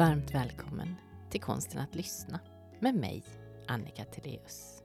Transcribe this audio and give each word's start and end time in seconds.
Varmt 0.00 0.34
välkommen 0.34 0.94
till 1.30 1.40
Konsten 1.40 1.80
att 1.80 1.94
lyssna 1.94 2.40
med 2.78 2.94
mig, 2.94 3.24
Annika 3.66 4.04
Teleus. 4.04 4.82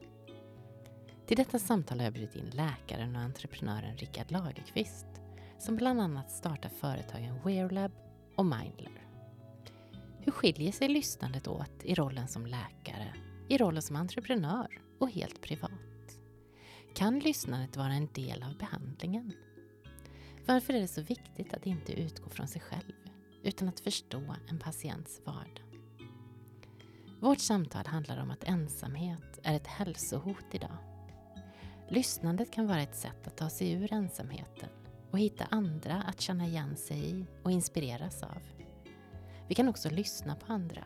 Till 1.27 1.37
detta 1.37 1.59
samtal 1.59 1.97
har 1.97 2.03
jag 2.05 2.13
bjudit 2.13 2.35
in 2.35 2.49
läkaren 2.49 3.15
och 3.15 3.21
entreprenören 3.21 3.97
Rickard 3.97 4.31
Lagerqvist 4.31 5.05
som 5.57 5.75
bland 5.75 6.01
annat 6.01 6.31
startar 6.31 6.69
företagen 6.69 7.39
Wearlab 7.45 7.91
och 8.35 8.45
Mindler. 8.45 9.07
Hur 10.19 10.31
skiljer 10.31 10.71
sig 10.71 10.87
lyssnandet 10.87 11.47
åt 11.47 11.83
i 11.83 11.95
rollen 11.95 12.27
som 12.27 12.45
läkare, 12.45 13.13
i 13.49 13.57
rollen 13.57 13.81
som 13.81 13.95
entreprenör 13.95 14.81
och 14.99 15.09
helt 15.09 15.41
privat? 15.41 16.17
Kan 16.95 17.19
lyssnandet 17.19 17.77
vara 17.77 17.93
en 17.93 18.09
del 18.13 18.43
av 18.43 18.57
behandlingen? 18.57 19.33
Varför 20.45 20.73
är 20.73 20.81
det 20.81 20.87
så 20.87 21.01
viktigt 21.01 21.53
att 21.53 21.65
inte 21.65 21.93
utgå 21.93 22.29
från 22.29 22.47
sig 22.47 22.61
själv 22.61 23.04
utan 23.45 23.69
att 23.69 23.79
förstå 23.79 24.35
en 24.49 24.59
patients 24.59 25.21
vardag? 25.25 25.61
Vårt 27.19 27.39
samtal 27.39 27.85
handlar 27.85 28.21
om 28.21 28.31
att 28.31 28.43
ensamhet 28.43 29.39
är 29.43 29.55
ett 29.55 29.67
hälsohot 29.67 30.45
idag. 30.51 30.77
Lyssnandet 31.89 32.51
kan 32.51 32.67
vara 32.67 32.81
ett 32.81 32.95
sätt 32.95 33.27
att 33.27 33.37
ta 33.37 33.49
sig 33.49 33.71
ur 33.71 33.93
ensamheten 33.93 34.69
och 35.11 35.19
hitta 35.19 35.45
andra 35.49 36.01
att 36.01 36.21
känna 36.21 36.45
igen 36.45 36.77
sig 36.77 37.09
i 37.09 37.25
och 37.43 37.51
inspireras 37.51 38.23
av. 38.23 38.41
Vi 39.47 39.55
kan 39.55 39.69
också 39.69 39.89
lyssna 39.89 40.35
på 40.35 40.53
andra 40.53 40.83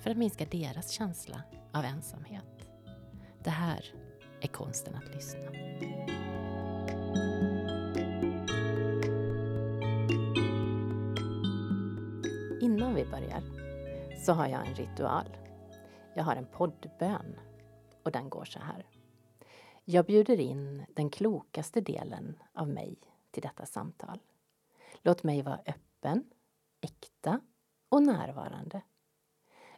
för 0.00 0.10
att 0.10 0.16
minska 0.16 0.44
deras 0.44 0.90
känsla 0.90 1.42
av 1.72 1.84
ensamhet. 1.84 2.70
Det 3.44 3.50
här 3.50 3.84
är 4.40 4.48
konsten 4.48 4.94
att 4.94 5.14
lyssna. 5.14 5.50
Börjar 13.10 13.42
så 14.24 14.32
har 14.32 14.46
jag 14.46 14.66
en 14.66 14.74
ritual. 14.74 15.36
Jag 16.14 16.24
har 16.24 16.36
en 16.36 16.46
poddbön 16.46 17.40
och 18.02 18.12
den 18.12 18.30
går 18.30 18.44
så 18.44 18.58
här. 18.58 18.86
Jag 19.84 20.06
bjuder 20.06 20.40
in 20.40 20.86
den 20.94 21.10
klokaste 21.10 21.80
delen 21.80 22.42
av 22.52 22.68
mig 22.68 22.98
till 23.30 23.42
detta 23.42 23.66
samtal. 23.66 24.20
Låt 25.02 25.22
mig 25.22 25.42
vara 25.42 25.60
öppen, 25.66 26.24
äkta 26.80 27.40
och 27.88 28.02
närvarande. 28.02 28.82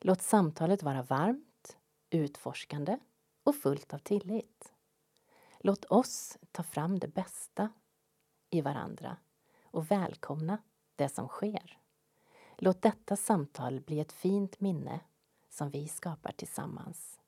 Låt 0.00 0.22
samtalet 0.22 0.82
vara 0.82 1.02
varmt, 1.02 1.76
utforskande 2.10 2.98
och 3.44 3.56
fullt 3.56 3.94
av 3.94 3.98
tillit. 3.98 4.72
Låt 5.60 5.84
oss 5.84 6.38
ta 6.52 6.62
fram 6.62 6.98
det 6.98 7.08
bästa 7.08 7.68
i 8.50 8.60
varandra 8.60 9.16
och 9.64 9.90
välkomna 9.90 10.58
det 10.96 11.08
som 11.08 11.28
sker. 11.28 11.81
Låt 12.64 12.82
detta 12.82 13.16
samtal 13.16 13.80
bli 13.80 14.00
ett 14.00 14.12
fint 14.12 14.60
minne 14.60 15.00
som 15.48 15.70
vi 15.70 15.88
skapar 15.88 16.32
tillsammans. 16.32 17.20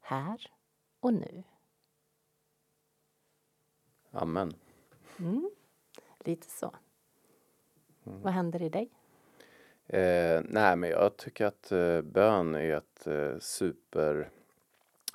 Här 0.00 0.52
och 1.00 1.14
nu. 1.14 1.42
Amen. 4.10 4.54
Mm, 5.18 5.50
lite 6.18 6.50
så. 6.50 6.74
Mm. 8.06 8.22
Vad 8.22 8.32
händer 8.32 8.62
i 8.62 8.68
dig? 8.68 8.90
Eh, 9.86 10.42
nej, 10.44 10.76
men 10.76 10.90
jag 10.90 11.16
tycker 11.16 11.46
att 11.46 11.72
eh, 11.72 12.02
bön 12.02 12.54
är 12.54 12.76
ett 12.76 13.06
eh, 13.06 13.38
super 13.38 14.30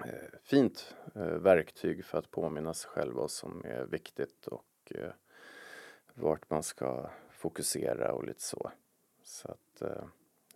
eh, 0.06 0.60
eh, 1.16 1.22
verktyg 1.24 2.06
för 2.06 2.18
att 2.18 2.32
påminna 2.32 2.74
sig 2.74 2.90
själv 2.90 3.14
vad 3.14 3.32
som 3.32 3.66
är 3.66 3.86
viktigt 3.86 4.48
och 4.48 4.92
eh, 4.96 5.12
vart 6.14 6.50
man 6.50 6.64
ska 6.64 7.10
fokusera 7.30 8.14
och 8.14 8.24
lite 8.24 8.42
så. 8.42 8.72
Så 9.34 9.52
att 9.52 9.82
eh, 9.82 10.06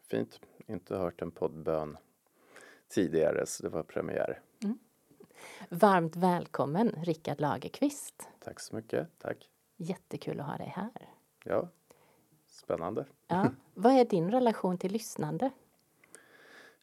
fint. 0.08 0.40
Inte 0.68 0.96
hört 0.96 1.22
en 1.22 1.32
poddbön 1.32 1.98
tidigare 2.88 3.46
så 3.46 3.64
det 3.64 3.70
var 3.70 3.84
premiär. 3.84 4.42
Mm. 4.64 4.80
Varmt 5.70 6.16
välkommen 6.16 6.96
Rickard 7.04 7.42
Lagerqvist. 7.42 8.30
Tack 8.40 8.60
så 8.60 8.76
mycket. 8.76 9.08
Tack. 9.20 9.50
Jättekul 9.78 10.40
att 10.40 10.46
ha 10.46 10.58
dig 10.58 10.74
här. 10.76 11.10
Ja, 11.44 11.70
spännande. 12.48 13.06
Ja. 13.28 13.52
Vad 13.74 13.94
är 13.94 14.06
din 14.06 14.32
relation 14.32 14.78
till 14.78 14.92
lyssnande? 14.92 15.52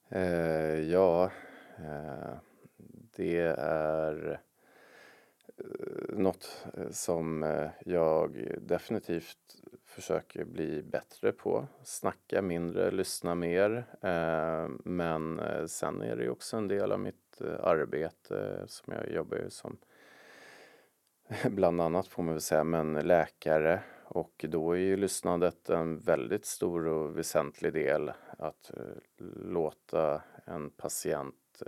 Eh, 0.09 0.81
ja, 0.81 1.31
eh, 1.77 2.35
det 3.17 3.39
är 3.59 4.41
Eh, 5.59 6.19
något 6.19 6.67
eh, 6.77 6.91
som 6.91 7.43
eh, 7.43 7.71
jag 7.85 8.49
definitivt 8.61 9.39
försöker 9.85 10.45
bli 10.45 10.83
bättre 10.83 11.33
på. 11.33 11.67
Snacka 11.83 12.43
mindre, 12.43 12.91
lyssna 12.91 13.35
mer. 13.35 13.87
Men 14.85 15.41
sen 15.69 16.03
är 16.03 16.17
det 16.17 16.31
också 16.31 16.57
en 16.57 16.69
del 16.69 16.93
av 16.93 17.01
mitt 17.01 17.41
arbete 17.61 18.65
som 18.67 18.93
jag 18.93 19.11
jobbar 19.11 19.37
ju 19.37 19.51
som 19.51 19.77
bland 21.51 21.81
annat 21.81 22.07
får 22.07 22.23
man 22.23 22.35
väl 22.35 22.41
säga, 22.41 22.65
men 22.65 22.95
läkare 22.95 23.81
och 24.05 24.45
då 24.49 24.73
är 24.73 24.77
ju 24.77 24.97
lyssnandet 24.97 25.71
en 25.71 25.99
väldigt 25.99 26.45
stor 26.45 26.87
och 26.87 27.19
väsentlig 27.19 27.73
del 27.73 28.13
att 28.39 28.71
låta 29.35 30.23
en 30.45 30.71
patient 30.71 31.63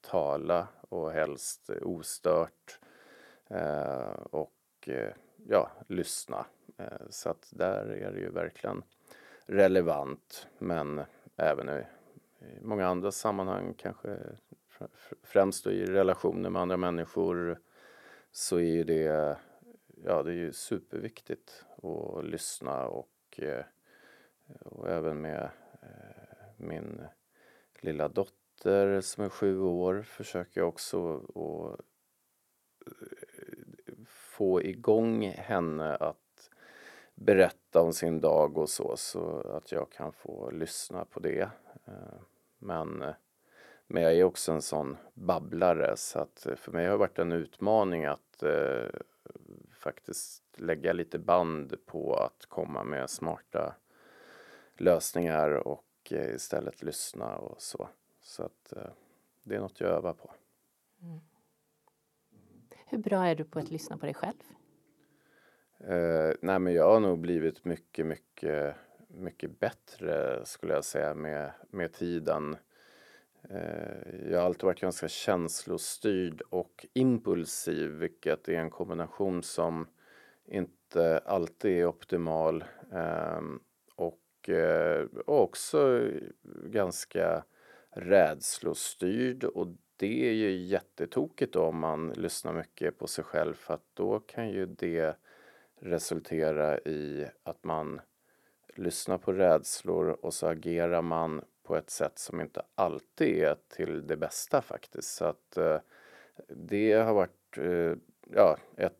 tala 0.00 0.68
och 0.88 1.12
helst 1.12 1.70
ostört 1.82 2.78
eh, 2.82 2.87
Eh, 3.50 4.10
och 4.30 4.88
eh, 4.88 5.12
ja, 5.46 5.70
lyssna. 5.86 6.46
Eh, 6.76 7.08
så 7.10 7.30
att 7.30 7.48
där 7.50 7.86
är 7.86 8.12
det 8.12 8.18
ju 8.18 8.30
verkligen 8.30 8.82
relevant 9.46 10.48
men 10.58 11.00
även 11.36 11.68
i, 11.68 11.84
många 12.62 12.86
andra 12.86 13.12
sammanhang 13.12 13.74
kanske 13.74 14.18
främst 15.22 15.64
då 15.64 15.70
i 15.70 15.84
relationer 15.84 16.50
med 16.50 16.62
andra 16.62 16.76
människor 16.76 17.58
så 18.30 18.56
är 18.56 18.62
ju 18.62 18.84
det, 18.84 19.36
ja 20.04 20.22
det 20.22 20.30
är 20.30 20.34
ju 20.34 20.52
superviktigt 20.52 21.64
att 21.82 22.24
lyssna 22.24 22.86
och, 22.86 23.40
och 24.60 24.88
även 24.88 25.20
med 25.20 25.50
min 26.56 27.00
lilla 27.80 28.08
dotter 28.08 29.00
som 29.00 29.24
är 29.24 29.28
sju 29.28 29.60
år 29.60 30.02
försöker 30.02 30.60
jag 30.60 30.68
också 30.68 31.16
att 31.16 31.80
få 34.38 34.62
igång 34.62 35.28
henne 35.28 35.96
att 35.96 36.50
berätta 37.14 37.82
om 37.82 37.92
sin 37.92 38.20
dag 38.20 38.58
och 38.58 38.68
så, 38.68 38.96
så 38.96 39.40
att 39.40 39.72
jag 39.72 39.90
kan 39.90 40.12
få 40.12 40.50
lyssna 40.50 41.04
på 41.04 41.20
det. 41.20 41.50
Eh, 41.86 42.20
men, 42.58 43.02
eh, 43.02 43.14
men 43.86 44.02
jag 44.02 44.12
är 44.12 44.24
också 44.24 44.52
en 44.52 44.62
sån 44.62 44.96
babblare 45.14 45.96
så 45.96 46.18
att 46.18 46.46
eh, 46.46 46.54
för 46.54 46.72
mig 46.72 46.84
har 46.84 46.92
det 46.92 46.98
varit 46.98 47.18
en 47.18 47.32
utmaning 47.32 48.04
att 48.04 48.42
eh, 48.42 48.90
faktiskt 49.78 50.44
lägga 50.56 50.92
lite 50.92 51.18
band 51.18 51.76
på 51.86 52.14
att 52.14 52.46
komma 52.46 52.84
med 52.84 53.10
smarta 53.10 53.74
lösningar 54.76 55.50
och 55.50 55.84
istället 56.10 56.82
lyssna 56.82 57.36
och 57.36 57.62
så. 57.62 57.88
Så 58.20 58.42
att 58.42 58.72
eh, 58.72 58.90
det 59.42 59.56
är 59.56 59.60
något 59.60 59.80
jag 59.80 59.90
övar 59.90 60.12
på. 60.12 60.30
Mm. 61.02 61.20
Hur 62.90 62.98
bra 62.98 63.26
är 63.26 63.34
du 63.34 63.44
på 63.44 63.58
att 63.58 63.70
lyssna 63.70 63.98
på 63.98 64.06
dig 64.06 64.14
själv? 64.14 64.42
Uh, 65.80 66.34
nej 66.40 66.58
men 66.58 66.72
jag 66.72 66.90
har 66.90 67.00
nog 67.00 67.18
blivit 67.18 67.64
mycket, 67.64 68.06
mycket, 68.06 68.74
mycket 69.08 69.60
bättre 69.60 70.40
skulle 70.44 70.74
jag 70.74 70.84
säga 70.84 71.14
med, 71.14 71.50
med 71.70 71.92
tiden. 71.92 72.56
Uh, 73.50 74.30
jag 74.30 74.38
har 74.38 74.46
alltid 74.46 74.64
varit 74.64 74.80
ganska 74.80 75.08
känslostyrd 75.08 76.40
och 76.40 76.86
impulsiv 76.92 77.90
vilket 77.90 78.48
är 78.48 78.58
en 78.58 78.70
kombination 78.70 79.42
som 79.42 79.86
inte 80.46 81.18
alltid 81.18 81.70
är 81.70 81.86
optimal. 81.86 82.64
Uh, 82.92 83.40
och, 83.98 84.48
eh, 84.48 85.06
och 85.26 85.42
också 85.42 86.10
ganska 86.64 87.44
rädslostyrd 87.90 89.44
och 89.44 89.66
det 89.98 90.28
är 90.28 90.32
ju 90.32 90.50
jättetokigt 90.50 91.52
då 91.52 91.62
om 91.62 91.78
man 91.78 92.12
lyssnar 92.12 92.52
mycket 92.52 92.98
på 92.98 93.06
sig 93.06 93.24
själv 93.24 93.54
för 93.54 93.74
att 93.74 93.84
då 93.94 94.20
kan 94.20 94.50
ju 94.50 94.66
det 94.66 95.16
resultera 95.80 96.78
i 96.78 97.26
att 97.42 97.64
man 97.64 98.00
lyssnar 98.74 99.18
på 99.18 99.32
rädslor 99.32 100.08
och 100.08 100.34
så 100.34 100.46
agerar 100.46 101.02
man 101.02 101.44
på 101.62 101.76
ett 101.76 101.90
sätt 101.90 102.18
som 102.18 102.40
inte 102.40 102.62
alltid 102.74 103.42
är 103.42 103.56
till 103.68 104.06
det 104.06 104.16
bästa 104.16 104.62
faktiskt. 104.62 105.14
Så 105.14 105.24
att 105.24 105.56
eh, 105.56 105.78
det 106.48 106.92
har 106.92 107.14
varit 107.14 107.58
eh, 107.58 107.94
ja, 108.34 108.56
ett, 108.76 108.94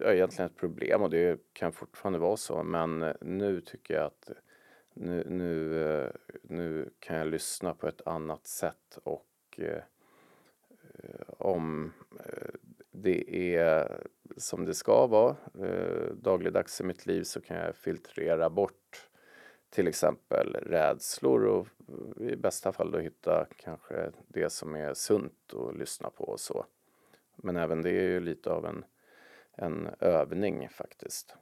ja, 0.00 0.12
egentligen 0.12 0.50
ett 0.50 0.56
problem 0.56 1.02
och 1.02 1.10
det 1.10 1.40
kan 1.52 1.72
fortfarande 1.72 2.18
vara 2.18 2.36
så 2.36 2.62
men 2.62 3.02
eh, 3.02 3.14
nu 3.20 3.60
tycker 3.60 3.94
jag 3.94 4.04
att 4.04 4.30
nu, 4.94 5.24
nu, 5.28 5.84
eh, 5.84 6.10
nu 6.42 6.90
kan 6.98 7.16
jag 7.16 7.26
lyssna 7.26 7.74
på 7.74 7.88
ett 7.88 8.06
annat 8.06 8.46
sätt 8.46 8.98
och 9.02 9.26
eh, 9.56 9.82
Eh, 11.02 11.34
om 11.38 11.92
eh, 12.18 12.54
det 12.90 13.54
är 13.56 14.02
som 14.36 14.64
det 14.64 14.74
ska 14.74 15.06
vara 15.06 15.36
eh, 15.60 16.14
dagligdags 16.14 16.80
i 16.80 16.84
mitt 16.84 17.06
liv 17.06 17.22
så 17.22 17.40
kan 17.40 17.56
jag 17.56 17.76
filtrera 17.76 18.50
bort 18.50 19.08
till 19.70 19.88
exempel 19.88 20.54
rädslor 20.54 21.44
och 21.44 21.68
i 22.20 22.36
bästa 22.36 22.72
fall 22.72 22.90
då 22.90 22.98
hitta 22.98 23.46
kanske 23.56 24.10
det 24.28 24.50
som 24.50 24.76
är 24.76 24.94
sunt 24.94 25.54
att 25.54 25.76
lyssna 25.76 26.10
på 26.10 26.24
och 26.24 26.40
så. 26.40 26.66
Men 27.36 27.56
även 27.56 27.82
det 27.82 27.90
är 27.90 28.08
ju 28.08 28.20
lite 28.20 28.50
av 28.50 28.66
en, 28.66 28.84
en 29.52 29.88
övning 30.00 30.68
faktiskt. 30.68 31.34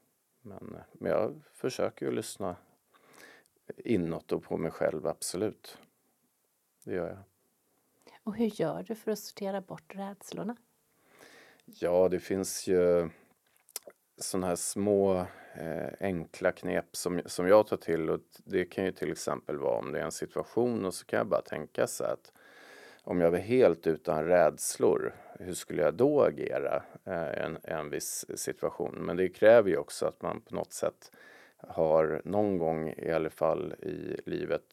Men, 0.42 0.76
men 0.92 1.12
jag 1.12 1.42
försöker 1.52 2.06
ju 2.06 2.12
lyssna 2.12 2.56
inåt 3.76 4.32
och 4.32 4.42
på 4.42 4.56
mig 4.56 4.70
själv, 4.70 5.06
absolut. 5.06 5.78
Det 6.84 6.94
gör 6.94 7.08
jag. 7.08 7.18
Och 8.28 8.36
hur 8.36 8.60
gör 8.60 8.82
du 8.82 8.94
för 8.94 9.12
att 9.12 9.18
sortera 9.18 9.60
bort 9.60 9.94
rädslorna? 9.94 10.56
Ja, 11.64 12.08
det 12.08 12.20
finns 12.20 12.66
ju 12.66 13.08
sådana 14.16 14.46
här 14.46 14.56
små 14.56 15.26
eh, 15.54 15.88
enkla 16.00 16.52
knep 16.52 16.96
som, 16.96 17.22
som 17.26 17.48
jag 17.48 17.66
tar 17.66 17.76
till 17.76 18.10
och 18.10 18.20
det 18.44 18.64
kan 18.64 18.84
ju 18.84 18.92
till 18.92 19.12
exempel 19.12 19.58
vara 19.58 19.78
om 19.78 19.92
det 19.92 20.00
är 20.00 20.04
en 20.04 20.12
situation 20.12 20.84
och 20.84 20.94
så 20.94 21.06
kan 21.06 21.16
jag 21.16 21.26
bara 21.26 21.42
tänka 21.42 21.86
så 21.86 22.04
att 22.04 22.32
om 23.02 23.20
jag 23.20 23.30
var 23.30 23.38
helt 23.38 23.86
utan 23.86 24.24
rädslor, 24.24 25.14
hur 25.38 25.54
skulle 25.54 25.82
jag 25.82 25.94
då 25.94 26.22
agera 26.22 26.82
eh, 27.04 27.44
en, 27.44 27.58
en 27.62 27.90
viss 27.90 28.26
situation? 28.34 28.94
Men 28.94 29.16
det 29.16 29.28
kräver 29.28 29.70
ju 29.70 29.76
också 29.76 30.06
att 30.06 30.22
man 30.22 30.40
på 30.40 30.54
något 30.54 30.72
sätt 30.72 31.12
har 31.56 32.22
någon 32.24 32.58
gång 32.58 32.88
i 32.96 33.10
alla 33.10 33.30
fall 33.30 33.72
i 33.72 34.20
livet 34.26 34.64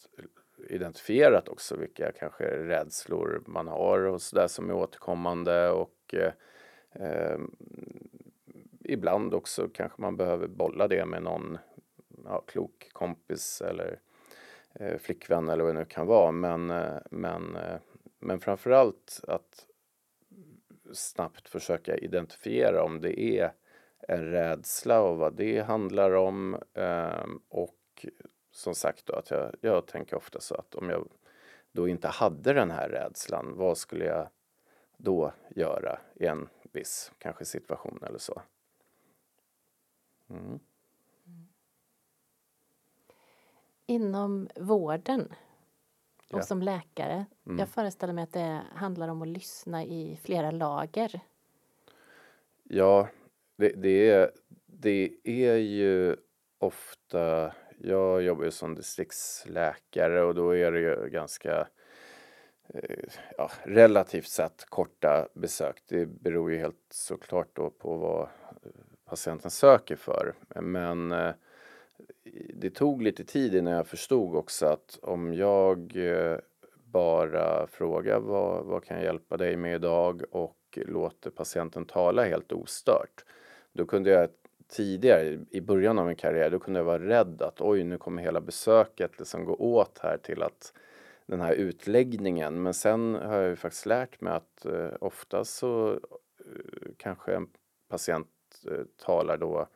identifierat 0.70 1.50
också 1.50 1.76
vilka 1.76 2.12
kanske 2.12 2.44
rädslor 2.44 3.44
man 3.46 3.68
har 3.68 4.00
och 4.00 4.22
sådär 4.22 4.48
som 4.48 4.70
är 4.70 4.74
återkommande 4.74 5.70
och 5.70 6.14
eh, 6.14 6.32
eh, 6.92 7.40
ibland 8.80 9.34
också 9.34 9.70
kanske 9.74 10.02
man 10.02 10.18
behöver 10.18 10.48
bolla 10.48 10.88
det 10.88 11.06
med 11.06 11.24
någon 11.24 11.58
ja, 12.26 12.42
klok 12.48 12.90
kompis 12.92 13.62
eller 13.62 14.00
eh, 14.74 14.98
flickvän 14.98 15.50
eller 15.50 15.64
vad 15.64 15.76
det 15.76 15.80
nu 15.80 15.86
kan 15.86 16.08
vara. 16.08 16.32
Men, 16.32 16.70
eh, 16.70 16.98
men, 17.12 17.56
eh, 17.56 17.78
men 18.20 18.40
framförallt 18.40 19.22
att 19.28 19.66
snabbt 20.94 21.50
försöka 21.50 21.98
identifiera 21.98 22.84
om 22.84 23.02
det 23.02 23.20
är 23.20 23.52
en 24.08 24.32
rädsla 24.32 25.02
och 25.02 25.18
vad 25.18 25.36
det 25.36 25.60
handlar 25.60 26.12
om. 26.12 26.58
Eh, 26.74 27.26
och 27.50 28.06
som 28.56 28.76
sagt 28.76 29.06
då 29.06 29.14
att 29.14 29.32
jag, 29.32 29.56
jag 29.62 29.86
tänker 29.86 30.16
ofta 30.16 30.40
så 30.40 30.56
att 30.56 30.76
om 30.76 30.90
jag 30.90 31.08
då 31.72 31.88
inte 31.88 32.08
hade 32.08 32.54
den 32.54 32.72
här 32.72 32.90
rädslan, 32.90 33.54
vad 33.58 33.78
skulle 33.78 34.06
jag 34.06 34.28
då 34.98 35.34
göra 35.56 36.00
i 36.16 36.26
en 36.26 36.50
viss 36.72 37.12
kanske 37.18 37.46
situation 37.46 38.04
eller 38.08 38.18
så? 38.20 38.42
Mm. 40.30 40.60
Inom 43.86 44.50
vården 44.56 45.34
och 46.32 46.40
Ja. 46.40 46.44
som 46.44 46.62
läkare, 46.62 47.26
Mm. 47.46 47.60
jag 47.60 47.70
föreställer 47.70 48.14
mig 48.14 48.24
att 48.24 48.34
det 48.34 48.62
handlar 48.74 49.08
om 49.08 49.22
att 49.22 49.28
lyssna 49.28 49.84
i 49.86 50.20
flera 50.24 50.52
lager. 50.52 51.20
Ja, 52.64 53.10
det, 53.56 53.70
det, 53.70 54.10
är, 54.10 54.32
det 54.66 55.18
är 55.24 55.56
ju 55.56 56.16
ofta, 56.58 57.54
jag 57.78 58.22
jobbar 58.22 58.44
ju 58.44 58.52
som 58.52 58.76
distriktsläkare 58.76 60.24
och 60.24 60.36
då 60.36 60.56
är 60.56 60.72
det 60.72 60.80
ju 60.80 61.10
ganska 61.10 61.68
eh, 62.74 63.10
ja, 63.38 63.52
relativt 63.64 64.28
sett 64.28 64.66
korta 64.70 65.28
besök. 65.34 65.84
Det 65.88 66.06
beror 66.06 66.52
ju 66.52 66.58
helt 66.58 66.86
såklart 66.90 67.50
då 67.54 67.70
på 67.70 67.98
vad 67.98 68.22
eh, 68.22 68.72
patienten 69.06 69.52
söker 69.52 69.96
för. 69.96 70.34
Men 70.62 71.12
eh, 71.12 71.34
det 72.54 72.70
tog 72.70 73.02
lite 73.02 73.24
tid 73.24 73.56
innan 73.56 73.74
jag 73.74 73.88
förstod 73.88 74.36
också 74.36 74.66
att 74.66 75.00
om 75.02 75.34
jag 75.34 75.96
eh, 75.96 76.38
bara 76.86 77.68
frågar 77.68 78.20
vad, 78.20 78.66
vad 78.66 78.84
kan 78.84 78.98
jag 78.98 79.06
hjälpa 79.06 79.38
dig 79.38 79.58
med 79.58 79.76
idag 79.76 80.24
och 80.32 80.58
låter 80.76 81.30
patienten 81.30 81.86
tala 81.86 82.24
helt 82.26 82.52
ostört. 82.52 83.26
Då 83.72 83.86
kunde 83.86 84.10
jag 84.10 84.30
tidigare 84.68 85.40
i 85.52 85.62
början 85.62 86.00
av 86.00 86.08
min 86.08 86.16
karriär, 86.16 86.50
då 86.50 86.60
kunde 86.60 86.80
jag 86.80 86.86
vara 86.86 87.08
rädd 87.08 87.42
att 87.42 87.62
oj, 87.62 87.84
nu 87.84 87.98
kommer 87.98 88.22
hela 88.22 88.42
besöket 88.42 89.20
liksom 89.20 89.46
gå 89.46 89.56
åt 89.56 90.00
här 90.02 90.18
till 90.18 90.44
att 90.44 90.74
den 91.26 91.42
här 91.42 91.54
utläggningen. 91.54 92.64
Men 92.64 92.74
sen 92.74 93.16
har 93.16 93.38
jag 93.38 93.50
ju 93.50 93.56
faktiskt 93.56 93.86
lärt 93.86 94.22
mig 94.22 94.34
att 94.34 94.66
eh, 94.66 94.90
ofta 95.00 95.46
så 95.46 95.92
eh, 95.92 96.92
kanske 96.98 97.36
en 97.36 97.48
patient 97.90 98.28
eh, 98.72 99.06
talar 99.06 99.38
då 99.38 99.68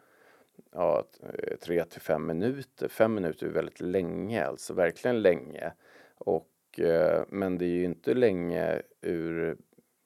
ja, 0.71 1.03
eh, 1.33 1.57
tre 1.57 1.85
till 1.85 2.01
fem 2.01 2.25
minuter. 2.25 2.87
Fem 2.87 3.13
minuter 3.13 3.47
är 3.47 3.51
väldigt 3.51 3.79
länge, 3.81 4.45
alltså 4.45 4.73
verkligen 4.73 5.21
länge. 5.21 5.71
Och, 6.17 6.79
eh, 6.79 7.23
men 7.27 7.57
det 7.57 7.65
är 7.65 7.69
ju 7.69 7.83
inte 7.83 8.13
länge 8.13 8.81
ur 9.01 9.57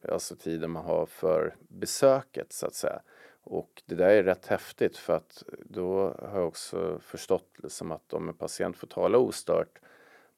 alltså 0.10 0.36
tiden 0.36 0.72
man 0.72 0.86
har 0.86 1.06
för 1.06 1.56
besöket 1.60 2.54
så 2.54 2.68
att 2.68 2.76
säga. 2.76 3.02
Och 3.44 3.82
det 3.86 3.96
där 3.96 4.10
är 4.10 4.24
rätt 4.24 4.46
häftigt 4.46 4.98
för 4.98 5.14
att 5.16 5.44
då 5.66 6.16
har 6.20 6.40
jag 6.40 6.48
också 6.48 7.00
förstått 7.00 7.50
liksom 7.64 7.92
att 7.92 8.14
om 8.14 8.30
en 8.30 8.36
patient 8.36 8.78
får 8.78 8.88
tala 8.88 9.18
ostört 9.18 9.80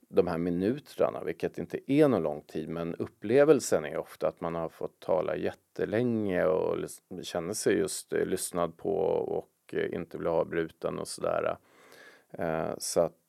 de 0.07 0.27
här 0.27 0.37
minuterna, 0.37 1.23
vilket 1.23 1.57
inte 1.57 1.91
är 1.91 2.07
någon 2.07 2.23
lång 2.23 2.41
tid, 2.41 2.69
men 2.69 2.95
upplevelsen 2.95 3.85
är 3.85 3.97
ofta 3.97 4.27
att 4.27 4.41
man 4.41 4.55
har 4.55 4.69
fått 4.69 4.99
tala 4.99 5.35
jättelänge 5.35 6.45
och 6.45 6.77
känner 7.23 7.53
sig 7.53 7.77
just 7.77 8.13
eh, 8.13 8.25
lyssnad 8.25 8.77
på 8.77 8.95
och 9.07 9.73
eh, 9.73 9.93
inte 9.93 10.17
bli 10.17 10.27
avbruten 10.27 10.99
och 10.99 11.07
sådär. 11.07 11.57
Eh, 12.31 12.73
så 12.77 12.99
att 12.99 13.27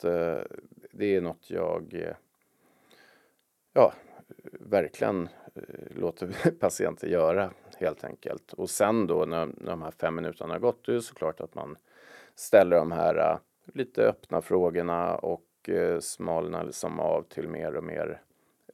det 0.93 1.17
är 1.17 1.21
något 1.21 1.51
jag 1.51 2.15
ja, 3.73 3.93
verkligen 4.53 5.29
eh, 5.55 5.63
låter 5.97 6.51
patienter 6.61 7.09
göra 7.09 7.51
helt 7.77 8.05
enkelt. 8.05 8.53
Och 8.53 8.71
sen 8.71 9.07
då 9.07 9.25
när, 9.25 9.47
när 9.47 9.71
de 9.71 9.83
här 9.83 9.91
fem 9.91 10.15
minuterna 10.15 10.55
har 10.55 10.59
gått, 10.59 10.85
då 10.85 10.93
är 10.93 10.97
det 10.97 11.03
såklart 11.03 11.41
att 11.41 11.55
man 11.55 11.77
ställer 12.35 12.77
de 12.77 12.93
här 12.93 13.17
eh, 13.17 13.39
lite 13.75 14.03
öppna 14.03 14.43
frågorna 14.43 15.15
och 15.17 15.69
eh, 15.69 16.01
smalnar 16.01 16.65
liksom 16.65 17.01
av 17.01 17.23
till 17.23 17.49
mer 17.49 17.77
och 17.77 17.85
mer 17.85 18.23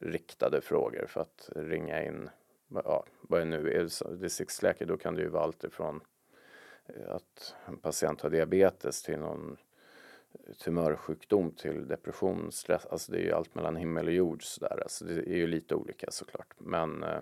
riktade 0.01 0.61
frågor 0.61 1.05
för 1.07 1.21
att 1.21 1.49
ringa 1.55 2.03
in, 2.03 2.29
ja, 2.67 3.05
vad 3.21 3.41
det 3.41 3.45
nu 3.45 3.71
är, 3.71 4.15
distriktsläkare, 4.15 4.87
då 4.87 4.97
kan 4.97 5.15
det 5.15 5.21
ju 5.21 5.29
vara 5.29 5.43
allt 5.43 5.63
ifrån 5.63 6.01
att 7.07 7.55
en 7.65 7.77
patient 7.77 8.21
har 8.21 8.29
diabetes 8.29 9.03
till 9.03 9.19
någon 9.19 9.57
tumörsjukdom 10.57 11.51
till 11.51 11.87
depression, 11.87 12.51
stress, 12.51 12.85
alltså 12.85 13.11
det 13.11 13.17
är 13.17 13.23
ju 13.23 13.31
allt 13.31 13.55
mellan 13.55 13.75
himmel 13.75 14.07
och 14.07 14.13
jord 14.13 14.43
sådär. 14.43 14.79
Alltså 14.83 15.05
det 15.05 15.13
är 15.13 15.35
ju 15.35 15.47
lite 15.47 15.75
olika 15.75 16.11
såklart. 16.11 16.53
Men, 16.57 17.03
eh, 17.03 17.21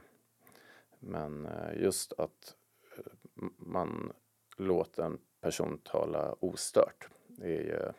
men 1.00 1.46
eh, 1.46 1.82
just 1.82 2.14
att 2.14 2.56
eh, 2.98 3.04
man 3.58 4.14
låter 4.58 5.04
en 5.04 5.20
person 5.42 5.80
tala 5.84 6.36
ostört, 6.40 7.08
det 7.28 7.58
är 7.58 7.64
ju 7.64 7.92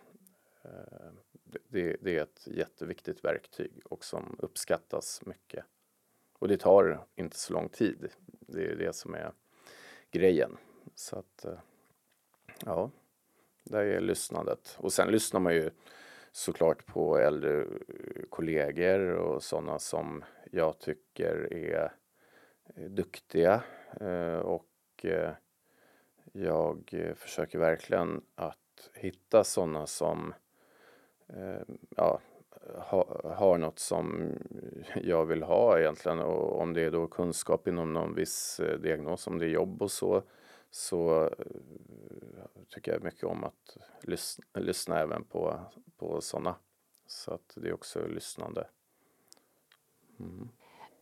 det, 1.69 1.97
det 2.00 2.16
är 2.16 2.23
ett 2.23 2.47
jätteviktigt 2.47 3.25
verktyg 3.25 3.81
och 3.85 4.04
som 4.04 4.37
uppskattas 4.38 5.26
mycket. 5.26 5.64
Och 6.33 6.49
det 6.49 6.57
tar 6.57 7.07
inte 7.14 7.38
så 7.38 7.52
lång 7.52 7.69
tid. 7.69 8.09
Det 8.31 8.64
är 8.64 8.76
det 8.76 8.92
som 8.92 9.14
är 9.14 9.33
grejen. 10.11 10.57
Så 10.95 11.19
att, 11.19 11.47
ja, 12.64 12.90
där 13.64 13.85
är 13.85 14.00
lyssnandet. 14.00 14.76
Och 14.78 14.92
sen 14.92 15.09
lyssnar 15.09 15.40
man 15.40 15.54
ju 15.54 15.71
såklart 16.33 16.87
på 16.87 17.19
äldre 17.19 17.66
kollegor 18.31 19.00
och 19.00 19.42
sådana 19.42 19.78
som 19.78 20.25
jag 20.50 20.78
tycker 20.78 21.52
är 21.52 21.92
eh, 22.75 22.85
duktiga. 22.85 23.62
Eh, 24.00 24.38
och 24.38 24.66
eh, 25.02 25.31
jag 26.33 26.95
försöker 27.16 27.59
verkligen 27.59 28.23
att 28.35 28.90
hitta 28.95 29.45
sådana 29.45 29.87
som 29.87 30.35
ja, 31.97 32.21
har 33.25 33.59
något 33.59 33.78
som 33.78 34.33
jag 35.02 35.25
vill 35.25 35.42
ha 35.42 35.78
egentligen 35.78 36.19
och 36.19 36.61
om 36.61 36.73
det 36.73 36.81
är 36.81 36.90
då 36.90 37.07
kunskap 37.07 37.69
inom 37.69 37.92
någon 37.92 38.14
viss 38.14 38.61
diagnos, 38.83 39.26
om 39.26 39.38
det 39.38 39.47
är 39.47 39.49
jobb 39.49 39.83
och 39.83 39.90
så, 39.90 40.23
så 40.75 41.25
eh, 41.25 42.62
tycker 42.69 42.93
jag 42.93 43.02
mycket 43.02 43.25
om 43.25 43.45
att 43.45 43.76
lyssna, 44.02 44.45
lyssna 44.55 44.99
även 44.99 45.25
på, 45.25 45.61
på 45.97 46.21
sådana. 46.21 46.57
Så 47.07 47.35
att 47.35 47.52
det 47.57 47.69
är 47.69 47.73
också 47.75 48.07
lyssnande. 48.07 48.69
Mm. 50.21 50.49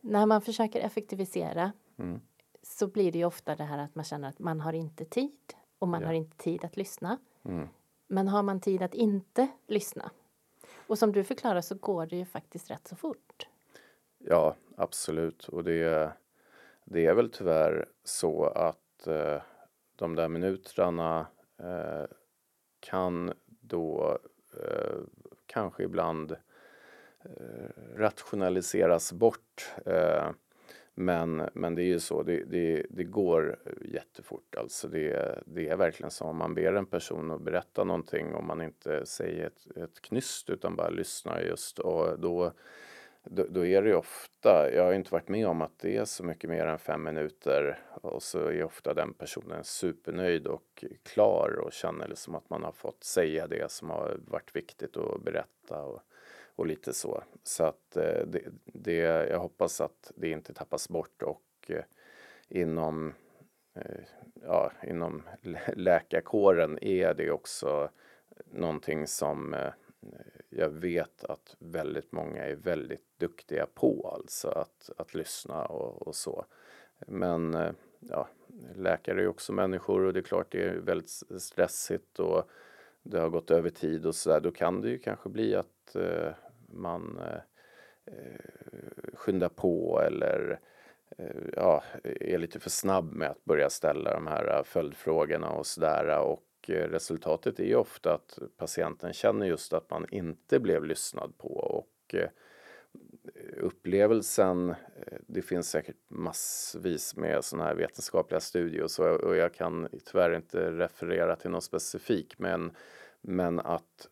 När 0.01 0.25
man 0.25 0.41
försöker 0.41 0.79
effektivisera 0.81 1.71
Mm. 1.97 2.21
så 2.61 2.87
blir 2.87 3.11
det 3.11 3.17
ju 3.17 3.25
ofta 3.25 3.55
det 3.55 3.63
här 3.63 3.77
att 3.77 3.95
man 3.95 4.05
känner 4.05 4.29
att 4.29 4.39
man 4.39 4.59
har 4.61 4.73
inte 4.73 5.05
tid 5.05 5.53
och 5.79 5.87
man 5.87 6.01
Ja. 6.01 6.07
har 6.07 6.13
inte 6.13 6.37
tid 6.37 6.65
att 6.65 6.77
lyssna. 6.77 7.17
Mm. 7.43 7.67
Men 8.07 8.27
har 8.27 8.43
man 8.43 8.61
tid 8.61 8.81
att 8.81 8.93
inte 8.93 9.47
lyssna? 9.67 10.11
Och 10.87 10.97
som 10.97 11.11
du 11.11 11.23
förklarar 11.23 11.61
så 11.61 11.75
går 11.75 12.05
det 12.05 12.15
ju 12.15 12.25
faktiskt 12.25 12.69
rätt 12.71 12.87
så 12.87 12.95
fort. 12.95 13.47
Ja, 14.17 14.55
absolut. 14.77 15.47
Och 15.49 15.63
det, 15.63 16.13
det 16.85 17.05
är 17.05 17.13
väl 17.13 17.31
tyvärr 17.31 17.85
så 18.03 18.45
att 18.45 19.07
eh, 19.07 19.41
de 20.01 20.15
där 20.15 20.27
minuterna 20.27 21.27
eh, 21.59 22.05
kan 22.79 23.33
då 23.47 24.17
eh, 24.57 24.97
kanske 25.45 25.83
ibland 25.83 26.31
eh, 27.23 27.95
rationaliseras 27.95 29.13
bort. 29.13 29.71
Eh, 29.85 30.29
men, 30.93 31.49
men 31.53 31.75
det 31.75 31.81
är 31.81 31.87
ju 31.87 31.99
så, 31.99 32.23
det, 32.23 32.43
det, 32.43 32.85
det 32.89 33.03
går 33.03 33.59
jättefort. 33.81 34.55
Alltså 34.55 34.87
det, 34.87 35.39
det 35.45 35.69
är 35.69 35.75
verkligen 35.75 36.11
så 36.11 36.25
om 36.25 36.37
man 36.37 36.53
ber 36.53 36.73
en 36.73 36.85
person 36.85 37.31
att 37.31 37.41
berätta 37.41 37.83
någonting 37.83 38.33
och 38.33 38.43
man 38.43 38.61
inte 38.61 39.05
säger 39.05 39.47
ett, 39.47 39.77
ett 39.77 40.01
knyst 40.01 40.49
utan 40.49 40.75
bara 40.75 40.89
lyssnar 40.89 41.41
just 41.41 41.79
och 41.79 42.19
då 42.19 42.53
då, 43.23 43.45
då, 43.49 43.65
är 43.65 43.81
det 43.81 43.89
ju 43.89 43.95
ofta, 43.95 44.73
jag 44.73 44.83
har 44.83 44.93
inte 44.93 45.11
varit 45.11 45.27
med 45.27 45.47
om 45.47 45.61
att 45.61 45.79
det 45.79 45.97
är 45.97 46.05
så 46.05 46.23
mycket 46.23 46.49
mer 46.49 46.65
än 46.65 46.79
fem 46.79 47.03
minuter 47.03 47.79
och 48.01 48.23
så 48.23 48.47
är 48.47 48.63
ofta 48.63 48.93
den 48.93 49.13
personen 49.13 49.63
supernöjd 49.63 50.47
och 50.47 50.85
klar 51.03 51.59
och 51.65 51.73
känner 51.73 52.07
liksom 52.07 52.35
att 52.35 52.49
man 52.49 52.63
har 52.63 52.71
fått 52.71 53.03
säga 53.03 53.47
det 53.47 53.71
som 53.71 53.89
har 53.89 54.19
varit 54.27 54.55
viktigt 54.55 54.97
att 54.97 55.23
berätta 55.23 55.81
och, 55.83 56.01
och 56.55 56.67
lite 56.67 56.93
så. 56.93 57.23
Så 57.43 57.63
att 57.63 57.97
eh, 57.97 58.25
det, 58.27 58.41
det, 58.65 58.95
jag 59.29 59.39
hoppas 59.39 59.81
att 59.81 60.11
det 60.15 60.29
inte 60.29 60.53
tappas 60.53 60.89
bort 60.89 61.23
och 61.23 61.45
eh, 61.67 61.83
inom, 62.49 63.13
eh, 63.73 64.03
ja, 64.43 64.71
inom 64.83 65.23
läkarkåren 65.75 66.83
är 66.83 67.13
det 67.13 67.31
också 67.31 67.89
någonting 68.45 69.07
som 69.07 69.55
jag 70.49 70.69
vet 70.69 71.23
att 71.23 71.55
väldigt 71.59 72.11
många 72.11 72.45
är 72.45 72.55
väldigt 72.55 73.05
duktiga 73.17 73.65
på 73.73 74.11
alltså 74.15 74.49
att, 74.49 74.89
att 74.97 75.13
lyssna 75.13 75.65
och, 75.65 76.07
och 76.07 76.15
så. 76.15 76.45
Men 77.07 77.53
eh, 77.53 77.71
ja, 77.99 78.27
läkare 78.75 79.21
är 79.21 79.27
också 79.27 79.53
människor 79.53 80.01
och 80.01 80.13
det 80.13 80.19
är 80.19 80.23
klart 80.23 80.51
det 80.51 80.63
är 80.63 80.73
väldigt 80.75 81.09
stressigt 81.39 82.19
och 82.19 82.49
det 83.03 83.19
har 83.19 83.29
gått 83.29 83.51
över 83.51 83.69
tid 83.69 84.05
och 84.05 84.15
så 84.15 84.29
där. 84.29 84.39
Då 84.39 84.51
kan 84.51 84.81
det 84.81 84.89
ju 84.89 84.99
kanske 84.99 85.29
bli 85.29 85.55
att 85.55 85.95
eh, 85.95 86.33
man 86.67 87.19
eh, 87.19 87.41
eh 88.15 88.39
skyndar 89.13 89.49
på 89.49 90.01
eller 90.07 90.59
eh, 91.17 91.41
ja, 91.55 91.83
är 92.03 92.37
lite 92.37 92.59
för 92.59 92.69
snabb 92.69 93.13
med 93.13 93.29
att 93.29 93.45
börja 93.45 93.69
ställa 93.69 94.13
de 94.13 94.27
här 94.27 94.57
eh, 94.57 94.63
följdfrågorna 94.63 95.49
och 95.49 95.65
sådär. 95.65 96.19
Och 96.19 96.43
Eh, 96.69 96.89
resultatet 96.89 97.59
är 97.59 97.63
ju 97.63 97.75
ofta 97.75 98.13
att 98.13 98.39
patienten 98.57 99.13
känner 99.13 99.45
just 99.45 99.73
att 99.73 99.89
man 99.89 100.05
inte 100.09 100.59
blev 100.59 100.85
lyssnad 100.85 101.37
på 101.37 101.47
och 101.47 102.15
eh, 102.15 102.29
upplevelsen, 103.57 104.69
eh, 104.69 105.17
det 105.27 105.41
finns 105.41 105.69
säkert 105.69 105.97
massvis 106.07 107.15
med 107.15 107.43
sådana 107.43 107.67
här 107.67 107.75
vetenskapliga 107.75 108.39
studier 108.39 108.83
och, 108.83 108.91
så, 108.91 109.09
och 109.09 109.35
jag 109.35 109.53
kan 109.53 109.87
tyvärr 110.05 110.35
inte 110.35 110.71
referera 110.71 111.35
till 111.35 111.49
någon 111.49 111.61
specifik 111.61 112.39
men, 112.39 112.71
men 113.21 113.59
att 113.59 114.07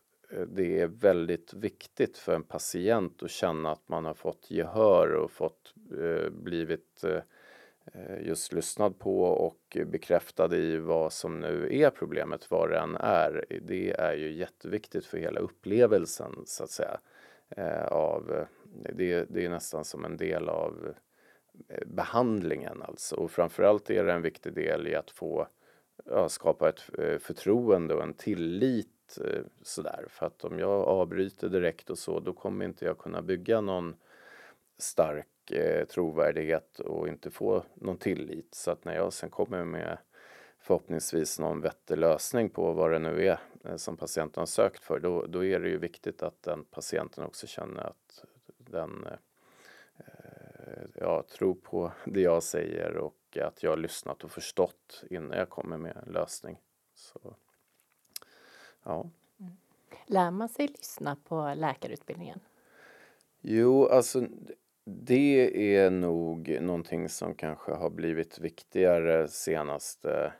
det 0.46 0.80
är 0.80 0.86
väldigt 0.86 1.54
viktigt 1.54 2.18
för 2.18 2.34
en 2.34 2.42
patient 2.42 3.22
att 3.22 3.30
känna 3.30 3.72
att 3.72 3.88
man 3.88 4.04
har 4.04 4.14
fått 4.14 4.50
gehör 4.50 5.14
och 5.14 5.30
fått 5.30 5.74
eh, 5.98 6.30
blivit 6.30 7.04
Eh, 7.04 7.20
Eh, 7.92 8.26
just 8.26 8.52
lyssnad 8.52 8.98
på 8.98 9.22
och 9.22 9.76
bekräftad 9.86 10.56
i 10.56 10.76
vad 10.76 11.12
som 11.12 11.40
nu 11.40 11.68
är 11.70 11.90
problemet, 11.90 12.50
vad 12.50 12.70
det 12.70 12.78
än 12.78 12.96
är. 12.96 13.44
Det 13.62 13.90
är 13.90 14.14
ju 14.14 14.32
jätteviktigt 14.32 15.06
för 15.06 15.18
hela 15.18 15.40
upplevelsen 15.40 16.42
så 16.46 16.64
att 16.64 16.70
säga. 16.70 17.00
Eh, 17.48 17.84
av, 17.84 18.46
det, 18.94 19.24
det 19.30 19.44
är 19.44 19.50
nästan 19.50 19.84
som 19.84 20.04
en 20.04 20.16
del 20.16 20.48
av 20.48 20.94
eh, 21.68 21.86
behandlingen 21.86 22.82
alltså. 22.82 23.16
Och 23.16 23.30
framförallt 23.30 23.90
är 23.90 24.04
det 24.04 24.12
en 24.12 24.22
viktig 24.22 24.54
del 24.54 24.86
i 24.86 24.94
att 24.94 25.10
få 25.10 25.46
ja, 26.04 26.28
skapa 26.28 26.68
ett 26.68 26.80
förtroende 27.22 27.94
och 27.94 28.02
en 28.02 28.14
tillit 28.14 29.18
sådär. 29.62 30.06
För 30.08 30.26
att 30.26 30.44
om 30.44 30.58
jag 30.58 30.70
avbryter 30.70 31.48
direkt 31.48 31.90
och 31.90 31.98
så, 31.98 32.20
då 32.20 32.32
kommer 32.32 32.64
inte 32.64 32.84
jag 32.84 32.98
kunna 32.98 33.22
bygga 33.22 33.60
någon 33.60 33.96
stark 34.78 35.29
eh, 35.52 35.84
trovärdighet 35.84 36.78
och 36.80 37.08
inte 37.08 37.30
få 37.30 37.64
någon 37.74 37.96
tillit. 37.96 38.54
Så 38.54 38.70
att 38.70 38.84
när 38.84 38.94
jag 38.94 39.12
sen 39.12 39.30
kommer 39.30 39.64
med 39.64 39.98
förhoppningsvis 40.58 41.38
någon 41.38 41.60
vettig 41.60 41.98
lösning 41.98 42.50
på 42.50 42.72
vad 42.72 42.92
det 42.92 42.98
nu 42.98 43.26
är 43.26 43.38
eh, 43.64 43.76
som 43.76 43.96
patienten 43.96 44.40
har 44.40 44.46
sökt 44.46 44.84
för, 44.84 44.98
då, 44.98 45.26
då 45.26 45.44
är 45.44 45.60
det 45.60 45.68
ju 45.68 45.78
viktigt 45.78 46.22
att 46.22 46.42
den 46.42 46.64
patienten 46.64 47.24
också 47.24 47.46
känner 47.46 47.82
att 47.82 48.24
den 48.58 49.06
eh, 49.06 50.82
ja, 50.94 51.22
tror 51.22 51.54
på 51.54 51.92
det 52.04 52.20
jag 52.20 52.42
säger 52.42 52.96
och 52.96 53.38
att 53.40 53.62
jag 53.62 53.70
har 53.70 53.76
lyssnat 53.76 54.24
och 54.24 54.30
förstått 54.30 55.04
innan 55.10 55.38
jag 55.38 55.48
kommer 55.48 55.76
med 55.76 55.96
en 55.96 56.12
lösning. 56.12 56.58
Så, 56.94 57.34
ja. 58.82 59.10
Mm. 59.40 59.52
Lär 60.06 60.30
man 60.30 60.48
sig 60.48 60.66
lyssna 60.68 61.16
på 61.24 61.54
läkarutbildningen? 61.56 62.40
Jo, 63.40 63.86
alltså 63.86 64.26
det 64.90 65.50
är 65.76 65.90
nog 65.90 66.58
någonting 66.60 67.08
som 67.08 67.34
kanske 67.34 67.72
har 67.72 67.90
blivit 67.90 68.38
viktigare 68.38 69.28
senaste... 69.28 70.32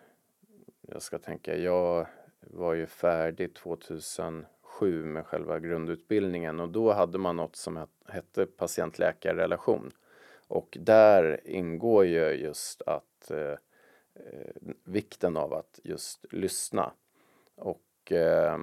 Jag 0.80 1.02
ska 1.02 1.18
tänka, 1.18 1.56
jag 1.56 2.06
var 2.40 2.74
ju 2.74 2.86
färdig 2.86 3.54
2007 3.54 5.04
med 5.04 5.26
själva 5.26 5.58
grundutbildningen 5.58 6.60
och 6.60 6.68
då 6.68 6.92
hade 6.92 7.18
man 7.18 7.36
något 7.36 7.56
som 7.56 7.86
hette 8.08 8.46
patientläkarrelation. 8.46 9.90
Och 10.46 10.78
där 10.80 11.40
ingår 11.44 12.06
ju 12.06 12.30
just 12.30 12.82
att 12.82 13.30
eh, 13.30 13.54
vikten 14.84 15.36
av 15.36 15.54
att 15.54 15.80
just 15.84 16.24
lyssna. 16.30 16.92
Och 17.54 18.12
eh, 18.12 18.58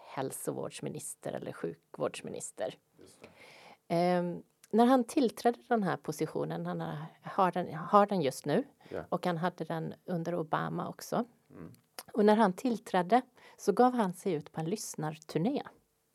hälsovårdsminister 0.08 1.34
eller 1.34 1.52
sjukvårdsminister. 1.52 2.76
Eh, 3.88 4.24
när 4.72 4.86
han 4.86 5.04
tillträdde 5.04 5.60
den 5.68 5.84
här 5.84 5.98
positionen, 5.98 6.66
han 6.66 6.84
har 7.22 7.52
den, 7.52 7.74
har 7.74 8.06
den 8.06 8.22
just 8.22 8.46
nu 8.46 8.64
yeah. 8.92 9.06
och 9.10 9.26
han 9.26 9.38
hade 9.38 9.66
den 9.66 9.94
under 10.06 10.36
Obama 10.36 10.90
också. 10.90 11.26
Mm. 11.52 11.72
Och 12.14 12.26
när 12.26 12.36
han 12.36 12.54
tillträdde 12.54 13.22
så 13.58 13.72
gav 13.72 13.94
han 13.94 14.14
sig 14.14 14.34
ut 14.34 14.52
på 14.52 14.60
en 14.60 14.70
lyssnarturné. 14.70 15.64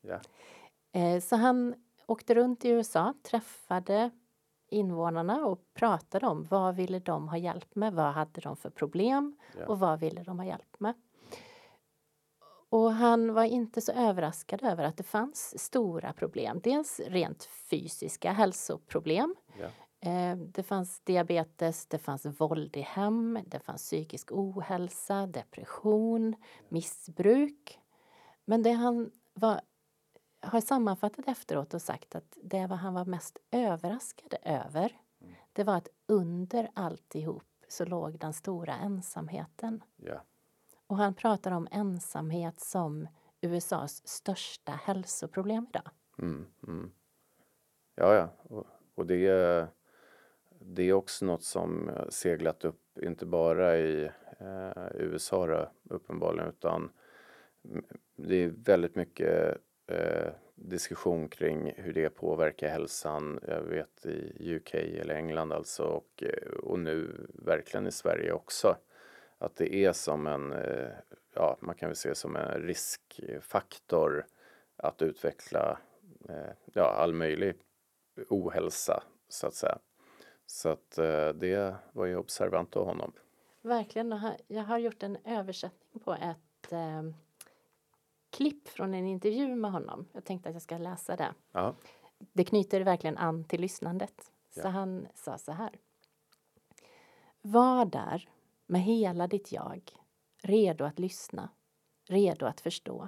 Yeah. 0.03 0.21
Eh, 0.91 1.21
så 1.21 1.35
han 1.35 1.75
åkte 2.05 2.35
runt 2.35 2.65
i 2.65 2.69
USA, 2.69 3.13
träffade 3.23 4.11
invånarna 4.69 5.45
och 5.45 5.73
pratade 5.73 6.27
om 6.27 6.43
vad 6.43 6.75
ville 6.75 6.99
de 6.99 7.27
ha 7.27 7.37
hjälp 7.37 7.75
med, 7.75 7.93
vad 7.93 8.13
hade 8.13 8.41
de 8.41 8.55
för 8.55 8.69
problem 8.69 9.37
yeah. 9.55 9.69
och 9.69 9.79
vad 9.79 9.99
ville 9.99 10.23
de 10.23 10.39
ha 10.39 10.45
hjälp 10.45 10.79
med. 10.79 10.93
Och 12.73 12.93
han 12.93 13.33
var 13.33 13.43
inte 13.43 13.81
så 13.81 13.91
överraskad 13.91 14.63
över 14.63 14.83
att 14.83 14.97
det 14.97 15.03
fanns 15.03 15.59
stora 15.59 16.13
problem. 16.13 16.59
Dels 16.63 16.99
rent 16.99 17.43
fysiska 17.43 18.31
hälsoproblem. 18.31 19.35
Ja. 19.59 19.69
Eh, 20.09 20.37
det 20.37 20.63
fanns 20.63 20.99
diabetes, 20.99 21.85
det 21.85 21.99
fanns 21.99 22.25
våld 22.25 22.77
i 22.77 22.81
hem, 22.81 23.39
det 23.47 23.59
fanns 23.59 23.81
psykisk 23.81 24.31
ohälsa, 24.31 25.27
depression, 25.27 26.35
missbruk. 26.69 27.79
Men 28.45 28.63
det 28.63 28.71
han 28.71 29.11
var, 29.33 29.61
har 30.41 30.61
sammanfattat 30.61 31.27
efteråt 31.27 31.73
och 31.73 31.81
sagt 31.81 32.15
att 32.15 32.37
det 32.43 32.67
vad 32.67 32.77
han 32.77 32.93
var 32.93 33.05
mest 33.05 33.37
överraskad 33.51 34.33
över 34.41 34.97
mm. 35.21 35.33
det 35.53 35.63
var 35.63 35.75
att 35.75 35.87
under 36.07 36.71
alltihop 36.73 37.65
så 37.67 37.85
låg 37.85 38.19
den 38.19 38.33
stora 38.33 38.75
ensamheten. 38.75 39.83
Ja. 39.95 40.23
Och 40.87 40.97
han 40.97 41.13
pratar 41.13 41.51
om 41.51 41.67
ensamhet 41.71 42.59
som 42.59 43.07
USAs 43.41 44.07
största 44.07 44.71
hälsoproblem 44.71 45.65
idag. 45.69 45.89
Mm, 46.19 46.45
mm. 46.67 46.91
Ja, 47.95 48.15
ja. 48.15 48.29
Och, 48.43 48.67
och 48.95 49.05
det, 49.05 49.27
är, 49.27 49.67
det 50.59 50.83
är 50.83 50.93
också 50.93 51.25
något 51.25 51.43
som 51.43 51.89
eh, 51.89 52.09
seglat 52.09 52.65
upp, 52.65 52.97
inte 53.01 53.25
bara 53.25 53.77
i 53.77 54.03
eh, 54.39 54.87
USA 54.93 55.47
då, 55.47 55.71
uppenbarligen, 55.95 56.49
utan 56.49 56.91
det 58.15 58.35
är 58.35 58.47
väldigt 58.47 58.95
mycket 58.95 59.57
eh, 59.87 60.33
diskussion 60.55 61.29
kring 61.29 61.73
hur 61.77 61.93
det 61.93 62.09
påverkar 62.09 62.67
hälsan. 62.67 63.39
Jag 63.47 63.61
vet 63.61 64.05
i 64.05 64.55
UK 64.55 64.73
eller 64.73 65.15
England 65.15 65.53
alltså 65.53 65.83
och, 65.83 66.23
eh, 66.23 66.51
och 66.51 66.79
nu 66.79 67.27
verkligen 67.33 67.87
i 67.87 67.91
Sverige 67.91 68.31
också. 68.31 68.75
Att 69.43 69.55
det 69.55 69.75
är 69.75 69.93
som 69.93 70.27
en, 70.27 70.53
eh, 70.53 70.89
ja 71.33 71.57
man 71.59 71.75
kan 71.75 71.89
väl 71.89 71.95
se 71.95 72.15
som 72.15 72.35
en 72.35 72.61
riskfaktor 72.61 74.25
att 74.77 75.01
utveckla 75.01 75.79
eh, 76.29 76.51
ja, 76.73 76.83
all 76.83 77.13
möjlig 77.13 77.55
ohälsa 78.29 79.03
så 79.27 79.47
att 79.47 79.53
säga. 79.53 79.77
Så 80.45 80.69
att 80.69 80.97
eh, 80.97 81.29
det 81.29 81.75
var 81.91 82.05
ju 82.05 82.17
observant 82.17 82.75
av 82.75 82.85
honom. 82.85 83.13
Verkligen. 83.61 84.21
Jag 84.47 84.63
har 84.63 84.77
gjort 84.77 85.03
en 85.03 85.17
översättning 85.25 86.03
på 86.03 86.13
ett 86.13 86.71
eh, 86.71 87.03
klipp 88.29 88.67
från 88.67 88.93
en 88.93 89.07
intervju 89.07 89.55
med 89.55 89.71
honom. 89.71 90.07
Jag 90.11 90.23
tänkte 90.23 90.49
att 90.49 90.55
jag 90.55 90.61
ska 90.61 90.77
läsa 90.77 91.15
det. 91.15 91.33
Ja. 91.51 91.75
Det 92.33 92.43
knyter 92.43 92.81
verkligen 92.81 93.17
an 93.17 93.43
till 93.43 93.61
lyssnandet. 93.61 94.31
Så 94.49 94.61
ja. 94.63 94.67
han 94.67 95.07
sa 95.13 95.37
så 95.37 95.51
här. 95.51 95.71
Var 97.41 97.85
där 97.85 98.29
med 98.65 98.81
hela 98.81 99.27
ditt 99.27 99.51
jag, 99.51 99.91
redo 100.41 100.85
att 100.85 100.99
lyssna, 100.99 101.49
redo 102.09 102.45
att 102.45 102.61
förstå, 102.61 103.07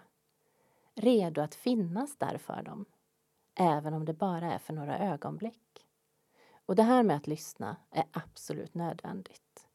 redo 0.95 1.41
att 1.41 1.55
finnas 1.55 2.17
där 2.17 2.37
för 2.37 2.63
dem, 2.63 2.85
även 3.55 3.93
om 3.93 4.05
det 4.05 4.13
bara 4.13 4.53
är 4.53 4.59
för 4.59 4.73
några 4.73 4.99
ögonblick. 4.99 5.85
Och 6.65 6.75
det 6.75 6.83
här 6.83 7.03
med 7.03 7.15
att 7.15 7.27
lyssna 7.27 7.77
är 7.91 8.05
absolut 8.11 8.73
nödvändigt. 8.73 9.67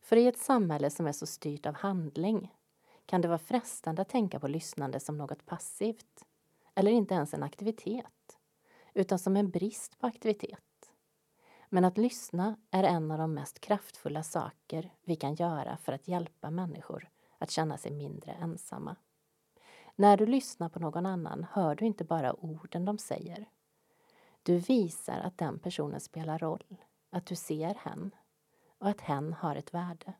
För 0.00 0.16
i 0.16 0.26
ett 0.26 0.38
samhälle 0.38 0.90
som 0.90 1.06
är 1.06 1.12
så 1.12 1.26
styrt 1.26 1.66
av 1.66 1.74
handling 1.74 2.54
kan 3.06 3.20
det 3.20 3.28
vara 3.28 3.38
frestande 3.38 4.02
att 4.02 4.08
tänka 4.08 4.40
på 4.40 4.48
lyssnande 4.48 5.00
som 5.00 5.18
något 5.18 5.46
passivt 5.46 6.24
eller 6.74 6.90
inte 6.90 7.14
ens 7.14 7.34
en 7.34 7.42
aktivitet, 7.42 8.38
utan 8.94 9.18
som 9.18 9.36
en 9.36 9.50
brist 9.50 9.98
på 9.98 10.06
aktivitet. 10.06 10.69
Men 11.72 11.84
att 11.84 11.98
lyssna 11.98 12.56
är 12.70 12.84
en 12.84 13.10
av 13.10 13.18
de 13.18 13.34
mest 13.34 13.60
kraftfulla 13.60 14.22
saker 14.22 14.94
vi 15.04 15.16
kan 15.16 15.34
göra 15.34 15.76
för 15.76 15.92
att 15.92 16.08
hjälpa 16.08 16.50
människor 16.50 17.10
att 17.38 17.50
känna 17.50 17.78
sig 17.78 17.92
mindre 17.92 18.32
ensamma. 18.32 18.96
När 19.96 20.16
du 20.16 20.26
lyssnar 20.26 20.68
på 20.68 20.78
någon 20.78 21.06
annan 21.06 21.46
hör 21.52 21.74
du 21.74 21.86
inte 21.86 22.04
bara 22.04 22.32
orden 22.32 22.84
de 22.84 22.98
säger. 22.98 23.48
Du 24.42 24.58
visar 24.58 25.18
att 25.18 25.38
den 25.38 25.58
personen 25.58 26.00
spelar 26.00 26.38
roll, 26.38 26.76
att 27.10 27.26
du 27.26 27.36
ser 27.36 27.74
hen 27.74 28.14
och 28.78 28.88
att 28.88 29.00
hen 29.00 29.32
har 29.32 29.56
ett 29.56 29.74
värde. 29.74 30.12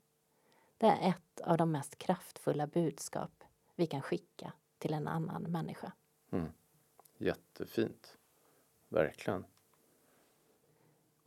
Det 0.79 0.87
är 0.87 1.09
ett 1.09 1.41
av 1.41 1.57
de 1.57 1.73
mest 1.73 1.99
kraftfulla 1.99 2.67
budskap 2.67 3.45
vi 3.75 3.87
kan 3.87 4.03
skicka 4.03 4.53
till 4.79 4.93
en 4.93 5.09
annan 5.09 5.43
människa. 5.43 5.93
Mm. 6.31 6.53
Jättefint. 7.19 8.19
Verkligen. 8.89 9.45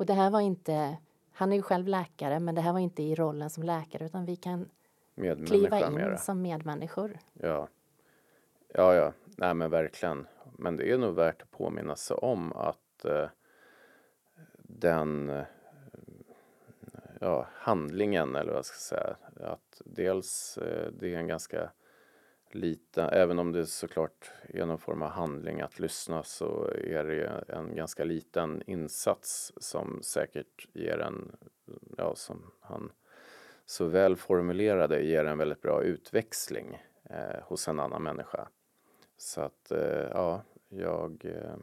Och 0.04 0.08
det 0.08 0.14
här 0.14 0.30
var 0.30 0.42
inte, 0.42 0.98
han 1.32 1.52
är 1.52 1.56
ju 1.56 1.62
själv 1.62 1.88
läkare, 1.88 2.40
men 2.40 2.56
det 2.56 2.62
här 2.62 2.74
var 2.74 2.80
inte 2.80 3.04
i 3.04 3.16
rollen 3.16 3.50
som 3.50 3.64
läkare 3.64 4.06
utan 4.06 4.26
vi 4.26 4.36
kan 4.36 4.70
kliva 5.46 5.88
in 5.88 5.94
mera. 5.94 6.18
som 6.18 6.42
medmänniskor. 6.42 7.20
Ja. 7.34 7.68
Ja, 8.68 8.94
ja, 8.96 9.14
nej 9.26 9.54
men 9.54 9.70
verkligen. 9.70 10.28
Men 10.58 10.78
det 10.78 10.92
är 10.92 10.98
nog 10.98 11.16
värt 11.16 11.42
att 11.42 11.52
påminna 11.52 11.96
sig 11.96 12.18
om 12.18 12.54
att 12.54 13.06
eh, 13.06 13.30
den 14.58 15.44
ja, 17.20 17.48
handlingen 17.54 18.36
eller 18.36 18.52
vad 18.52 18.58
jag 18.58 18.66
ska 18.66 18.78
säga. 18.78 19.16
Att 19.52 19.82
dels 19.86 20.58
eh, 20.58 20.92
det 20.92 21.14
är 21.14 21.18
en 21.18 21.28
ganska 21.28 21.72
liten, 22.56 23.10
även 23.10 23.40
om 23.40 23.52
det 23.52 23.66
såklart 23.66 24.32
är 24.44 24.66
någon 24.66 24.80
form 24.80 25.02
av 25.02 25.10
handling 25.10 25.62
att 25.62 25.80
lyssna 25.80 26.24
så 26.24 26.70
är 26.74 27.04
det 27.04 27.46
en 27.48 27.76
ganska 27.76 28.04
liten 28.04 28.64
insats 28.68 29.54
som 29.58 30.00
säkert 30.04 30.68
ger 30.74 31.00
en, 31.00 31.36
ja 31.98 32.16
som 32.16 32.52
han 32.60 32.92
så 33.66 33.86
väl 33.86 34.16
formulerade, 34.16 35.02
ger 35.02 35.26
en 35.26 35.38
väldigt 35.38 35.62
bra 35.62 35.84
utväxling 35.84 36.82
eh, 37.04 37.44
hos 37.44 37.68
en 37.68 37.80
annan 37.80 38.04
människa. 38.04 38.48
Så 39.18 39.42
att 39.42 39.72
eh, 39.72 40.08
ja, 40.12 40.44
jag 40.70 41.26
eh, 41.26 41.58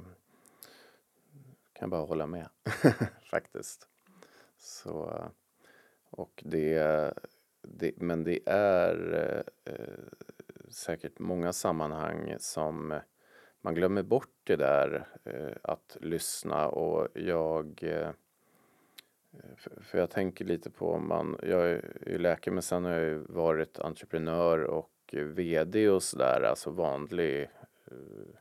kan 1.73 1.91
bara 1.91 2.03
hålla 2.03 2.27
med 2.27 2.49
faktiskt. 3.31 3.89
Så 4.59 5.25
och 6.11 6.43
det, 6.47 7.13
det, 7.63 7.93
men 7.97 8.25
det 8.25 8.41
är 8.47 9.15
eh, 9.65 9.75
eh 9.75 10.31
säkert 10.71 11.19
många 11.19 11.53
sammanhang 11.53 12.35
som 12.39 12.93
eh, 12.93 12.99
man 13.61 13.75
glömmer 13.75 14.03
bort 14.03 14.35
det 14.45 14.57
där 14.57 15.07
eh, 15.25 15.57
att 15.63 15.97
lyssna 16.01 16.69
och 16.69 17.09
jag 17.15 17.83
eh, 17.83 18.11
för 19.81 19.99
jag 19.99 20.11
tänker 20.11 20.45
lite 20.45 20.71
på 20.71 20.93
om 20.93 21.09
man, 21.09 21.39
jag 21.43 21.71
är 21.71 21.99
ju 22.07 22.19
läkare 22.19 22.55
men 22.55 22.63
sen 22.63 22.85
har 22.85 22.93
jag 22.93 23.05
ju 23.05 23.19
varit 23.19 23.79
entreprenör 23.79 24.59
och 24.65 24.91
VD 25.13 25.89
och 25.89 26.03
sådär, 26.03 26.43
alltså 26.43 26.71
vanlig, 26.71 27.43
eh, 27.85 28.35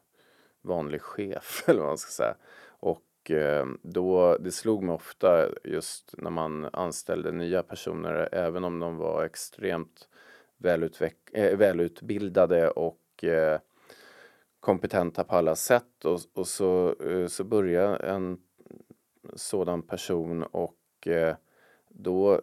vanlig 0.62 1.02
chef 1.02 1.64
eller 1.68 1.80
vad 1.80 1.90
man 1.90 1.98
ska 1.98 2.12
säga. 2.12 2.36
Och 2.68 3.04
Eh, 3.30 3.66
då, 3.82 4.38
det 4.38 4.52
slog 4.52 4.84
mig 4.84 4.96
ofta 4.96 5.48
just 5.64 6.16
när 6.18 6.30
man 6.32 6.70
anställde 6.74 7.32
nya 7.32 7.64
personer, 7.64 8.30
även 8.32 8.64
om 8.64 8.80
de 8.80 8.98
var 8.98 9.24
extremt 9.24 10.10
Eh, 10.64 11.58
välutbildade 11.58 12.70
och 12.70 13.24
eh, 13.24 13.60
kompetenta 14.60 15.24
på 15.24 15.36
alla 15.36 15.56
sätt. 15.56 16.06
Och, 16.06 16.20
och 16.34 16.48
så, 16.48 16.96
äh, 17.10 17.28
så 17.28 17.44
börjar 17.44 18.00
en 18.00 18.38
sådan 19.36 19.82
person 19.82 20.44
och 20.44 21.08
eh, 21.08 21.36
då 21.90 22.42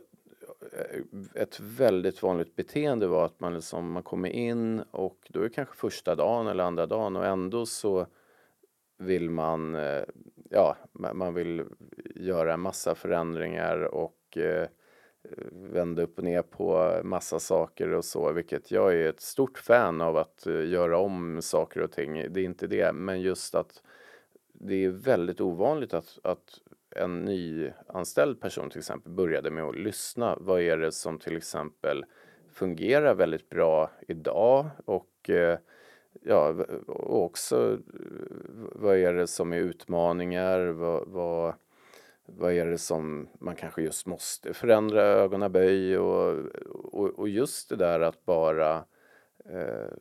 ett 1.34 1.60
väldigt 1.60 2.22
vanligt 2.22 2.56
beteende 2.56 3.06
var 3.06 3.24
att 3.24 3.40
man, 3.40 3.54
liksom, 3.54 3.92
man 3.92 4.02
kommer 4.02 4.28
in 4.28 4.80
och 4.80 5.18
då 5.28 5.40
är 5.40 5.44
det 5.44 5.54
kanske 5.54 5.76
första 5.76 6.14
dagen 6.14 6.46
eller 6.46 6.64
andra 6.64 6.86
dagen 6.86 7.16
och 7.16 7.26
ändå 7.26 7.66
så 7.66 8.06
vill 8.98 9.30
man, 9.30 9.74
eh, 9.74 10.04
ja, 10.50 10.76
man 10.92 11.34
vill 11.34 11.64
göra 12.14 12.54
en 12.54 12.60
massa 12.60 12.94
förändringar 12.94 13.78
och 13.78 14.36
eh, 14.36 14.68
vända 15.52 16.02
upp 16.02 16.18
och 16.18 16.24
ner 16.24 16.42
på 16.42 17.00
massa 17.04 17.38
saker 17.38 17.92
och 17.92 18.04
så, 18.04 18.32
vilket 18.32 18.70
jag 18.70 18.94
är 18.94 19.08
ett 19.08 19.20
stort 19.20 19.58
fan 19.58 20.00
av 20.00 20.16
att 20.16 20.46
eh, 20.46 20.68
göra 20.68 20.98
om 20.98 21.42
saker 21.42 21.80
och 21.80 21.92
ting. 21.92 22.32
Det 22.32 22.40
är 22.40 22.44
inte 22.44 22.66
det, 22.66 22.92
men 22.92 23.20
just 23.20 23.54
att 23.54 23.82
det 24.52 24.84
är 24.84 24.88
väldigt 24.88 25.40
ovanligt 25.40 25.94
att, 25.94 26.18
att 26.22 26.60
en 26.90 27.24
nyanställd 27.24 28.40
person 28.40 28.70
till 28.70 28.78
exempel 28.78 29.12
började 29.12 29.50
med 29.50 29.64
att 29.64 29.78
lyssna. 29.78 30.36
Vad 30.40 30.60
är 30.60 30.76
det 30.76 30.92
som 30.92 31.18
till 31.18 31.36
exempel 31.36 32.04
fungerar 32.52 33.14
väldigt 33.14 33.48
bra 33.48 33.90
idag 34.08 34.66
och 34.84 35.30
eh, 35.30 35.58
ja, 36.22 36.54
och 36.86 37.24
också 37.24 37.72
eh, 37.72 37.78
vad 38.72 38.96
är 38.96 39.12
det 39.12 39.26
som 39.26 39.52
är 39.52 39.58
utmaningar? 39.58 40.66
Vad, 40.66 41.08
vad, 41.08 41.54
vad 42.26 42.52
är 42.52 42.66
det 42.66 42.78
som 42.78 43.28
man 43.38 43.56
kanske 43.56 43.82
just 43.82 44.06
måste 44.06 44.54
förändra 44.54 45.02
ögonaböj 45.02 45.98
och, 45.98 46.46
och, 46.74 47.18
och 47.18 47.28
just 47.28 47.68
det 47.68 47.76
där 47.76 48.00
att 48.00 48.24
bara 48.24 48.84
eh, 49.44 49.92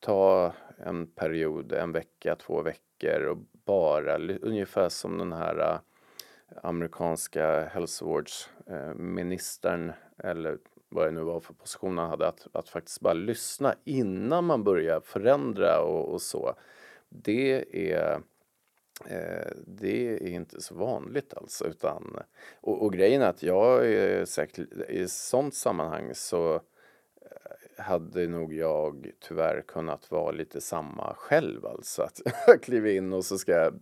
ta 0.00 0.52
en 0.78 1.06
period, 1.06 1.72
en 1.72 1.92
vecka, 1.92 2.36
två 2.36 2.62
veckor 2.62 3.22
och 3.22 3.38
bara 3.64 4.18
ungefär 4.42 4.88
som 4.88 5.18
den 5.18 5.32
här 5.32 5.58
eh, 5.58 5.78
amerikanska 6.62 7.64
hälsovårdsministern 7.64 9.88
eh, 9.88 9.94
eller 10.30 10.58
vad 10.88 11.06
det 11.06 11.10
nu 11.10 11.22
var 11.22 11.40
för 11.40 11.54
position 11.54 11.98
han 11.98 12.10
hade, 12.10 12.28
att, 12.28 12.46
att 12.52 12.68
faktiskt 12.68 13.00
bara 13.00 13.14
lyssna 13.14 13.74
innan 13.84 14.44
man 14.44 14.64
börjar 14.64 15.00
förändra 15.00 15.80
och, 15.80 16.12
och 16.12 16.22
så. 16.22 16.54
Det 17.08 17.64
är 17.92 18.12
eh, 18.12 18.18
det 19.66 20.08
är 20.08 20.28
inte 20.28 20.60
så 20.60 20.74
vanligt 20.74 21.34
alltså. 21.34 21.66
Utan, 21.66 22.16
och, 22.60 22.82
och 22.82 22.92
grejen 22.92 23.22
är 23.22 23.28
att 23.28 23.42
jag 23.42 23.92
är 23.92 24.24
säkert, 24.24 24.68
i 24.88 25.08
sånt 25.08 25.54
sammanhang 25.54 26.10
så 26.14 26.54
eh, 26.54 27.82
hade 27.84 28.26
nog 28.26 28.52
jag 28.52 29.10
tyvärr 29.28 29.62
kunnat 29.68 30.10
vara 30.10 30.30
lite 30.30 30.60
samma 30.60 31.14
själv 31.14 31.66
alltså. 31.66 32.02
Att 32.02 32.20
kliver 32.62 32.90
in 32.90 33.12
och 33.12 33.24
så 33.24 33.38
ska 33.38 33.52
jag, 33.52 33.80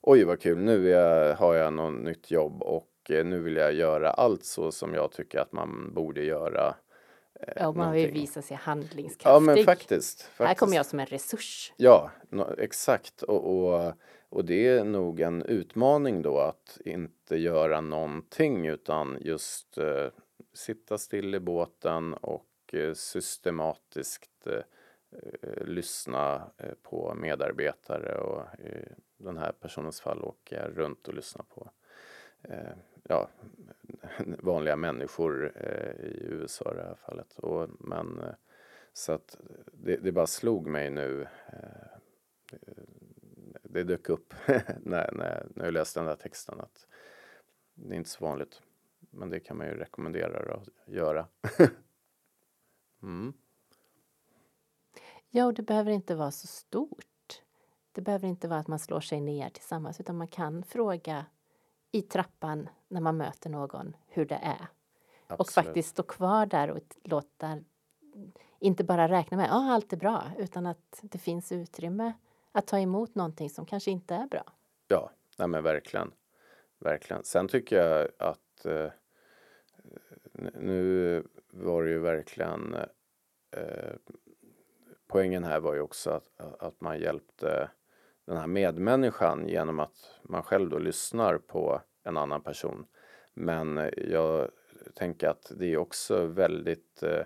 oj 0.00 0.24
vad 0.24 0.40
kul, 0.40 0.58
nu 0.58 0.88
jag, 0.88 1.34
har 1.34 1.54
jag 1.54 1.72
något 1.72 2.02
nytt 2.04 2.30
jobb 2.30 2.62
och 2.62 2.88
Eh, 3.10 3.24
nu 3.24 3.40
vill 3.40 3.56
jag 3.56 3.74
göra 3.74 4.10
allt 4.10 4.44
så 4.44 4.72
som 4.72 4.94
jag 4.94 5.12
tycker 5.12 5.38
att 5.38 5.52
man 5.52 5.94
borde 5.94 6.24
göra 6.24 6.74
eh, 7.40 7.52
Ja, 7.56 7.72
man 7.72 7.92
vill 7.92 8.12
visa 8.12 8.42
sig 8.42 8.56
handlingskraftig. 8.56 9.30
Ja, 9.30 9.40
men 9.40 9.64
faktiskt. 9.64 10.22
faktiskt. 10.22 10.30
Här 10.38 10.54
kommer 10.54 10.76
jag 10.76 10.86
som 10.86 11.00
en 11.00 11.06
resurs. 11.06 11.72
Ja, 11.76 12.10
no, 12.30 12.54
exakt. 12.58 13.22
Och, 13.22 13.74
och, 13.74 13.92
och 14.36 14.44
det 14.44 14.68
är 14.68 14.84
nog 14.84 15.20
en 15.20 15.42
utmaning 15.42 16.22
då 16.22 16.38
att 16.38 16.78
inte 16.84 17.36
göra 17.36 17.80
någonting 17.80 18.66
utan 18.66 19.18
just 19.20 19.78
eh, 19.78 20.08
sitta 20.52 20.98
still 20.98 21.34
i 21.34 21.40
båten 21.40 22.14
och 22.14 22.50
eh, 22.72 22.92
systematiskt 22.92 24.46
eh, 24.46 24.52
eh 24.52 25.64
lyssna 25.64 26.50
eh, 26.56 26.74
på 26.82 27.14
medarbetare 27.14 28.18
och 28.18 28.42
i 28.58 29.24
den 29.24 29.36
här 29.36 29.52
personens 29.52 30.00
fall 30.00 30.22
åker 30.22 30.62
jag 30.62 30.78
runt 30.78 31.08
och 31.08 31.14
lyssnar 31.14 31.44
på 31.44 31.70
eh, 32.42 32.76
ja, 33.02 33.28
vanliga 34.38 34.76
människor 34.76 35.52
eh, 35.54 36.06
i 36.06 36.26
USA 36.30 36.72
i 36.72 36.76
det 36.76 36.82
här 36.82 36.98
fallet. 37.06 37.38
Och, 37.38 37.68
men 37.78 38.18
eh, 38.18 38.34
så 38.92 39.12
att 39.12 39.38
det, 39.72 39.96
det 39.96 40.12
bara 40.12 40.26
slog 40.26 40.66
mig 40.66 40.90
nu. 40.90 41.26
Eh, 41.46 41.96
det, 43.76 43.84
dök 43.84 44.08
upp 44.08 44.34
när, 44.80 45.12
när, 45.12 45.46
när 45.54 45.64
jag 45.64 45.74
läste 45.74 46.00
den 46.00 46.06
där 46.06 46.16
texten 46.16 46.60
att 46.60 46.86
det 47.74 47.94
är 47.94 47.98
inte 47.98 48.10
så 48.10 48.24
vanligt. 48.24 48.62
Men 49.10 49.30
det 49.30 49.40
kan 49.40 49.56
man 49.56 49.66
ju 49.66 49.74
rekommendera 49.74 50.54
att 50.54 50.68
göra. 50.86 51.26
mm. 53.02 53.32
Ja, 55.30 55.46
och 55.46 55.54
det 55.54 55.62
behöver 55.62 55.90
inte 55.90 56.14
vara 56.14 56.30
så 56.30 56.46
stort. 56.46 57.42
Det 57.92 58.00
behöver 58.00 58.28
inte 58.28 58.48
vara 58.48 58.60
att 58.60 58.68
man 58.68 58.78
slår 58.78 59.00
sig 59.00 59.20
ner 59.20 59.50
tillsammans 59.50 60.00
utan 60.00 60.16
man 60.16 60.28
kan 60.28 60.62
fråga 60.62 61.26
i 61.92 62.02
trappan 62.02 62.68
när 62.88 63.00
man 63.00 63.16
möter 63.16 63.50
någon 63.50 63.96
hur 64.06 64.24
det 64.26 64.40
är. 64.42 64.66
Och 65.28 65.40
Absolut. 65.40 65.66
faktiskt 65.66 65.88
stå 65.88 66.02
kvar 66.02 66.46
där 66.46 66.70
och 66.70 66.80
låta 67.04 67.58
inte 68.58 68.84
bara 68.84 69.08
räkna 69.08 69.36
med 69.36 69.46
att 69.46 69.52
ah, 69.52 69.72
allt 69.72 69.92
är 69.92 69.96
bra 69.96 70.24
utan 70.38 70.66
att 70.66 70.98
det 71.02 71.18
finns 71.18 71.52
utrymme 71.52 72.12
att 72.56 72.66
ta 72.66 72.78
emot 72.78 73.14
någonting 73.14 73.50
som 73.50 73.66
kanske 73.66 73.90
inte 73.90 74.14
är 74.14 74.26
bra. 74.26 74.52
Ja, 74.88 75.10
nej 75.38 75.48
men 75.48 75.62
verkligen. 75.62 76.12
Verkligen. 76.78 77.24
Sen 77.24 77.48
tycker 77.48 77.76
jag 77.76 78.08
att 78.18 78.66
eh, 78.66 78.90
nu 80.54 81.22
var 81.50 81.84
det 81.84 81.90
ju 81.90 81.98
verkligen 81.98 82.74
eh, 83.50 83.94
poängen 85.06 85.44
här 85.44 85.60
var 85.60 85.74
ju 85.74 85.80
också 85.80 86.10
att, 86.10 86.40
att 86.58 86.80
man 86.80 86.98
hjälpte 86.98 87.70
den 88.24 88.36
här 88.36 88.46
medmänniskan 88.46 89.48
genom 89.48 89.80
att 89.80 90.14
man 90.22 90.42
själv 90.42 90.70
då 90.70 90.78
lyssnar 90.78 91.38
på 91.38 91.80
en 92.04 92.16
annan 92.16 92.42
person. 92.42 92.86
Men 93.34 93.90
jag 93.96 94.50
tänker 94.94 95.28
att 95.28 95.52
det 95.56 95.66
är 95.66 95.76
också 95.76 96.26
väldigt 96.26 97.02
eh, 97.02 97.22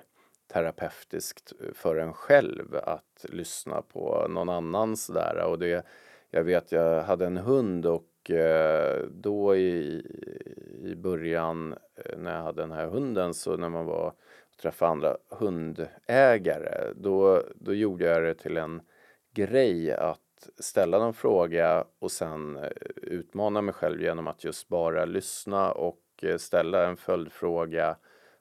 terapeutiskt 0.52 1.52
eh, 1.60 1.72
för 1.74 1.96
en 1.96 2.12
själv 2.12 2.76
att 2.82 3.26
lyssna 3.28 3.82
på 3.82 4.26
någon 4.28 4.48
annan 4.48 4.96
där. 5.08 5.44
Och 5.44 5.58
det, 5.58 5.86
jag 6.30 6.44
vet, 6.44 6.72
jag 6.72 7.02
hade 7.02 7.26
en 7.26 7.36
hund 7.36 7.86
och 7.86 8.30
eh, 8.30 9.02
då 9.10 9.56
i, 9.56 10.06
i 10.84 10.94
början 10.94 11.72
eh, 11.72 12.18
när 12.18 12.36
jag 12.36 12.42
hade 12.42 12.62
den 12.62 12.72
här 12.72 12.86
hunden 12.86 13.34
så 13.34 13.56
när 13.56 13.68
man 13.68 13.86
var 13.86 14.06
och 14.06 14.16
träffade 14.62 14.90
andra 14.90 15.16
hundägare 15.28 16.92
då, 16.96 17.42
då 17.54 17.74
gjorde 17.74 18.04
jag 18.04 18.22
det 18.22 18.34
till 18.34 18.56
en 18.56 18.80
grej 19.34 19.92
att 19.92 20.48
ställa 20.58 20.98
någon 20.98 21.14
fråga 21.14 21.84
och 21.98 22.10
sen 22.10 22.58
utmana 22.96 23.62
mig 23.62 23.74
själv 23.74 24.02
genom 24.02 24.26
att 24.26 24.44
just 24.44 24.68
bara 24.68 25.04
lyssna 25.04 25.72
och 25.72 26.24
ställa 26.36 26.86
en 26.86 26.96
följdfråga 26.96 27.96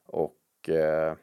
och 0.06 0.70
eh, 0.70 1.14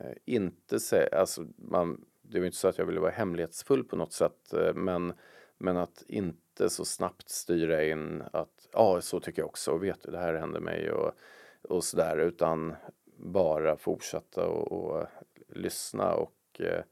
Eh, 0.00 0.12
inte 0.24 0.80
säga, 0.80 1.08
alltså 1.18 1.46
man, 1.56 2.04
det 2.22 2.38
var 2.38 2.46
inte 2.46 2.58
så 2.58 2.68
att 2.68 2.78
jag 2.78 2.86
ville 2.86 3.00
vara 3.00 3.10
hemlighetsfull 3.10 3.84
på 3.84 3.96
något 3.96 4.12
sätt 4.12 4.52
eh, 4.52 4.74
men, 4.74 5.12
men 5.58 5.76
att 5.76 6.04
inte 6.08 6.70
så 6.70 6.84
snabbt 6.84 7.28
styra 7.28 7.84
in 7.84 8.22
att 8.32 8.68
ja, 8.72 9.00
så 9.00 9.20
tycker 9.20 9.42
jag 9.42 9.48
också 9.48 9.72
och 9.72 9.84
vet 9.84 10.02
du, 10.02 10.10
det 10.10 10.18
här 10.18 10.34
hände 10.34 10.60
mig 10.60 10.90
och, 10.90 11.12
och 11.62 11.84
sådär 11.84 12.16
utan 12.16 12.74
bara 13.16 13.76
fortsätta 13.76 14.46
och, 14.46 14.72
och 14.72 15.06
lyssna 15.48 16.14
och 16.14 16.60
eh, 16.60 16.84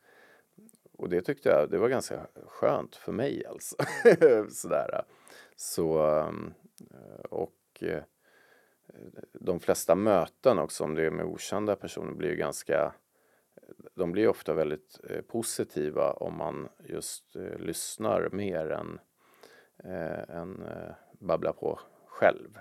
och 1.03 1.09
det 1.09 1.21
tyckte 1.23 1.49
jag, 1.49 1.71
det 1.71 1.79
var 1.79 1.89
ganska 1.89 2.27
skönt 2.47 2.97
för 2.97 3.13
mig 3.13 3.47
alltså. 3.47 3.77
Sådär. 4.51 5.03
Så, 5.57 6.07
um, 6.07 6.55
och 7.31 7.83
eh, 7.83 8.03
de 9.33 9.61
flesta 9.61 9.95
möten 9.95 10.59
också, 10.59 10.85
om 10.85 10.95
det 10.95 11.07
är 11.07 11.11
med 11.11 11.27
okända 11.27 11.77
personer, 11.77 12.13
blir 12.13 12.31
ju 12.31 12.37
ganska, 12.37 12.95
de 13.95 14.13
blir 14.13 14.29
ofta 14.29 14.55
väldigt 14.55 15.01
eh, 15.11 15.21
positiva 15.21 16.13
om 16.13 16.37
man 16.37 16.69
just 16.85 17.37
eh, 17.37 17.59
lyssnar 17.59 18.29
mer 18.33 18.71
än, 18.71 19.01
eh, 19.85 20.37
än 20.37 20.63
eh, 20.63 20.95
babblar 21.13 21.53
på 21.53 21.81
själv. 22.07 22.59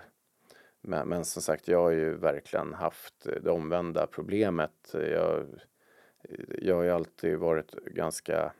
Men, 0.82 1.10
men 1.10 1.26
som 1.26 1.42
sagt, 1.42 1.68
jag 1.68 1.82
har 1.82 1.92
ju 1.92 2.14
verkligen 2.14 2.74
haft 2.74 3.28
det 3.44 3.52
omvända 3.52 4.08
problemet. 4.08 4.90
Jag, 4.94 5.46
jag 6.58 6.76
har 6.76 6.84
ju 6.84 6.92
alltid 6.92 7.38
varit 7.38 7.72
ganska 7.72 8.54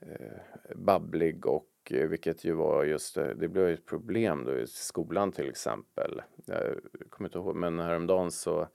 eh, 0.00 0.76
babblig 0.76 1.46
och 1.46 1.68
Eh, 1.92 2.08
vilket 2.08 2.44
ju 2.44 2.52
var 2.52 2.84
just 2.84 3.14
det, 3.14 3.34
det 3.34 3.48
blev 3.48 3.68
ju 3.68 3.74
ett 3.74 3.86
problem 3.86 4.44
då 4.44 4.58
i 4.58 4.66
skolan 4.66 5.32
till 5.32 5.48
exempel. 5.48 6.22
Jag 6.46 6.78
kommer 7.10 7.28
inte 7.28 7.38
ihåg, 7.38 7.56
men 7.56 7.78
häromdagen 7.78 8.30
så 8.30 8.68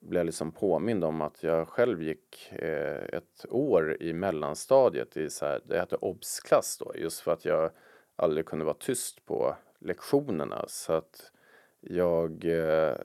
blev 0.00 0.20
jag 0.20 0.26
liksom 0.26 0.52
påmind 0.52 1.04
om 1.04 1.20
att 1.20 1.42
jag 1.42 1.68
själv 1.68 2.02
gick 2.02 2.52
eh, 2.52 3.04
ett 3.04 3.46
år 3.48 4.02
i 4.02 4.12
mellanstadiet 4.12 5.16
i 5.16 5.30
så 5.30 5.46
här, 5.46 5.60
det 5.64 5.78
hette 5.78 5.96
obsklass 5.96 6.78
då, 6.78 6.92
just 6.96 7.20
för 7.20 7.32
att 7.32 7.44
jag 7.44 7.70
aldrig 8.16 8.46
kunde 8.46 8.64
vara 8.64 8.76
tyst 8.80 9.26
på 9.26 9.56
lektionerna. 9.78 10.64
Så 10.68 10.92
att 10.92 11.32
jag 11.80 12.44
eh, 12.44 12.96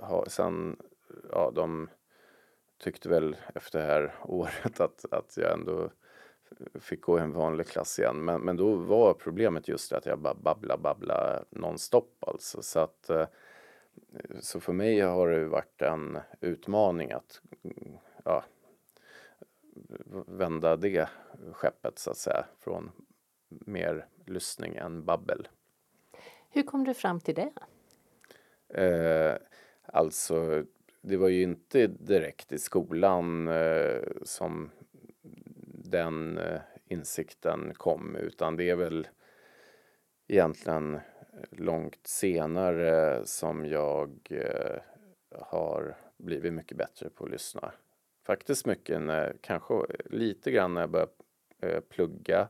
har 0.00 0.24
sen, 0.28 0.76
ja 1.30 1.52
de 1.54 1.88
tyckte 2.78 3.08
väl 3.08 3.36
efter 3.54 3.78
det 3.78 3.84
här 3.84 4.14
året 4.24 4.80
att, 4.80 5.04
att 5.10 5.36
jag 5.36 5.52
ändå 5.52 5.90
fick 6.80 7.00
gå 7.00 7.18
i 7.18 7.22
en 7.22 7.32
vanlig 7.32 7.66
klass 7.66 7.98
igen. 7.98 8.24
Men, 8.24 8.40
men 8.40 8.56
då 8.56 8.74
var 8.74 9.14
problemet 9.14 9.68
just 9.68 9.90
det 9.90 9.96
att 9.96 10.06
jag 10.06 10.18
bara 10.18 10.34
babbla 10.34 10.76
babbla 10.76 11.44
nonstop 11.50 12.24
alltså. 12.26 12.62
Så 12.62 12.80
att 12.80 13.10
eh, 13.10 13.26
så 14.40 14.60
för 14.60 14.72
mig 14.72 15.00
har 15.00 15.28
det 15.28 15.48
varit 15.48 15.82
en 15.82 16.18
utmaning 16.40 17.12
att 17.12 17.40
ja, 18.24 18.44
vända 20.26 20.76
det 20.76 21.08
skeppet 21.52 21.98
så 21.98 22.10
att 22.10 22.16
säga 22.16 22.44
från 22.60 22.90
mer 23.48 24.06
lyssning 24.26 24.76
än 24.76 25.04
babbel. 25.04 25.48
Hur 26.50 26.62
kom 26.62 26.84
du 26.84 26.94
fram 26.94 27.20
till 27.20 27.34
det? 27.34 27.52
Eh, 28.82 29.36
alltså, 29.86 30.64
det 31.00 31.16
var 31.16 31.28
ju 31.28 31.42
inte 31.42 31.86
direkt 31.86 32.52
i 32.52 32.58
skolan 32.58 33.48
eh, 33.48 34.00
som 34.22 34.70
den 35.86 36.38
eh, 36.38 36.60
insikten 36.84 37.74
kom 37.74 38.16
utan 38.16 38.56
det 38.56 38.70
är 38.70 38.76
väl 38.76 39.08
egentligen 40.28 41.00
långt 41.50 42.06
senare 42.06 43.20
som 43.26 43.66
jag 43.66 44.18
eh, 44.30 44.80
har 45.40 45.96
blivit 46.16 46.52
mycket 46.52 46.76
bättre 46.76 47.10
på 47.10 47.24
att 47.24 47.30
lyssna. 47.30 47.72
Faktiskt 48.26 48.66
mycket, 48.66 49.02
när, 49.02 49.36
kanske 49.40 49.74
lite 50.04 50.50
grann 50.50 50.74
när 50.74 50.80
jag 50.80 50.90
började 50.90 51.12
eh, 51.60 51.80
plugga 51.80 52.48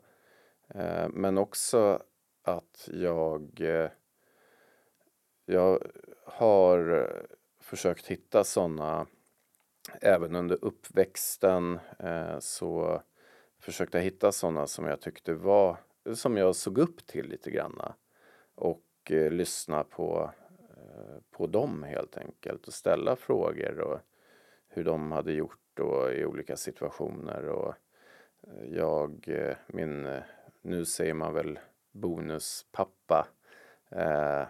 men 1.11 1.39
också 1.39 2.03
att 2.43 2.89
jag 2.93 3.61
jag 5.45 5.83
har 6.25 7.11
försökt 7.61 8.07
hitta 8.07 8.45
sådana 8.45 9.07
även 10.01 10.37
under 10.37 10.65
uppväxten 10.65 11.79
så 12.41 13.03
försökte 13.67 13.99
hitta 13.99 14.33
sådana 14.33 14.67
som 14.67 14.87
jag 14.87 15.01
tyckte 15.01 15.35
var 15.35 15.77
som 16.15 16.37
jag 16.37 16.57
såg 16.57 16.79
upp 16.79 17.07
till 17.07 17.29
lite 17.29 17.51
granna 17.51 17.95
och 18.55 18.83
eh, 19.11 19.31
lyssna 19.31 19.85
på 19.85 20.31
eh, 20.77 21.17
på 21.31 21.47
dem 21.47 21.83
helt 21.83 22.17
enkelt 22.17 22.67
och 22.67 22.73
ställa 22.73 23.17
frågor 23.17 23.81
och 23.81 23.99
hur 24.69 24.85
de 24.85 25.13
hade 25.13 25.33
gjort 25.33 25.79
och 25.81 26.13
i 26.13 26.25
olika 26.25 26.57
situationer 26.57 27.49
och 27.49 27.75
eh, 28.43 28.75
jag 28.77 29.29
eh, 29.29 29.57
min 29.67 30.07
eh, 30.07 30.23
nu 30.63 30.85
säger 30.85 31.15
man 31.15 31.35
väl 31.35 31.59
bonuspappa 31.93 33.29
eh, 33.91 34.43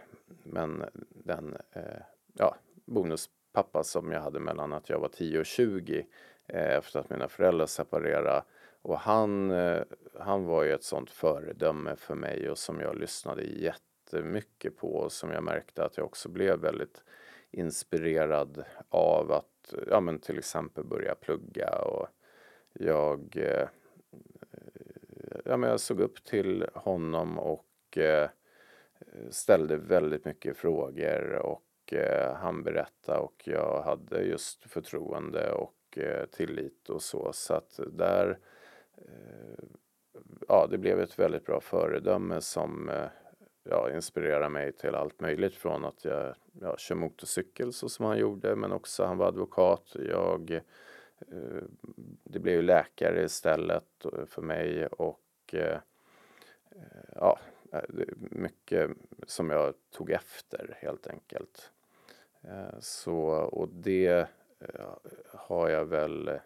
men 0.42 0.84
den 1.08 1.56
eh, 1.72 2.02
ja, 2.32 2.56
bonuspappa 2.84 3.84
som 3.84 4.12
jag 4.12 4.20
hade 4.20 4.40
mellan 4.40 4.72
att 4.72 4.88
jag 4.88 4.98
var 4.98 5.08
10 5.08 5.40
och 5.40 5.46
20 5.46 6.06
eh, 6.46 6.76
efter 6.76 7.00
att 7.00 7.10
mina 7.10 7.28
föräldrar 7.28 7.66
separerade. 7.66 8.42
Och 8.86 8.98
han, 8.98 9.50
eh, 9.50 9.82
han 10.20 10.44
var 10.44 10.64
ju 10.64 10.72
ett 10.72 10.84
sånt 10.84 11.10
föredöme 11.10 11.96
för 11.96 12.14
mig 12.14 12.50
och 12.50 12.58
som 12.58 12.80
jag 12.80 12.98
lyssnade 12.98 13.42
jättemycket 13.42 14.76
på 14.76 14.94
och 14.94 15.12
som 15.12 15.30
jag 15.30 15.42
märkte 15.42 15.84
att 15.84 15.96
jag 15.96 16.06
också 16.06 16.28
blev 16.28 16.58
väldigt 16.58 17.04
inspirerad 17.50 18.64
av 18.88 19.32
att 19.32 19.74
ja, 19.90 20.00
men 20.00 20.18
till 20.18 20.38
exempel 20.38 20.84
börja 20.84 21.14
plugga 21.14 21.78
och 21.78 22.06
jag, 22.72 23.36
eh, 23.36 23.68
ja, 25.44 25.56
men 25.56 25.70
jag 25.70 25.80
såg 25.80 26.00
upp 26.00 26.24
till 26.24 26.66
honom 26.74 27.38
och 27.38 27.98
eh, 27.98 28.28
ställde 29.30 29.76
väldigt 29.76 30.24
mycket 30.24 30.56
frågor 30.56 31.32
och 31.32 31.62
han 32.34 32.62
berättade 32.62 33.18
och 33.18 33.42
jag 33.44 33.82
hade 33.82 34.22
just 34.22 34.70
förtroende 34.70 35.52
och 35.52 35.98
tillit 36.30 36.88
och 36.88 37.02
så. 37.02 37.32
Så 37.32 37.54
att 37.54 37.80
där, 37.92 38.38
Eh, 38.96 39.64
ja, 40.48 40.66
det 40.70 40.78
blev 40.78 41.00
ett 41.00 41.18
väldigt 41.18 41.46
bra 41.46 41.60
föredöme 41.60 42.40
som 42.40 42.88
eh, 42.88 43.08
ja, 43.64 43.90
inspirerar 43.94 44.48
mig 44.48 44.72
till 44.72 44.94
allt 44.94 45.20
möjligt 45.20 45.54
från 45.54 45.84
att 45.84 46.04
jag 46.04 46.34
ja, 46.60 46.76
kör 46.76 46.94
motorcykel 46.94 47.72
så 47.72 47.88
som 47.88 48.04
han 48.04 48.18
gjorde 48.18 48.56
men 48.56 48.72
också 48.72 49.04
han 49.04 49.18
var 49.18 49.26
advokat. 49.26 49.96
Jag, 50.10 50.50
eh, 51.18 51.62
det 52.24 52.38
blev 52.38 52.62
läkare 52.62 53.24
istället 53.24 54.04
eh, 54.04 54.24
för 54.26 54.42
mig 54.42 54.86
och 54.86 55.20
eh, 55.52 55.78
ja, 57.14 57.38
mycket 58.16 58.90
som 59.26 59.50
jag 59.50 59.74
tog 59.90 60.10
efter 60.10 60.78
helt 60.80 61.06
enkelt. 61.06 61.72
Eh, 62.40 62.78
så, 62.80 63.18
och 63.28 63.68
det 63.68 64.28
har 65.26 65.68
jag 65.68 65.84
väl 65.84 66.40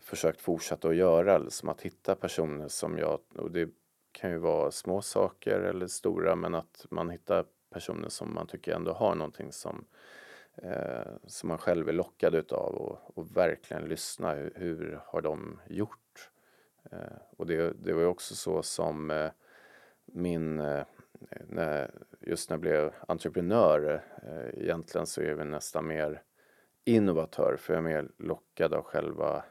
försökt 0.00 0.40
fortsätta 0.40 0.88
att 0.88 0.96
göra, 0.96 1.38
liksom 1.38 1.68
att 1.68 1.82
hitta 1.82 2.14
personer 2.14 2.68
som 2.68 2.98
jag, 2.98 3.20
och 3.36 3.50
det 3.50 3.70
kan 4.12 4.30
ju 4.30 4.38
vara 4.38 4.70
små 4.70 5.02
saker 5.02 5.60
eller 5.60 5.86
stora, 5.86 6.36
men 6.36 6.54
att 6.54 6.86
man 6.90 7.10
hittar 7.10 7.44
personer 7.70 8.08
som 8.08 8.34
man 8.34 8.46
tycker 8.46 8.74
ändå 8.74 8.92
har 8.92 9.14
någonting 9.14 9.52
som, 9.52 9.84
eh, 10.56 11.12
som 11.26 11.48
man 11.48 11.58
själv 11.58 11.88
är 11.88 11.92
lockad 11.92 12.34
utav 12.34 12.74
och, 12.74 13.18
och 13.18 13.36
verkligen 13.36 13.82
lyssna. 13.82 14.32
Hur, 14.32 14.52
hur 14.56 15.00
har 15.06 15.20
de 15.20 15.60
gjort? 15.68 16.30
Eh, 16.90 16.98
och 17.36 17.46
det, 17.46 17.72
det 17.72 17.92
var 17.92 18.00
ju 18.00 18.06
också 18.06 18.34
så 18.34 18.62
som 18.62 19.10
eh, 19.10 19.30
min, 20.04 20.60
eh, 20.60 20.84
när, 21.48 21.90
just 22.20 22.50
när 22.50 22.54
jag 22.54 22.60
blev 22.60 22.92
entreprenör, 23.08 24.04
eh, 24.22 24.62
egentligen 24.62 25.06
så 25.06 25.20
är 25.20 25.34
vi 25.34 25.44
nästan 25.44 25.86
mer 25.86 26.22
innovatör 26.84 27.56
för 27.58 27.74
jag 27.74 27.78
är 27.78 27.82
mer 27.82 28.08
lockad 28.16 28.74
av 28.74 28.82
själva 28.82 29.44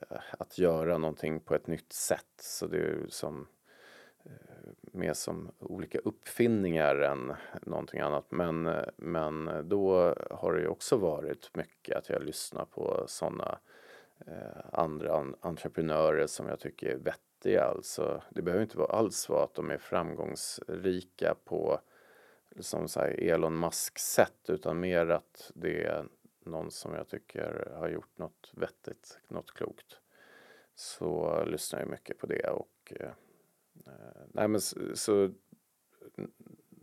Eh, 0.00 0.16
att 0.38 0.58
göra 0.58 0.98
någonting 0.98 1.40
på 1.40 1.54
ett 1.54 1.66
nytt 1.66 1.92
sätt. 1.92 2.34
Så 2.36 2.66
det 2.66 2.78
är 2.78 3.06
som 3.08 3.46
eh, 4.24 4.30
mer 4.92 5.12
som 5.12 5.50
olika 5.58 5.98
uppfinningar 5.98 6.96
än 6.96 7.32
någonting 7.62 8.00
annat. 8.00 8.26
Men, 8.30 8.66
eh, 8.66 8.84
men 8.96 9.68
då 9.68 10.14
har 10.30 10.52
det 10.52 10.60
ju 10.60 10.68
också 10.68 10.96
varit 10.96 11.50
mycket 11.54 11.96
att 11.96 12.08
jag 12.08 12.22
lyssnar 12.22 12.64
på 12.64 13.04
sådana 13.06 13.58
eh, 14.26 14.64
andra 14.72 15.24
entreprenörer 15.40 16.26
som 16.26 16.48
jag 16.48 16.60
tycker 16.60 16.86
är 16.86 16.96
vettiga. 16.96 17.64
Alltså, 17.64 18.22
det 18.30 18.42
behöver 18.42 18.62
inte 18.62 18.84
alls 18.84 19.28
vara 19.28 19.44
att 19.44 19.54
de 19.54 19.70
är 19.70 19.78
framgångsrika 19.78 21.34
på 21.44 21.80
som 22.60 22.88
så 22.88 23.00
Elon 23.00 23.58
Musk-sätt 23.58 24.48
utan 24.48 24.80
mer 24.80 25.06
att 25.06 25.50
det 25.54 25.84
är 25.84 26.04
någon 26.46 26.70
som 26.70 26.94
jag 26.94 27.08
tycker 27.08 27.72
har 27.78 27.88
gjort 27.88 28.18
något 28.18 28.50
vettigt, 28.52 29.18
något 29.28 29.54
klokt. 29.54 30.00
Så 30.74 31.42
lyssnar 31.44 31.80
jag 31.80 31.88
mycket 31.88 32.18
på 32.18 32.26
det 32.26 32.48
och 32.48 32.92
eh, 33.00 33.06
eh 33.86 34.22
nej 34.32 34.48
men 34.48 34.60
så, 34.60 34.78
så 34.94 35.30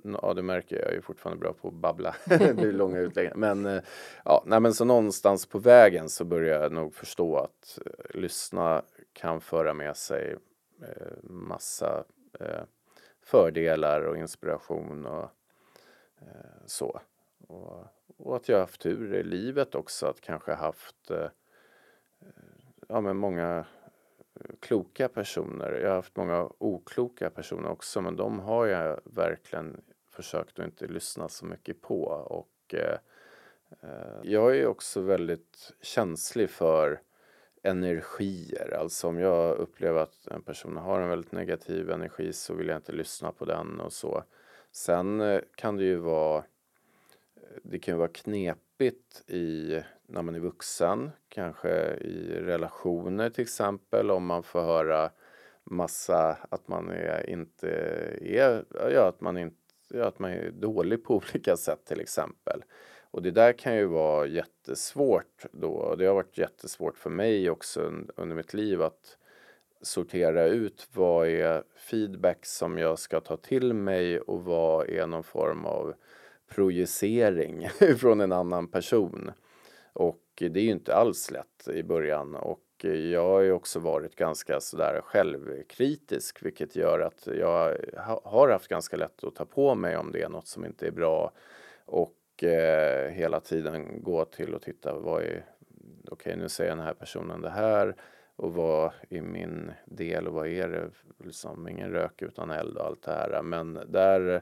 ja 0.03 0.33
det 0.33 0.41
märker 0.41 0.75
jag, 0.75 0.85
jag 0.85 0.93
är 0.95 1.01
fortfarande 1.01 1.39
bra 1.39 1.53
på 1.53 1.67
att 1.67 1.73
babbla. 1.73 2.15
det 2.25 2.55
blir 2.55 2.71
långa 2.71 2.99
utläggningar. 2.99 3.35
Men 3.35 3.65
eh, 3.65 3.83
ja, 4.25 4.43
nej 4.45 4.59
men 4.59 4.73
så 4.73 4.85
någonstans 4.85 5.45
på 5.45 5.59
vägen 5.59 6.09
så 6.09 6.25
börjar 6.25 6.61
jag 6.61 6.71
nog 6.71 6.95
förstå 6.95 7.37
att 7.37 7.79
eh, 7.85 8.19
lyssna 8.19 8.81
kan 9.13 9.41
föra 9.41 9.73
med 9.73 9.97
sig 9.97 10.35
eh, 10.81 11.23
massa 11.23 12.03
eh, 12.39 12.63
fördelar 13.21 14.01
och 14.01 14.17
inspiration 14.17 15.05
och 15.05 15.29
eh, 16.21 16.65
så. 16.65 17.01
Och, 17.47 17.85
och, 18.23 18.35
att 18.35 18.49
jag 18.49 18.55
har 18.55 18.61
haft 18.61 18.81
tur 18.81 19.13
i 19.13 19.23
livet 19.23 19.75
också, 19.75 20.05
att 20.05 20.21
kanske 20.21 20.53
haft 20.53 21.11
eh, 21.11 21.27
ja, 22.87 23.01
men 23.01 23.17
många 23.17 23.65
eh, 24.35 24.51
kloka 24.59 25.09
personer. 25.09 25.79
Jag 25.81 25.89
har 25.89 25.95
haft 25.95 26.15
många 26.15 26.49
okloka 26.57 27.29
personer 27.29 27.69
också 27.69 28.01
men 28.01 28.15
de 28.15 28.39
har 28.39 28.65
jag 28.65 28.99
verkligen 29.03 29.81
försökt 30.09 30.59
att 30.59 30.65
inte 30.65 30.87
lyssna 30.87 31.29
så 31.29 31.45
mycket 31.45 31.81
på. 31.81 32.03
Och 32.09 32.75
eh, 32.75 32.97
eh 33.81 34.19
jag 34.23 34.57
är 34.57 34.67
också 34.67 35.01
väldigt 35.01 35.73
känslig 35.81 36.49
för 36.49 37.01
energier. 37.63 38.77
Alltså 38.79 39.07
om 39.07 39.19
jag 39.19 39.57
upplever 39.57 39.99
att 39.99 40.27
en 40.27 40.41
person 40.41 40.77
har 40.77 40.99
en 40.99 41.09
väldigt 41.09 41.31
negativ 41.31 41.91
energi 41.91 42.33
så 42.33 42.53
vill 42.53 42.67
jag 42.67 42.77
inte 42.77 42.91
lyssna 42.91 43.31
på 43.31 43.45
den 43.45 43.79
och 43.79 43.93
så. 43.93 44.23
Sen 44.71 45.41
kan 45.55 45.77
det 45.77 45.83
ju 45.83 45.95
vara 45.95 46.43
det 47.63 47.79
kan 47.79 47.93
ju 47.93 47.97
vara 47.97 48.07
knepigt 48.07 49.29
i 49.29 49.79
när 50.07 50.21
man 50.21 50.35
är 50.35 50.39
vuxen, 50.39 51.11
kanske 51.29 51.69
i 51.93 52.39
relationer 52.39 53.29
till 53.29 53.41
exempel, 53.41 54.11
om 54.11 54.25
man 54.25 54.43
får 54.43 54.61
höra 54.61 55.11
massa 55.63 56.37
att 56.49 56.67
man 56.67 56.89
är 56.89 57.29
inte 57.29 57.69
är, 58.21 58.65
ja, 58.93 59.07
att 59.07 59.21
man 59.21 59.37
inte, 59.37 59.55
ja, 59.89 60.05
att 60.05 60.19
man 60.19 60.31
är 60.31 60.51
dålig 60.51 61.03
på 61.03 61.15
olika 61.33 61.57
sätt 61.57 61.85
till 61.85 62.01
exempel. 62.01 62.63
Och 63.11 63.21
det 63.21 63.31
där 63.31 63.53
kan 63.53 63.75
ju 63.75 63.85
vara 63.85 64.27
jättesvårt 64.27 65.45
då. 65.51 65.95
Det 65.95 66.05
har 66.05 66.13
varit 66.13 66.37
jättesvårt 66.37 66.97
för 66.97 67.09
mig 67.09 67.49
också 67.49 67.91
under 68.15 68.35
mitt 68.35 68.53
liv 68.53 68.81
att 68.81 69.17
sortera 69.81 70.45
ut 70.45 70.87
vad 70.93 71.27
är 71.27 71.63
feedback 71.75 72.45
som 72.45 72.77
jag 72.77 72.99
ska 72.99 73.19
ta 73.19 73.37
till 73.37 73.73
mig 73.73 74.19
och 74.19 74.43
vad 74.43 74.89
är 74.89 75.07
någon 75.07 75.23
form 75.23 75.65
av 75.65 75.93
projicering 76.55 77.69
från 77.97 78.21
en 78.21 78.31
annan 78.31 78.67
person. 78.67 79.31
Och 79.93 80.23
det 80.35 80.59
är 80.59 80.63
ju 80.63 80.71
inte 80.71 80.95
alls 80.95 81.31
lätt 81.31 81.67
i 81.73 81.83
början. 81.83 82.35
Och 82.35 82.85
jag 82.85 83.23
har 83.23 83.41
ju 83.41 83.51
också 83.51 83.79
varit 83.79 84.15
ganska 84.15 84.59
sådär 84.59 85.01
självkritisk 85.03 86.45
vilket 86.45 86.75
gör 86.75 86.99
att 86.99 87.27
jag 87.37 87.77
har 88.23 88.49
haft 88.49 88.67
ganska 88.67 88.97
lätt 88.97 89.23
att 89.23 89.35
ta 89.35 89.45
på 89.45 89.75
mig 89.75 89.97
om 89.97 90.11
det 90.11 90.21
är 90.21 90.29
något 90.29 90.47
som 90.47 90.65
inte 90.65 90.87
är 90.87 90.91
bra. 90.91 91.31
Och 91.85 92.43
eh, 92.43 93.09
hela 93.09 93.39
tiden 93.39 94.03
gå 94.03 94.25
till 94.25 94.53
och 94.53 94.61
titta 94.61 94.99
vad 94.99 95.21
är 95.21 95.45
okej 96.07 96.31
okay, 96.31 96.35
nu 96.35 96.49
säger 96.49 96.75
den 96.75 96.85
här 96.85 96.93
personen 96.93 97.41
det 97.41 97.49
här. 97.49 97.95
Och 98.35 98.53
vad 98.53 98.91
är 99.09 99.21
min 99.21 99.71
del 99.85 100.27
och 100.27 100.33
vad 100.33 100.47
är 100.47 100.67
det 100.67 100.89
liksom 101.25 101.67
ingen 101.67 101.91
rök 101.91 102.21
utan 102.21 102.51
eld 102.51 102.77
och 102.77 102.85
allt 102.85 103.03
det 103.03 103.11
här. 103.11 103.41
Men 103.43 103.79
där 103.87 104.35
eh, 104.35 104.41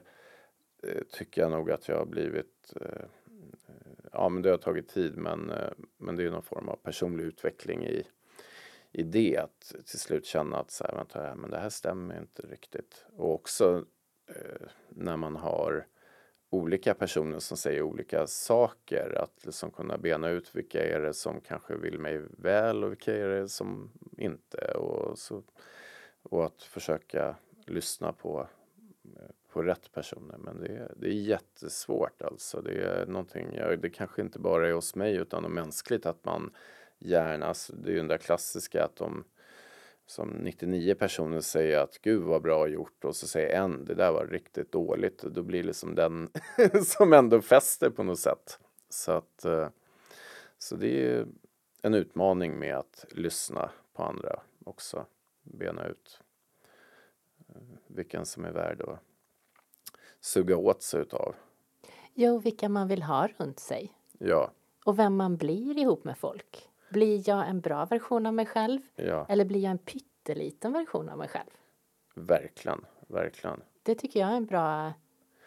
Eh, 0.82 1.02
tycker 1.10 1.42
jag 1.42 1.50
nog 1.50 1.70
att 1.70 1.88
jag 1.88 1.96
har 1.96 2.06
blivit 2.06 2.72
eh, 2.80 3.04
ja 4.12 4.28
men 4.28 4.42
det 4.42 4.50
har 4.50 4.58
tagit 4.58 4.88
tid 4.88 5.16
men, 5.16 5.50
eh, 5.50 5.72
men 5.96 6.16
det 6.16 6.24
är 6.24 6.30
någon 6.30 6.42
form 6.42 6.68
av 6.68 6.76
personlig 6.76 7.24
utveckling 7.24 7.84
i, 7.84 8.06
i 8.92 9.02
det 9.02 9.36
att 9.36 9.74
till 9.86 9.98
slut 9.98 10.26
känna 10.26 10.56
att 10.56 10.70
så 10.70 10.84
här, 10.84 10.94
vänta, 10.94 11.34
men 11.34 11.50
det 11.50 11.58
här 11.58 11.68
stämmer 11.68 12.18
inte 12.18 12.42
riktigt. 12.42 13.06
Och 13.16 13.34
också 13.34 13.84
eh, 14.26 14.68
när 14.88 15.16
man 15.16 15.36
har 15.36 15.86
olika 16.50 16.94
personer 16.94 17.38
som 17.38 17.56
säger 17.56 17.82
olika 17.82 18.26
saker, 18.26 19.18
att 19.18 19.46
liksom 19.46 19.70
kunna 19.70 19.98
bena 19.98 20.28
ut 20.28 20.56
vilka 20.56 20.84
är 20.84 21.00
det 21.00 21.14
som 21.14 21.40
kanske 21.40 21.76
vill 21.76 21.98
mig 21.98 22.22
väl 22.30 22.84
och 22.84 22.90
vilka 22.90 23.16
är 23.16 23.28
det 23.28 23.48
som 23.48 23.90
inte. 24.18 24.72
Och, 24.74 25.18
så, 25.18 25.42
och 26.22 26.44
att 26.44 26.62
försöka 26.62 27.36
lyssna 27.66 28.12
på 28.12 28.48
eh, 29.16 29.30
på 29.52 29.62
rätt 29.62 29.92
personer. 29.92 30.36
Men 30.38 30.60
det 30.60 30.68
är, 30.68 30.92
det 30.96 31.06
är 31.06 31.12
jättesvårt 31.12 32.22
alltså. 32.22 32.60
Det 32.60 32.72
är 32.72 33.06
någonting, 33.06 33.54
ja, 33.56 33.76
det 33.76 33.90
kanske 33.90 34.22
inte 34.22 34.38
bara 34.38 34.68
är 34.68 34.72
hos 34.72 34.94
mig 34.94 35.16
utan 35.16 35.44
och 35.44 35.50
mänskligt 35.50 36.06
att 36.06 36.24
man 36.24 36.50
gärna, 36.98 37.46
alltså, 37.46 37.72
det 37.72 37.88
är 37.88 37.92
ju 37.92 37.98
den 37.98 38.08
där 38.08 38.18
klassiska 38.18 38.84
att 38.84 38.96
de 38.96 39.24
som 40.06 40.28
99 40.28 40.94
personer 40.94 41.40
säger 41.40 41.78
att 41.78 41.98
gud 42.02 42.22
vad 42.22 42.42
bra 42.42 42.68
gjort 42.68 43.04
och 43.04 43.16
så 43.16 43.26
säger 43.26 43.60
en 43.60 43.84
det 43.84 43.94
där 43.94 44.12
var 44.12 44.26
riktigt 44.26 44.72
dåligt 44.72 45.24
och 45.24 45.32
då 45.32 45.42
blir 45.42 45.62
det 45.62 45.66
liksom 45.66 45.94
den 45.94 46.30
som 46.84 47.12
ändå 47.12 47.40
fäster 47.40 47.90
på 47.90 48.02
något 48.02 48.18
sätt. 48.18 48.58
Så 48.88 49.12
att 49.12 49.44
eh, 49.44 49.68
så 50.58 50.76
det 50.76 50.86
är 50.86 51.16
ju 51.16 51.26
en 51.82 51.94
utmaning 51.94 52.58
med 52.58 52.76
att 52.76 53.04
lyssna 53.10 53.70
på 53.92 54.02
andra 54.02 54.40
också. 54.64 55.06
Bena 55.42 55.86
ut 55.86 56.20
eh, 57.48 57.62
vilken 57.86 58.26
som 58.26 58.44
är 58.44 58.52
värd 58.52 58.82
att 58.82 58.98
suga 60.20 60.56
åt 60.56 60.82
sig 60.82 61.00
utav. 61.00 61.34
Jo, 62.14 62.38
vilka 62.38 62.68
man 62.68 62.88
vill 62.88 63.02
ha 63.02 63.28
runt 63.38 63.60
sig. 63.60 63.92
Ja. 64.18 64.50
Och 64.84 64.98
vem 64.98 65.16
man 65.16 65.36
blir 65.36 65.78
ihop 65.78 66.04
med 66.04 66.18
folk. 66.18 66.68
Blir 66.90 67.28
jag 67.28 67.48
en 67.48 67.60
bra 67.60 67.84
version 67.84 68.26
av 68.26 68.34
mig 68.34 68.46
själv? 68.46 68.80
Ja. 68.94 69.26
Eller 69.28 69.44
blir 69.44 69.60
jag 69.60 69.70
en 69.70 69.78
pytteliten 69.78 70.72
version 70.72 71.08
av 71.08 71.18
mig 71.18 71.28
själv? 71.28 71.50
Verkligen, 72.14 72.84
verkligen. 73.06 73.62
Det 73.82 73.94
tycker 73.94 74.20
jag 74.20 74.28
är 74.28 74.36
en 74.36 74.46
bra 74.46 74.92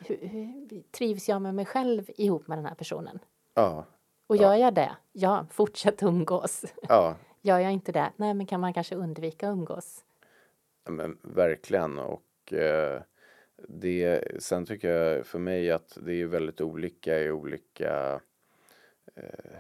hur, 0.06 0.28
hur, 0.28 0.82
trivs 0.92 1.30
jag 1.30 1.42
med 1.42 1.56
mig 1.56 1.66
själv 1.66 2.10
ihop 2.16 2.48
med 2.48 2.58
den 2.58 2.66
här 2.66 2.76
personen? 2.76 3.20
Ja. 3.54 3.86
Och 4.28 4.38
gör 4.38 4.56
jag 4.56 4.74
det, 4.74 4.96
ja, 5.12 5.46
fortsätt 5.52 6.04
umgås. 6.04 6.66
Ja. 6.90 7.16
gör 7.42 7.60
jag 7.60 7.72
inte 7.72 7.92
det, 7.92 8.12
nej 8.16 8.34
men 8.34 8.46
kan 8.46 8.60
man 8.60 8.74
kanske 8.74 8.96
undvika 8.96 9.48
umgås? 9.48 10.06
Men 10.90 11.18
verkligen 11.22 12.00
och 12.00 12.54
eh, 12.54 13.02
det, 13.68 14.24
sen 14.40 14.66
tycker 14.66 14.90
jag 14.90 15.26
för 15.26 15.40
mig 15.40 15.72
att 15.72 15.98
det 16.02 16.22
är 16.22 16.26
väldigt 16.26 16.62
olika 16.62 17.20
i 17.20 17.32
olika 17.32 18.22
eh, 19.16 19.58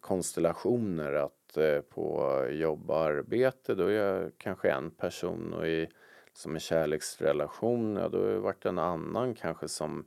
konstellationer 0.00 1.12
att 1.12 1.56
eh, 1.56 1.80
på 1.80 2.40
jobbarbete 2.50 3.74
då 3.74 3.86
är 3.86 3.92
jag 3.92 4.32
kanske 4.38 4.70
en 4.70 4.90
person 4.90 5.52
och 5.52 5.66
i 5.66 5.88
som 6.32 6.54
en 6.54 6.60
kärleksrelation, 6.60 7.96
ja 7.96 8.08
då 8.08 8.18
har 8.18 8.28
det 8.28 8.38
varit 8.38 8.66
en 8.66 8.78
annan 8.78 9.34
kanske 9.34 9.68
som 9.68 10.06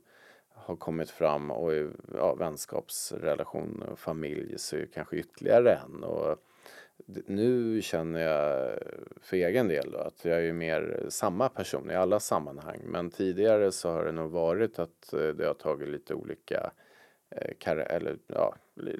har 0.54 0.76
kommit 0.76 1.10
fram 1.10 1.50
och 1.50 1.72
i 1.72 1.90
ja, 2.14 2.34
vänskapsrelation 2.34 3.82
och 3.82 3.98
familj 3.98 4.58
så 4.58 4.76
är 4.76 4.80
det 4.80 4.86
kanske 4.86 5.16
ytterligare 5.16 5.74
en. 5.74 6.04
Och 6.04 6.36
nu 7.26 7.82
känner 7.82 8.20
jag 8.20 8.78
för 9.20 9.36
egen 9.36 9.68
del 9.68 9.90
då, 9.90 9.98
att 9.98 10.24
jag 10.24 10.46
är 10.46 10.52
mer 10.52 11.06
samma 11.08 11.48
person 11.48 11.90
i 11.90 11.94
alla 11.94 12.20
sammanhang. 12.20 12.80
Men 12.84 13.10
tidigare 13.10 13.72
så 13.72 13.90
har 13.90 14.04
det 14.04 14.12
nog 14.12 14.30
varit 14.30 14.78
att 14.78 15.12
eh, 15.12 15.28
det 15.28 15.46
har 15.46 15.54
tagit 15.54 15.88
lite 15.88 16.14
olika 16.14 16.70
eh, 17.30 17.68
eller 17.70 18.18
ja, 18.26 18.54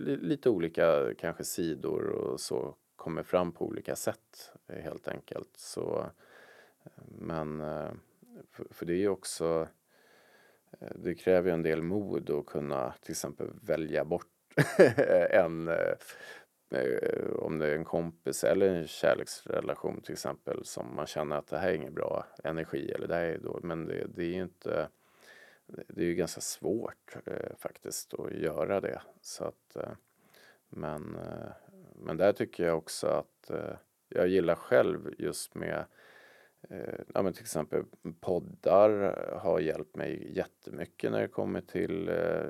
lite 0.05 0.51
olika 0.51 1.15
kanske 1.19 1.45
sidor 1.45 2.07
och 2.07 2.41
så 2.41 2.75
kommer 2.97 3.23
fram 3.23 3.53
på 3.53 3.67
olika 3.67 3.97
sätt 3.97 4.53
eh, 4.69 4.83
helt 4.83 5.09
enkelt. 5.09 5.51
Så, 5.55 6.07
men 7.19 7.63
för 8.71 8.87
det 8.87 8.93
är 8.93 8.97
ju 8.97 9.09
också 9.09 9.69
det 10.95 11.15
kräver 11.15 11.49
ju 11.49 11.55
en 11.55 11.63
del 11.63 11.83
mod 11.83 12.31
att 12.31 12.47
kunna 12.47 12.95
till 13.03 13.11
exempel 13.11 13.51
välja 13.63 14.05
bort 14.05 14.27
en 15.31 15.71
Eh, 16.71 17.31
om 17.33 17.59
det 17.59 17.67
är 17.67 17.75
en 17.75 17.85
kompis 17.85 18.45
eller 18.45 18.69
en 18.69 18.87
kärleksrelation 18.87 20.01
till 20.01 20.13
exempel 20.13 20.65
som 20.65 20.97
man 20.97 21.07
känner 21.07 21.37
att 21.37 21.47
det 21.47 21.59
här 21.59 21.69
är 21.69 21.75
ingen 21.75 21.95
bra 21.95 22.27
energi 22.45 22.91
eller 22.91 23.09
det 23.09 23.15
här 23.15 23.25
är 23.25 23.39
då, 23.39 23.61
men 23.63 23.87
det, 23.87 24.07
det 24.15 24.23
är 24.23 24.35
ju 24.35 24.43
inte 24.43 24.89
det 25.67 26.03
är 26.03 26.07
ju 26.07 26.15
ganska 26.15 26.41
svårt 26.41 27.17
eh, 27.27 27.57
faktiskt 27.59 28.15
att 28.15 28.33
göra 28.33 28.81
det. 28.81 29.03
Så 29.21 29.45
att, 29.45 29.77
eh, 29.77 29.93
men, 30.69 31.17
eh, 31.17 31.53
men 31.95 32.17
där 32.17 32.33
tycker 32.33 32.67
jag 32.67 32.79
också 32.79 33.07
att 33.07 33.51
eh, 33.51 33.77
jag 34.09 34.29
gillar 34.29 34.55
själv 34.55 35.15
just 35.19 35.55
med 35.55 35.79
Eh, 35.79 35.85
Eh, 36.69 37.01
ja, 37.15 37.23
men 37.23 37.33
till 37.33 37.43
exempel 37.43 37.83
poddar 38.21 39.17
har 39.43 39.61
hjälpt 39.61 39.97
mig 39.97 40.33
jättemycket 40.37 41.13
när 41.13 41.21
det 41.21 41.29
kommer 41.29 41.61
till 41.61 42.09
eh, 42.09 42.47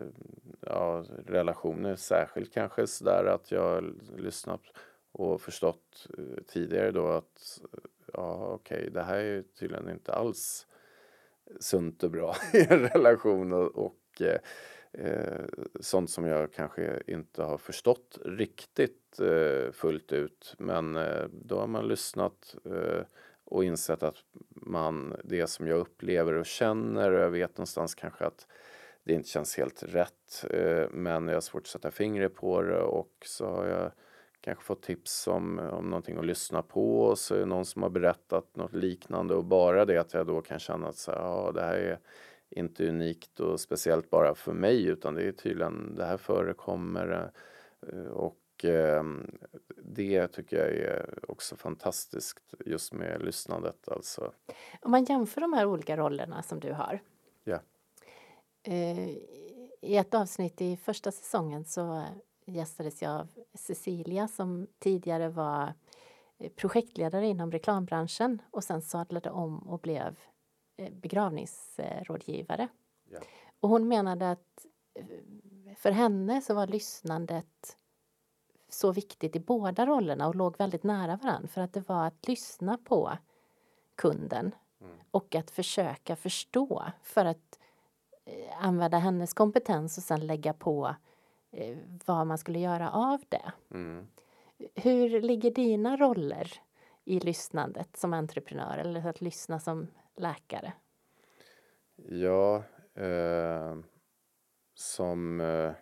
ja, 0.61 1.05
relationer. 1.27 1.97
Särskilt 1.97 2.55
kanske 2.55 2.87
sådär 2.87 3.25
att 3.25 3.51
jag 3.51 4.01
lyssnat 4.17 4.63
och 5.13 5.41
förstått 5.41 6.07
eh, 6.19 6.43
tidigare 6.47 6.91
då 6.91 7.09
att 7.09 7.61
eh, 7.73 7.79
ja, 8.13 8.47
okej, 8.47 8.79
okay, 8.79 8.91
det 8.91 9.03
här 9.03 9.19
är 9.19 9.43
tydligen 9.43 9.91
inte 9.91 10.13
alls 10.13 10.67
sunt 11.61 12.03
och 12.03 12.11
bra 12.11 12.37
i 12.53 12.67
en 12.71 12.89
relation 12.89 13.53
och, 13.53 13.77
och 13.77 14.23
eh, 14.23 14.39
eh, 14.93 15.45
sånt 15.81 16.11
som 16.11 16.27
jag 16.27 16.53
kanske 16.53 17.03
inte 17.07 17.43
har 17.43 17.59
förstått 17.59 18.19
riktigt 18.25 19.21
eh, 19.21 19.73
fullt 19.73 20.13
ut. 20.13 20.55
Men 20.59 20.97
eh, 20.97 21.25
då 21.33 21.59
har 21.59 21.67
man 21.67 21.89
lyssnat 21.89 22.57
och 23.51 23.65
insett 23.65 24.03
att 24.03 24.17
man, 24.51 25.17
det 25.25 25.47
som 25.47 25.67
jag 25.67 25.79
upplever 25.79 26.33
och 26.33 26.47
känner 26.47 27.13
och 27.13 27.21
jag 27.21 27.31
vet 27.31 27.57
någonstans 27.57 27.95
kanske 27.95 28.25
att 28.25 28.47
det 29.05 29.13
inte 29.15 29.29
känns 29.29 29.57
helt 29.57 29.83
rätt 29.83 30.45
eh, 30.51 30.89
men 30.91 31.29
jag 31.29 31.35
har 31.35 31.41
svårt 31.41 31.63
att 31.63 31.67
sätta 31.67 31.91
fingret 31.91 32.35
på 32.35 32.63
det 32.63 32.81
och 32.81 33.13
så 33.25 33.47
har 33.47 33.67
jag 33.67 33.93
kanske 34.41 34.65
fått 34.65 34.83
tips 34.83 35.29
om, 35.29 35.59
om 35.59 35.91
någonting 35.91 36.19
att 36.19 36.27
lyssna 36.27 36.63
på 36.63 37.01
och 37.01 37.19
så 37.19 37.35
är 37.35 37.39
det 37.39 37.47
någon 37.47 37.65
som 37.65 37.83
har 37.83 37.91
berättat 37.91 38.57
något 38.57 38.73
liknande 38.73 39.35
och 39.35 39.45
bara 39.45 39.85
det 39.85 39.99
att 39.99 40.15
jag 40.15 40.27
då 40.27 40.41
kan 40.43 40.59
känna 40.59 40.89
att 40.89 40.97
så, 40.97 41.11
ja, 41.11 41.53
det 41.55 41.63
här 41.63 41.75
är 41.75 41.99
inte 42.51 42.89
unikt 42.89 43.41
och 43.41 43.61
speciellt 43.61 44.11
bara 44.11 44.35
för 44.35 44.53
mig 44.53 44.87
utan 44.87 45.15
det 45.15 45.23
är 45.23 45.33
tydligen 45.33 45.95
det 45.95 46.05
här 46.05 46.17
förekommer 46.17 47.31
eh, 47.93 48.11
och 48.11 48.40
och 48.61 48.65
Ehm, 48.65 49.39
det 49.77 50.29
tycker 50.29 50.57
jag 50.57 50.69
är 50.69 51.31
också 51.31 51.57
fantastiskt 51.57 52.55
just 52.67 52.93
med 52.93 53.23
lyssnandet. 53.23 53.89
Alltså. 53.89 54.33
Om 54.81 54.91
man 54.91 55.05
jämför 55.05 55.41
de 55.41 55.53
här 55.53 55.67
olika 55.67 55.97
rollerna 55.97 56.43
som 56.43 56.61
du 56.61 56.73
har. 56.73 57.03
Ja. 57.45 57.61
Eh, 58.63 59.09
I 59.81 59.97
ett 59.97 60.15
avsnitt 60.15 60.61
i 60.61 60.77
första 60.77 61.13
säsongen 61.13 61.65
så 61.65 62.05
gästades 62.47 63.03
jag 63.03 63.13
av 63.13 63.29
Cecilia 63.55 64.29
som 64.29 64.67
tidigare 64.79 65.29
var 65.29 65.75
eh, 66.39 66.53
projektledare 66.53 67.27
inom 67.27 67.53
reklambranschen 67.53 68.43
och 68.51 68.65
sen 68.65 68.83
sadlade 68.83 69.31
om 69.31 69.59
och 69.69 69.81
blev 69.81 70.19
eh, 70.77 70.93
begravningsrådgivare. 70.93 72.69
Ja. 73.11 73.19
Och 73.61 73.69
hon 73.69 73.89
menade 73.89 74.31
att 74.31 74.67
för 75.77 75.91
henne 75.91 76.43
så 76.43 76.55
var 76.55 76.67
lyssnandet 76.67 77.77
så 78.73 78.93
viktigt 78.93 79.37
i 79.37 79.41
båda 79.41 79.87
rollerna 79.87 80.29
och 80.29 80.35
låg 80.35 80.59
väldigt 80.59 80.83
nära 80.83 81.17
varandra 81.17 81.49
för 81.49 81.61
att 81.61 81.73
det 81.73 81.89
var 81.89 82.07
att 82.07 82.29
lyssna 82.29 82.79
på 82.85 83.13
kunden 83.95 84.55
mm. 84.81 84.97
och 85.11 85.35
att 85.35 85.51
försöka 85.51 86.17
förstå 86.17 86.83
för 87.03 87.25
att 87.25 87.59
eh, 88.25 88.67
använda 88.67 88.99
hennes 88.99 89.35
kompetens 89.35 89.99
och 89.99 90.05
sen 90.05 90.27
lägga 90.27 90.53
på 90.53 90.95
eh, 91.51 91.79
vad 92.07 92.27
man 92.27 92.39
skulle 92.39 92.59
göra 92.59 92.91
av 92.91 93.21
det. 93.29 93.53
Mm. 93.71 94.07
Hur 94.75 95.23
ligger 95.23 95.51
dina 95.51 95.97
roller 95.97 96.53
i 97.05 97.21
lyssnandet 97.21 97.97
som 97.97 98.13
entreprenör 98.13 98.79
eller 98.79 99.07
att 99.07 99.21
lyssna 99.21 99.61
som 99.61 99.87
läkare? 100.17 100.73
Ja, 101.97 102.63
eh, 102.95 103.77
som 104.75 105.41
eh 105.41 105.73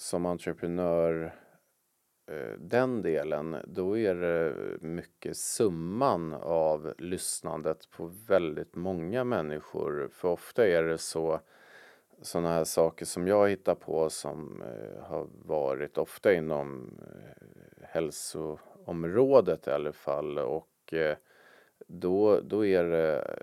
som 0.00 0.26
entreprenör 0.26 1.34
eh, 2.30 2.58
den 2.58 3.02
delen, 3.02 3.56
då 3.66 3.98
är 3.98 4.14
det 4.14 4.54
mycket 4.80 5.36
summan 5.36 6.34
av 6.42 6.94
lyssnandet 6.98 7.90
på 7.90 8.06
väldigt 8.06 8.74
många 8.74 9.24
människor. 9.24 10.08
För 10.12 10.28
ofta 10.28 10.66
är 10.66 10.82
det 10.82 10.98
så 10.98 11.40
sådana 12.22 12.48
här 12.48 12.64
saker 12.64 13.04
som 13.04 13.26
jag 13.26 13.48
hittar 13.48 13.74
på 13.74 14.10
som 14.10 14.62
eh, 14.62 15.02
har 15.02 15.28
varit 15.44 15.98
ofta 15.98 16.32
inom 16.32 16.98
eh, 17.02 17.86
hälsoområdet 17.86 19.66
i 19.66 19.70
alla 19.70 19.92
fall 19.92 20.38
och 20.38 20.94
då, 21.86 22.40
då 22.40 22.66
är 22.66 22.84
det 22.84 23.38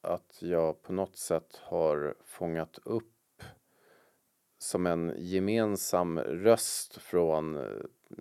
att 0.00 0.38
jag 0.42 0.82
på 0.82 0.92
något 0.92 1.16
sätt 1.16 1.60
har 1.62 2.14
fångat 2.24 2.78
upp 2.84 3.15
som 4.58 4.86
en 4.86 5.12
gemensam 5.16 6.18
röst 6.18 6.96
från 6.96 7.56
eh, 7.56 7.62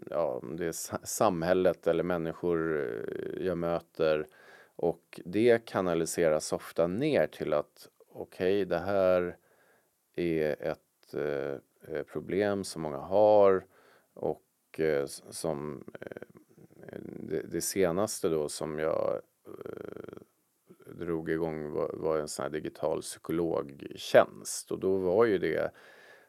ja, 0.10 0.42
det 0.58 0.66
är 0.66 1.06
samhället 1.06 1.88
eller 1.88 2.04
människor 2.04 2.80
eh, 2.80 3.46
jag 3.46 3.58
möter. 3.58 4.28
Och 4.76 5.22
det 5.26 5.66
kanaliseras 5.66 6.54
ofta 6.54 6.88
ner 6.88 7.28
till 7.28 7.54
att 7.54 7.90
okej, 8.12 8.62
okay, 8.62 8.66
det 8.66 8.80
här 8.80 9.38
är 10.16 10.64
ett 10.64 11.14
eh, 11.14 11.96
eh, 11.96 12.04
problem 12.04 12.64
som 12.64 12.82
många 12.82 12.98
har 12.98 13.66
och 14.14 14.80
eh, 14.80 15.06
som 15.30 15.84
eh, 16.02 16.98
det, 17.04 17.42
det, 17.42 17.62
senaste 17.62 18.30
då 18.30 18.50
som 18.50 18.80
jag 18.80 19.22
eh, 19.48 20.94
drog 20.96 21.30
igång 21.30 21.72
var, 21.72 21.92
var 21.94 22.18
en 22.18 22.28
sån 22.28 22.44
här 22.44 22.50
digital 22.50 23.02
psykologtjänst. 23.02 24.72
Och 24.72 24.80
då 24.80 24.98
var 24.98 25.26
ju 25.26 25.38
det 25.38 25.72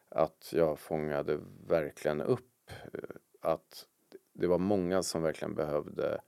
att 0.09 0.53
jag 0.53 0.79
fångade 0.79 1.39
verkligen 1.67 2.21
upp 2.21 2.71
eh, 2.93 3.09
att 3.41 3.87
det 4.33 4.47
var 4.47 4.57
många 4.57 5.03
som 5.03 5.21
verkligen 5.21 5.55
behövde 5.55 6.21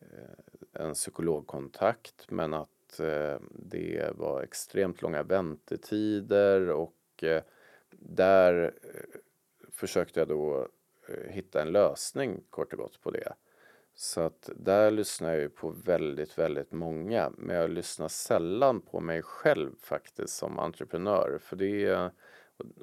eh, 0.00 0.82
en 0.84 0.94
psykologkontakt 0.94 2.30
men 2.30 2.54
att 2.54 3.00
eh, 3.00 3.36
det 3.50 4.10
var 4.14 4.42
extremt 4.42 5.02
långa 5.02 5.22
väntetider 5.22 6.70
och 6.70 6.94
där 7.90 8.74
försökte 9.70 10.20
jag 10.20 10.28
då 10.28 10.68
hitta 11.28 11.62
en 11.62 11.72
lösning 11.72 12.44
kort 12.50 12.72
och 12.72 12.78
gott 12.78 13.00
på 13.00 13.10
det. 13.10 13.32
Så 13.94 14.20
att 14.20 14.50
där 14.56 14.90
lyssnar 14.90 15.28
jag 15.28 15.40
ju 15.40 15.48
på 15.48 15.70
väldigt, 15.70 16.38
väldigt 16.38 16.72
många 16.72 17.32
men 17.36 17.56
jag 17.56 17.70
lyssnar 17.70 18.08
sällan 18.08 18.80
på 18.80 19.00
mig 19.00 19.22
själv 19.22 19.70
faktiskt 19.80 20.36
som 20.36 20.58
entreprenör 20.58 21.38
för 21.40 21.56
det 21.56 21.84
är 21.84 22.10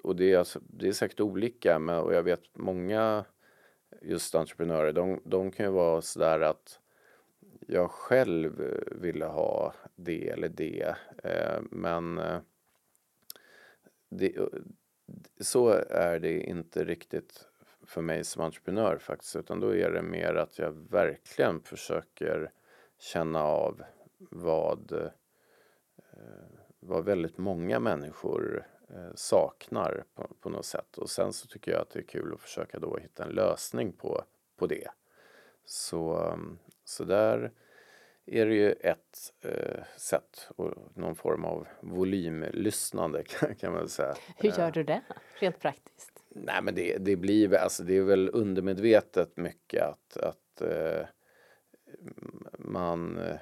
och 0.04 0.16
det 0.16 0.34
är, 0.34 0.38
alltså, 0.38 0.60
det 0.68 0.88
är 0.88 0.92
säkert 0.92 1.20
olika 1.20 1.80
men, 1.80 2.00
och 2.00 2.14
jag 2.14 2.24
vet 2.24 2.42
många 2.54 3.26
just 4.02 4.36
entreprenörer 4.36 4.94
de, 4.94 5.22
de 5.26 5.52
kan 5.52 5.66
ju 5.66 5.72
vara 5.72 6.02
sådär 6.02 6.40
att 6.40 6.80
jag 7.68 7.92
själv 7.92 8.82
ville 8.92 9.26
ha 9.26 9.74
det 9.96 10.30
eller 10.30 10.50
det. 10.50 10.96
Eh, 11.24 11.62
men 11.72 12.18
eh, 12.18 12.40
det, 14.10 14.38
eh, 14.38 14.48
så 15.40 15.70
är 15.90 16.20
det 16.20 16.40
inte 16.40 16.84
riktigt 16.84 17.48
för 17.86 18.02
mig 18.02 18.24
som 18.24 18.42
entreprenör 18.42 18.98
faktiskt, 18.98 19.36
utan 19.36 19.60
då 19.60 19.76
är 19.76 19.92
det 19.92 20.02
mer 20.02 20.36
att 20.36 20.60
jag 20.60 20.72
verkligen 20.72 21.62
försöker 21.62 22.52
känna 23.00 23.44
av 23.44 23.84
vad, 24.18 24.92
eh, 24.92 25.10
vad 26.80 27.06
väldigt 27.06 27.38
många 27.38 27.80
människor 27.80 28.58
eh, 28.58 28.75
saknar 29.16 30.04
på, 30.16 30.28
på 30.42 30.50
något 30.50 30.66
sätt. 30.66 30.98
Och 30.98 31.10
sen 31.10 31.34
så 31.34 31.48
tycker 31.48 31.72
jag 31.72 31.82
att 31.82 31.90
det 31.90 32.00
är 32.00 32.04
kul 32.04 32.34
att 32.34 32.42
försöka 32.42 32.80
då 32.80 32.98
hitta 32.98 33.24
en 33.24 33.30
lösning 33.30 33.94
på, 33.94 34.24
på 34.58 34.68
det. 34.68 34.88
Så, 35.66 36.34
så 36.84 37.04
där 37.04 37.52
är 38.26 38.46
det 38.46 38.56
ju 38.56 38.72
ett 38.72 39.34
eh, 39.42 39.84
sätt, 39.98 40.50
och 40.56 40.74
någon 40.94 41.16
form 41.16 41.46
av 41.46 41.68
volymlyssnande 41.80 43.24
kan, 43.28 43.56
kan 43.56 43.74
man 43.74 43.90
säga. 43.90 44.16
Hur 44.38 44.50
gör 44.50 44.72
du 44.72 44.84
det 44.84 45.02
rent 45.40 45.60
praktiskt? 45.60 46.24
Nej 46.30 46.62
men 46.62 46.76
det, 46.76 46.98
det 46.98 47.16
blir 47.16 47.56
alltså 47.56 47.84
det 47.84 47.98
är 47.98 48.02
väl 48.02 48.30
undermedvetet 48.34 49.38
mycket 49.38 49.84
att, 49.84 50.18
att 50.18 50.62
eh, 50.62 51.06
man 52.58 53.18
eh, 53.18 53.38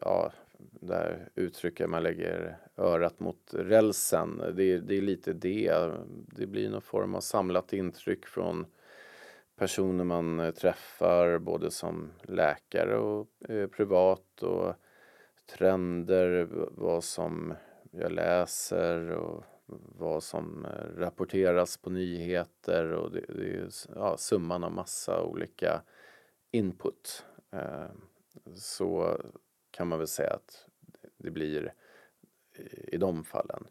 ja, 0.00 0.32
där 0.70 1.30
uttrycket 1.34 1.90
man 1.90 2.02
lägger 2.02 2.58
örat 2.76 3.20
mot 3.20 3.54
rälsen. 3.54 4.38
Det, 4.38 4.78
det 4.78 4.96
är 4.96 5.02
lite 5.02 5.32
det. 5.32 5.90
Det 6.26 6.46
blir 6.46 6.70
någon 6.70 6.82
form 6.82 7.14
av 7.14 7.20
samlat 7.20 7.72
intryck 7.72 8.26
från 8.26 8.66
personer 9.56 10.04
man 10.04 10.40
eh, 10.40 10.50
träffar 10.50 11.38
både 11.38 11.70
som 11.70 12.12
läkare 12.22 12.96
och 12.96 13.50
eh, 13.50 13.66
privat 13.66 14.42
och 14.42 14.74
trender, 15.46 16.48
vad 16.70 17.04
som 17.04 17.54
jag 17.90 18.12
läser 18.12 19.10
och 19.10 19.44
vad 19.98 20.22
som 20.22 20.64
eh, 20.64 21.00
rapporteras 21.00 21.76
på 21.76 21.90
nyheter 21.90 22.92
och 22.92 23.12
det, 23.12 23.24
det 23.28 23.56
är 23.56 23.68
ja, 23.94 24.16
summan 24.16 24.64
av 24.64 24.72
massa 24.72 25.22
olika 25.22 25.82
input. 26.50 27.24
Eh, 27.52 27.90
så 28.54 29.20
kan 29.72 29.88
man 29.88 29.98
väl 29.98 30.08
säga 30.08 30.30
att 30.30 30.66
det 31.16 31.30
blir 31.30 31.74
i 32.86 32.96
de 32.96 33.24
fallen. 33.24 33.66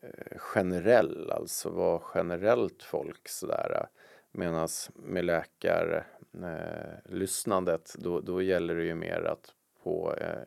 eh, 0.00 0.38
generell, 0.38 1.30
alltså 1.30 1.70
vad 1.70 2.02
generellt 2.14 2.82
folk 2.82 3.28
sådär. 3.28 3.88
Medan 4.32 4.68
med 4.94 5.24
läkarlyssnandet 5.24 7.94
eh, 7.98 8.02
då, 8.02 8.20
då 8.20 8.42
gäller 8.42 8.74
det 8.74 8.84
ju 8.84 8.94
mer 8.94 9.22
att 9.22 9.54
på 9.82 10.14
eh, 10.14 10.42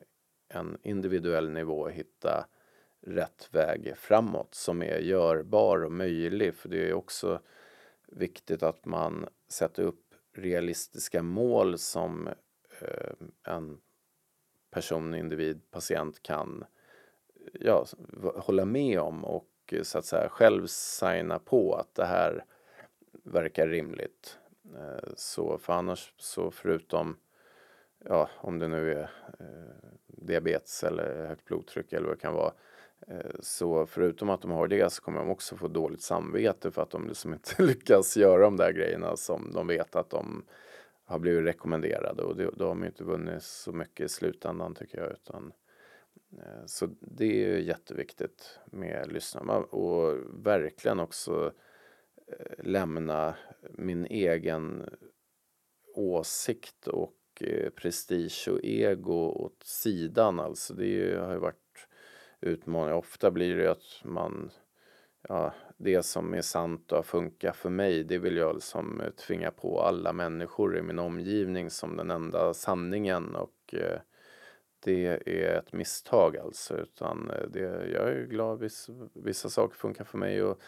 en 0.49 0.78
individuell 0.84 1.49
nivå 1.49 1.88
hitta 1.88 2.47
rätt 3.01 3.49
väg 3.51 3.93
framåt 3.97 4.55
som 4.55 4.84
är 4.84 4.97
görbar 4.97 5.84
och 5.84 5.91
möjlig. 5.91 6.55
För 6.55 6.70
det 6.70 6.89
är 6.89 6.93
också 6.93 7.41
viktigt 8.12 8.64
att 8.64 8.86
man 8.86 9.28
sätter 9.47 9.84
upp 9.84 10.16
realistiska 10.34 11.24
mål 11.24 11.78
som 11.78 12.28
eh, 12.82 13.14
en 13.43 13.82
person, 14.72 15.16
individ, 15.16 15.72
patient 15.72 16.24
kan 16.24 16.66
ja, 17.53 17.86
hålla 18.36 18.66
med 18.66 18.99
om 18.99 19.26
och 19.26 19.49
eh, 19.72 19.82
så 19.84 19.97
att 19.97 20.05
säga 20.05 20.30
själv 20.30 20.68
signa 20.68 21.39
på 21.39 21.76
att 21.76 21.95
det 21.95 22.05
här 22.05 22.45
verkar 23.24 23.68
rimligt. 23.68 24.39
Eh, 24.76 25.09
så 25.16 25.57
för 25.57 25.74
annars 25.74 26.14
så 26.18 26.51
förutom 26.51 27.18
ja, 28.05 28.30
om 28.36 28.59
det 28.59 28.68
nu 28.68 28.91
är 28.91 29.12
eh, 29.39 29.89
diabetes 30.07 30.84
eller 30.84 31.28
högt 31.28 31.45
blodtryck 31.45 31.93
eller 31.93 32.07
vad 32.07 32.18
det 32.18 32.22
kan 32.22 32.34
vara 32.34 32.51
Eh, 32.51 32.55
Eh, 33.08 33.32
så 33.39 33.86
förutom 33.86 34.30
att 34.30 34.41
de 34.41 34.52
har 34.52 34.68
det 34.68 34.93
så 34.93 35.02
kommer 35.02 35.20
de 35.20 35.30
också 35.30 35.58
få 35.58 35.68
dåligt 35.68 36.02
samvete 36.02 36.72
för 36.72 36.82
att 36.82 36.89
de 36.89 37.08
liksom 37.08 37.34
inte 37.34 37.64
lyckas 37.64 38.18
göra 38.18 38.43
de 38.43 38.58
där 38.58 38.72
grejerna 38.72 39.18
som 39.18 39.52
de 39.54 39.68
vet 39.68 39.95
att 39.95 40.10
de 40.10 40.43
har 41.06 41.20
blivit 41.20 41.45
rekommenderade 41.45 42.24
och 42.24 42.36
då 42.36 42.66
har 42.66 42.70
de 42.70 42.84
inte 42.84 43.04
vunnit 43.04 43.43
så 43.43 43.72
mycket 43.72 44.06
i 44.06 44.10
slutändan 44.10 44.76
tycker 44.76 44.97
jag. 44.97 45.12
Utan, 45.12 45.54
eh, 46.38 46.66
så 46.66 46.89
det 46.99 47.45
är 47.45 47.58
jätteviktigt 47.58 48.60
med 48.66 49.12
lyssnarna 49.12 49.58
och 49.58 50.18
verkligen 50.45 50.99
också 50.99 51.52
eh, 52.28 52.66
lämna 52.66 53.36
min 53.70 54.06
egen 54.06 54.89
åsikt 55.95 56.88
och 56.88 57.18
prestige 57.76 58.47
och 58.52 58.60
ego 58.64 59.32
åt 59.32 59.64
sidan. 59.64 60.39
Alltså 60.39 60.74
det 60.74 61.18
har 61.20 61.34
ju 61.34 61.39
varit 61.39 61.61
utmaningar. 62.41 62.97
Ofta 62.97 63.31
blir 63.31 63.55
det 63.55 63.71
att 63.71 64.01
man, 64.03 64.51
ja, 65.27 65.53
det 65.77 66.03
som 66.03 66.33
är 66.33 66.41
sant 66.41 66.91
och 66.91 67.05
funkar 67.05 67.51
för 67.51 67.69
mig, 67.69 68.03
det 68.03 68.17
vill 68.17 68.37
jag 68.37 68.55
liksom 68.55 69.01
tvinga 69.27 69.51
på 69.51 69.81
alla 69.81 70.13
människor 70.13 70.77
i 70.77 70.81
min 70.81 70.99
omgivning 70.99 71.69
som 71.69 71.97
den 71.97 72.11
enda 72.11 72.53
sanningen 72.53 73.35
och 73.35 73.73
eh, 73.73 73.99
det 74.83 75.05
är 75.25 75.57
ett 75.57 75.73
misstag 75.73 76.37
alltså. 76.37 76.77
Utan 76.77 77.29
eh, 77.29 77.47
det, 77.47 77.59
jag 77.93 78.09
är 78.09 78.25
glad 78.25 78.59
vissa, 78.59 78.93
vissa 79.13 79.49
saker 79.49 79.75
funkar 79.75 80.03
för 80.03 80.17
mig 80.17 80.43
och, 80.43 80.61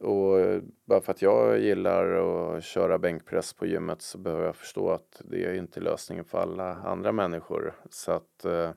och 0.00 0.40
eh, 0.40 0.62
bara 0.84 1.00
för 1.00 1.12
att 1.12 1.22
jag 1.22 1.58
gillar 1.60 2.06
att 2.06 2.64
köra 2.64 2.98
bänkpress 2.98 3.52
på 3.52 3.66
gymmet 3.66 4.02
så 4.02 4.18
behöver 4.18 4.44
jag 4.44 4.56
förstå 4.56 4.90
att 4.90 5.22
det 5.24 5.44
är 5.44 5.54
inte 5.54 5.80
lösningen 5.80 6.24
för 6.24 6.38
alla 6.38 6.74
andra 6.74 7.12
människor. 7.12 7.74
Så 7.90 8.12
att 8.12 8.44
eh, 8.44 8.70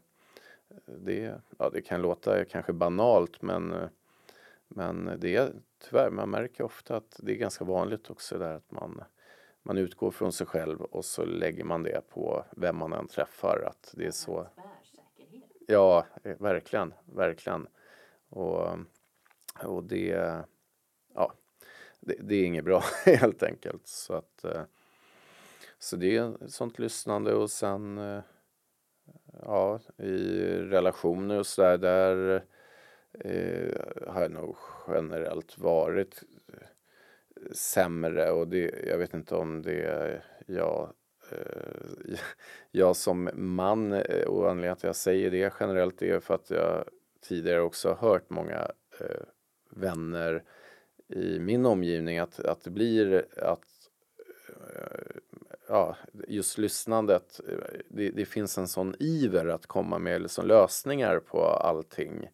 det, 0.86 1.42
ja, 1.58 1.70
det 1.70 1.82
kan 1.82 2.02
låta 2.02 2.46
kanske 2.46 2.74
banalt 2.74 3.42
men, 3.42 3.72
eh, 3.72 3.90
men 4.68 5.12
det 5.18 5.36
är 5.36 5.54
tyvärr, 5.80 6.10
man 6.10 6.30
märker 6.30 6.64
ofta 6.64 6.98
att 6.98 7.20
det 7.24 7.32
är 7.32 7.36
ganska 7.36 7.66
vanligt 7.66 8.10
också 8.10 8.38
där 8.38 8.54
att 8.54 8.72
man, 8.72 9.04
man 9.64 9.78
utgår 9.78 10.12
från 10.12 10.32
sig 10.32 10.48
själv 10.48 10.82
och 10.82 11.06
så 11.06 11.26
lägger 11.26 11.64
man 11.64 11.84
det 11.84 12.10
på 12.10 12.46
vem 12.52 12.78
man 12.78 12.94
än 12.94 13.08
träffar. 13.08 13.64
Att 13.68 13.94
det 13.98 14.06
är 14.06 14.12
så. 14.12 14.48
Ja, 15.68 16.06
eh, 16.24 16.38
verkligen, 16.38 16.94
verkligen. 17.06 17.68
Och, 18.30 18.78
och 19.64 19.84
det, 19.84 20.44
ja, 21.14 21.34
det, 22.00 22.16
det, 22.22 22.36
är 22.36 22.46
inget 22.46 22.66
bra 22.66 22.84
helt 23.06 23.44
enkelt. 23.44 23.88
Så, 23.88 24.14
att, 24.14 24.44
eh, 24.44 24.64
så 25.80 25.96
det 25.96 26.18
är 26.18 26.48
sånt 26.48 26.80
lyssnande 26.80 27.34
och 27.34 27.52
sen 27.52 27.98
ja, 29.42 29.80
i 29.98 30.38
relationer 30.58 31.40
och 31.40 31.46
sådär, 31.46 31.78
där 31.78 32.44
eh, 33.20 34.14
har 34.14 34.22
jag 34.22 34.32
nog 34.32 34.56
generellt 34.88 35.58
varit 35.58 36.24
eh, 36.48 37.52
sämre. 37.52 38.32
Och 38.32 38.48
det, 38.48 38.86
jag 38.88 38.98
vet 38.98 39.14
inte 39.14 39.36
om 39.36 39.62
det 39.62 39.82
är 39.84 40.24
jag, 40.46 40.94
eh, 41.32 42.18
jag 42.72 42.96
som 42.96 43.30
man 43.34 43.94
eh, 43.94 44.28
och 44.28 44.50
anledningen 44.50 44.76
till 44.76 44.88
att 44.88 44.90
jag 44.90 44.96
säger 44.96 45.32
det 45.32 45.54
generellt 45.60 46.02
är 46.02 46.20
för 46.20 46.36
att 46.36 46.50
jag 46.50 46.86
tidigare 47.22 47.62
också 47.62 47.90
har 47.90 48.10
hört 48.10 48.30
många 48.30 48.72
eh, 49.00 49.26
vänner 49.70 50.44
i 51.08 51.40
min 51.40 51.66
omgivning 51.66 52.20
att, 52.20 52.40
att 52.40 52.64
det 52.64 52.70
blir 52.70 53.26
att 53.38 53.90
eh, 54.50 55.16
ja, 55.68 55.96
just 56.28 56.58
lyssnandet, 56.58 57.40
eh, 57.50 57.80
det, 57.90 58.10
det, 58.10 58.26
finns 58.26 58.58
en 58.58 58.68
sån 58.68 58.96
iver 59.00 59.46
att 59.48 59.66
komma 59.66 60.00
med 60.00 60.22
liksom 60.22 60.48
lösningar 60.48 61.20
på 61.20 61.46
allting 61.46 62.30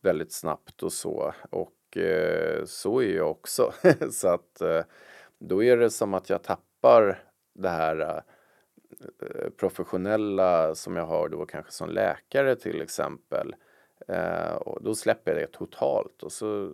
väldigt 0.00 0.32
snabbt 0.32 0.82
och 0.82 0.92
så. 0.92 1.34
Och 1.50 1.96
eh, 1.96 2.64
så 2.64 3.02
är 3.02 3.16
jag 3.16 3.30
också. 3.30 3.72
så 4.10 4.28
att 4.28 4.60
eh, 4.60 4.82
då 5.38 5.64
är 5.64 5.76
det 5.76 5.90
som 5.90 6.14
att 6.14 6.30
jag 6.30 6.42
tappar 6.42 7.22
det 7.54 7.68
här 7.68 8.22
eh, 9.20 9.50
professionella 9.56 10.74
som 10.74 10.96
jag 10.96 11.06
har 11.06 11.28
då 11.28 11.46
kanske 11.46 11.72
som 11.72 11.90
läkare 11.90 12.56
till 12.56 12.82
exempel. 12.82 13.54
Eh, 14.08 14.52
och 14.52 14.82
då 14.82 14.94
släpper 14.94 15.30
jag 15.30 15.40
det 15.40 15.52
totalt 15.52 16.22
och 16.22 16.32
så 16.32 16.72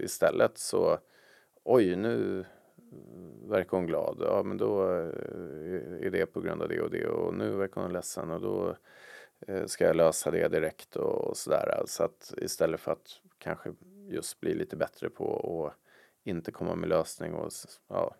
istället 0.00 0.58
så 0.58 0.98
oj 1.64 1.96
nu 1.96 2.44
verkar 3.48 3.76
hon 3.76 3.86
glad. 3.86 4.16
Ja, 4.20 4.42
men 4.42 4.56
då 4.56 4.82
eh, 4.82 6.06
är 6.06 6.10
det 6.10 6.26
på 6.26 6.40
grund 6.40 6.62
av 6.62 6.68
det 6.68 6.80
och 6.80 6.90
det 6.90 7.06
och 7.06 7.34
nu 7.34 7.50
verkar 7.50 7.80
hon 7.80 7.92
ledsen 7.92 8.30
och 8.30 8.40
då 8.40 8.76
eh, 9.46 9.66
ska 9.66 9.84
jag 9.84 9.96
lösa 9.96 10.30
det 10.30 10.48
direkt 10.48 10.96
och 10.96 11.36
sådär. 11.36 11.82
Så 11.86 12.04
att 12.04 12.34
istället 12.36 12.80
för 12.80 12.92
att 12.92 13.20
kanske 13.38 13.74
just 14.08 14.40
bli 14.40 14.54
lite 14.54 14.76
bättre 14.76 15.10
på 15.10 15.66
att 15.66 15.74
inte 16.24 16.52
komma 16.52 16.74
med 16.74 16.88
lösning 16.88 17.34
och 17.34 17.52
ja, 17.88 18.14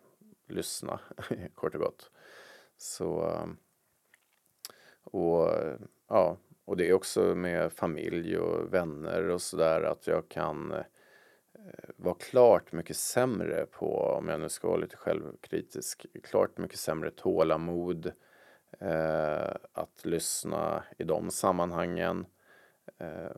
lyssna 0.49 1.01
kort 1.55 1.75
och 1.75 1.81
gott. 1.81 2.11
Så 2.77 3.29
eh, 3.29 3.47
och 5.03 5.51
ja, 6.09 6.37
och 6.65 6.77
det 6.77 6.89
är 6.89 6.93
också 6.93 7.35
med 7.35 7.73
familj 7.73 8.39
och 8.39 8.75
vänner 8.75 9.29
och 9.29 9.43
sådär 9.43 9.83
att 9.83 10.07
jag 10.07 10.29
kan 10.29 10.73
Eh, 10.73 10.85
Eh, 11.67 11.91
var 11.97 12.15
klart 12.15 12.73
mycket 12.73 12.97
sämre 12.97 13.67
på, 13.67 13.97
om 13.97 14.29
jag 14.29 14.41
nu 14.41 14.49
ska 14.49 14.69
vara 14.69 14.81
lite 14.81 14.97
självkritisk, 14.97 16.07
klart 16.23 16.59
mycket 16.59 16.79
sämre 16.79 17.11
tålamod 17.11 18.13
eh, 18.79 19.55
att 19.73 20.05
lyssna 20.05 20.85
i 20.99 21.05
de 21.05 21.31
sammanhangen. 21.31 22.27
Eh, 22.99 23.37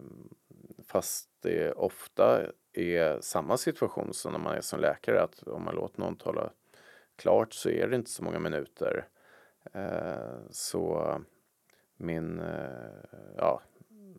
fast 0.86 1.28
det 1.40 1.72
ofta 1.72 2.42
är 2.72 3.20
samma 3.20 3.56
situation 3.56 4.14
som 4.14 4.32
när 4.32 4.38
man 4.38 4.56
är 4.56 4.60
som 4.60 4.80
läkare, 4.80 5.22
att 5.22 5.42
om 5.42 5.64
man 5.64 5.74
låter 5.74 6.00
någon 6.00 6.16
tala 6.16 6.50
klart 7.16 7.52
så 7.52 7.68
är 7.68 7.88
det 7.88 7.96
inte 7.96 8.10
så 8.10 8.24
många 8.24 8.38
minuter. 8.38 9.08
Eh, 9.72 10.38
så 10.50 11.14
min, 11.96 12.40
eh, 12.40 13.04
ja, 13.36 13.62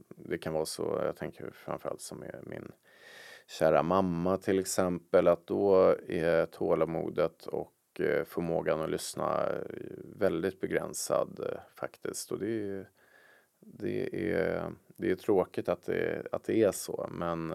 det 0.07 0.37
kan 0.37 0.53
vara 0.53 0.65
så, 0.65 1.01
jag 1.05 1.15
tänker 1.15 1.51
framförallt 1.51 2.01
som 2.01 2.23
är 2.23 2.39
min 2.43 2.71
kära 3.47 3.83
mamma 3.83 4.37
till 4.37 4.59
exempel, 4.59 5.27
att 5.27 5.47
då 5.47 5.95
är 6.07 6.45
tålamodet 6.45 7.45
och 7.45 7.73
eh, 7.99 8.23
förmågan 8.23 8.81
att 8.81 8.89
lyssna 8.89 9.49
eh, 9.49 9.97
väldigt 10.15 10.61
begränsad 10.61 11.39
eh, 11.39 11.59
faktiskt. 11.75 12.31
Och 12.31 12.39
det 12.39 12.69
är, 12.69 12.89
det 13.59 14.31
är, 14.31 14.71
det 14.97 15.11
är 15.11 15.15
tråkigt 15.15 15.69
att 15.69 15.85
det, 15.85 16.27
att 16.31 16.43
det 16.43 16.63
är 16.63 16.71
så, 16.71 17.09
men 17.11 17.53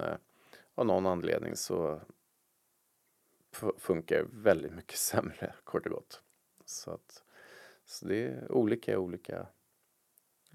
av 0.75 0.87
någon 0.87 1.07
anledning 1.07 1.57
så 1.57 2.01
funkar 3.79 4.27
väldigt 4.33 4.73
mycket 4.73 4.99
sämre, 4.99 5.55
kort 5.65 5.87
och 5.87 5.93
gott. 5.93 6.23
Så, 6.65 6.91
att, 6.91 7.25
så 7.85 8.07
det 8.07 8.27
är 8.27 8.53
olika, 8.53 8.99
olika, 8.99 9.47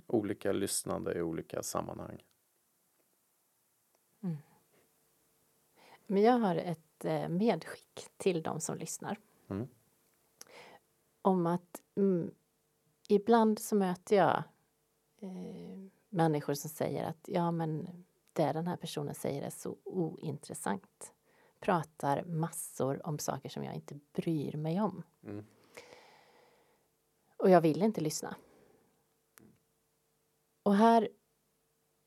olika 0.08 0.52
lyssnande 0.52 1.14
i 1.14 1.22
olika 1.22 1.64
sammanhang. 1.64 2.24
Mm. 4.24 4.38
Men 6.08 6.22
jag 6.22 6.39
har 6.39 6.56
ett 6.56 7.06
eh, 7.06 7.30
medskick 7.30 8.08
till 8.18 8.43
de 8.43 8.60
som 8.60 8.78
lyssnar. 8.78 9.20
Mm. 9.49 9.68
Om 11.22 11.47
att 11.47 11.82
mm, 11.95 12.32
ibland 13.10 13.60
så 13.60 13.76
möter 13.76 14.16
jag 14.16 14.43
eh, 15.22 15.89
människor 16.10 16.54
som 16.54 16.70
säger 16.70 17.04
att 17.04 17.20
ja, 17.26 17.51
men 17.51 18.04
det 18.34 18.51
den 18.51 18.68
här 18.68 18.78
personen 18.78 19.16
säger 19.16 19.41
är 19.41 19.49
så 19.49 19.78
ointressant. 19.84 21.14
Pratar 21.60 22.24
massor 22.24 23.08
om 23.08 23.20
saker 23.20 23.49
som 23.49 23.64
jag 23.64 23.76
inte 23.76 23.99
bryr 24.14 24.58
mig 24.58 24.82
om. 24.82 25.04
Mm. 25.24 25.45
Och 27.38 27.49
jag 27.49 27.62
vill 27.62 27.82
inte 27.82 28.01
lyssna. 28.01 28.36
Och 30.64 30.76
här 30.76 31.10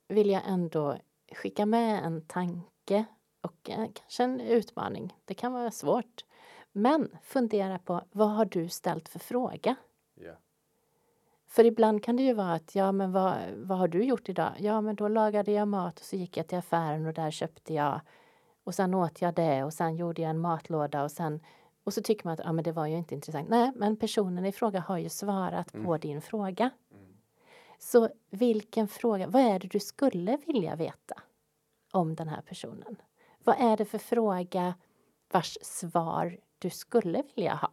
vill 0.09 0.31
jag 0.31 0.43
ändå 0.47 0.99
skicka 1.33 1.67
med 1.67 2.05
en 2.05 2.23
tanke 2.23 3.05
och 3.47 3.71
eh, 3.71 3.87
kanske 3.95 4.25
en 4.25 4.41
utmaning. 4.41 5.17
Det 5.25 5.35
kan 5.35 5.53
vara 5.53 5.71
svårt. 5.71 6.25
Men 6.73 7.17
fundera 7.23 7.79
på 7.79 8.03
vad 8.13 8.31
har 8.31 8.45
du 8.45 8.69
ställt 8.69 9.09
för 9.09 9.19
fråga? 9.19 9.77
Yeah. 10.17 10.37
För 11.47 11.65
ibland 11.65 12.05
kan 12.05 12.17
det 12.17 12.23
ju 12.23 12.33
vara 12.33 12.53
att 12.53 12.75
ja, 12.75 12.93
men 12.93 13.13
vad, 13.13 13.35
vad 13.57 13.79
har 13.79 13.89
du 13.89 14.05
gjort 14.05 14.29
idag? 14.29 14.53
Ja, 14.59 14.81
men 14.81 14.97
då 14.97 15.09
lagade 15.09 15.53
jag 15.53 15.69
mat 15.69 16.01
och 16.01 16.05
så 16.05 16.17
gick 16.17 16.37
jag 16.37 16.47
till 16.49 16.59
affären 16.59 17.07
och 17.07 17.15
där 17.15 17.31
köpte 17.31 17.75
jag 17.75 18.01
och 18.65 18.75
sen 18.75 18.95
åt 18.95 19.23
jag 19.23 19.35
det 19.35 19.65
och 19.65 19.73
sen 19.73 19.97
gjorde 19.97 20.23
jag 20.23 20.31
en 20.31 20.39
matlåda 20.39 21.03
och 21.05 21.11
sen 21.11 21.41
och 21.85 21.95
så 21.95 22.03
tycker 22.03 22.27
man 22.27 22.33
att 22.33 22.41
ja, 22.45 22.53
men 22.53 22.65
det 22.65 22.73
var 22.73 22.87
ju 22.87 22.97
inte 22.97 23.15
intressant. 23.15 23.49
Nej, 23.49 23.73
men 23.75 23.97
personen 23.97 24.45
i 24.45 24.53
fråga 24.53 24.81
har 24.81 24.99
ju 24.99 25.09
svarat 25.09 25.75
mm. 25.75 25.87
på 25.87 25.99
din 25.99 26.21
fråga. 26.23 26.71
Mm. 26.91 27.17
Så 27.79 28.09
vilken 28.31 28.89
fråga, 28.89 29.27
vad 29.27 29.43
är 29.43 29.59
det 29.59 29.69
du 29.69 29.81
skulle 29.81 30.39
vilja 30.47 30.77
veta 30.77 31.23
om 31.93 32.15
den 32.15 32.29
här 32.29 32.43
personen? 32.43 32.97
Vad 33.47 33.57
är 33.61 33.77
det 33.77 33.85
för 33.85 33.99
fråga 33.99 34.75
vars 35.33 35.59
svar 35.63 36.39
du 36.59 36.71
skulle 36.71 37.23
vilja 37.35 37.55
ha? 37.55 37.71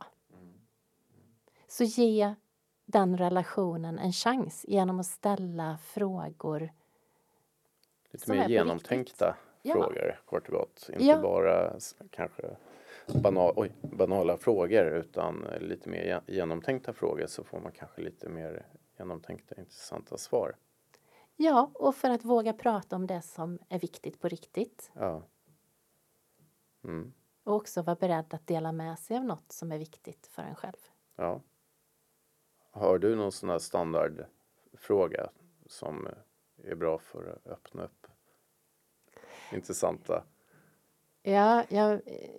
Så 1.67 1.83
ge 1.83 2.33
den 2.85 3.17
relationen 3.17 3.99
en 3.99 4.11
chans 4.11 4.65
genom 4.67 4.99
att 4.99 5.05
ställa 5.05 5.77
frågor. 5.77 6.69
Lite 8.11 8.31
mer 8.31 8.49
genomtänkta 8.49 9.35
ja. 9.61 9.73
frågor, 9.73 10.21
kort 10.25 10.47
och 10.47 10.53
gott. 10.53 10.89
Inte 10.93 11.05
ja. 11.05 11.21
bara 11.21 11.73
kanske 12.11 12.55
banal, 13.23 13.53
oj, 13.55 13.71
banala 13.81 14.37
frågor 14.37 14.85
utan 14.85 15.47
lite 15.59 15.89
mer 15.89 16.21
genomtänkta 16.27 16.93
frågor 16.93 17.27
så 17.27 17.43
får 17.43 17.59
man 17.59 17.71
kanske 17.71 18.01
lite 18.01 18.29
mer 18.29 18.65
genomtänkta 18.97 19.55
intressanta 19.55 20.17
svar. 20.17 20.55
Ja, 21.35 21.71
och 21.73 21.95
för 21.95 22.09
att 22.09 22.25
våga 22.25 22.53
prata 22.53 22.95
om 22.95 23.07
det 23.07 23.21
som 23.21 23.59
är 23.69 23.79
viktigt 23.79 24.21
på 24.21 24.27
riktigt. 24.27 24.91
Ja. 24.93 25.23
Mm. 26.83 27.13
Och 27.43 27.55
också 27.55 27.81
vara 27.81 27.95
beredd 27.95 28.33
att 28.33 28.47
dela 28.47 28.71
med 28.71 28.99
sig 28.99 29.17
av 29.17 29.25
något 29.25 29.51
som 29.51 29.71
är 29.71 29.77
viktigt 29.77 30.27
för 30.27 30.41
en 30.41 30.55
själv. 30.55 30.77
Ja. 31.15 31.41
Har 32.71 32.97
du 32.97 33.15
någon 33.15 33.31
sån 33.31 33.49
här 33.49 33.59
standardfråga 33.59 35.29
som 35.65 36.07
är 36.63 36.75
bra 36.75 36.97
för 36.99 37.27
att 37.27 37.47
öppna 37.51 37.83
upp 37.83 38.07
intressanta? 39.51 40.23
Ja, 41.21 41.63
jag 41.69 41.93
eh, 41.93 42.29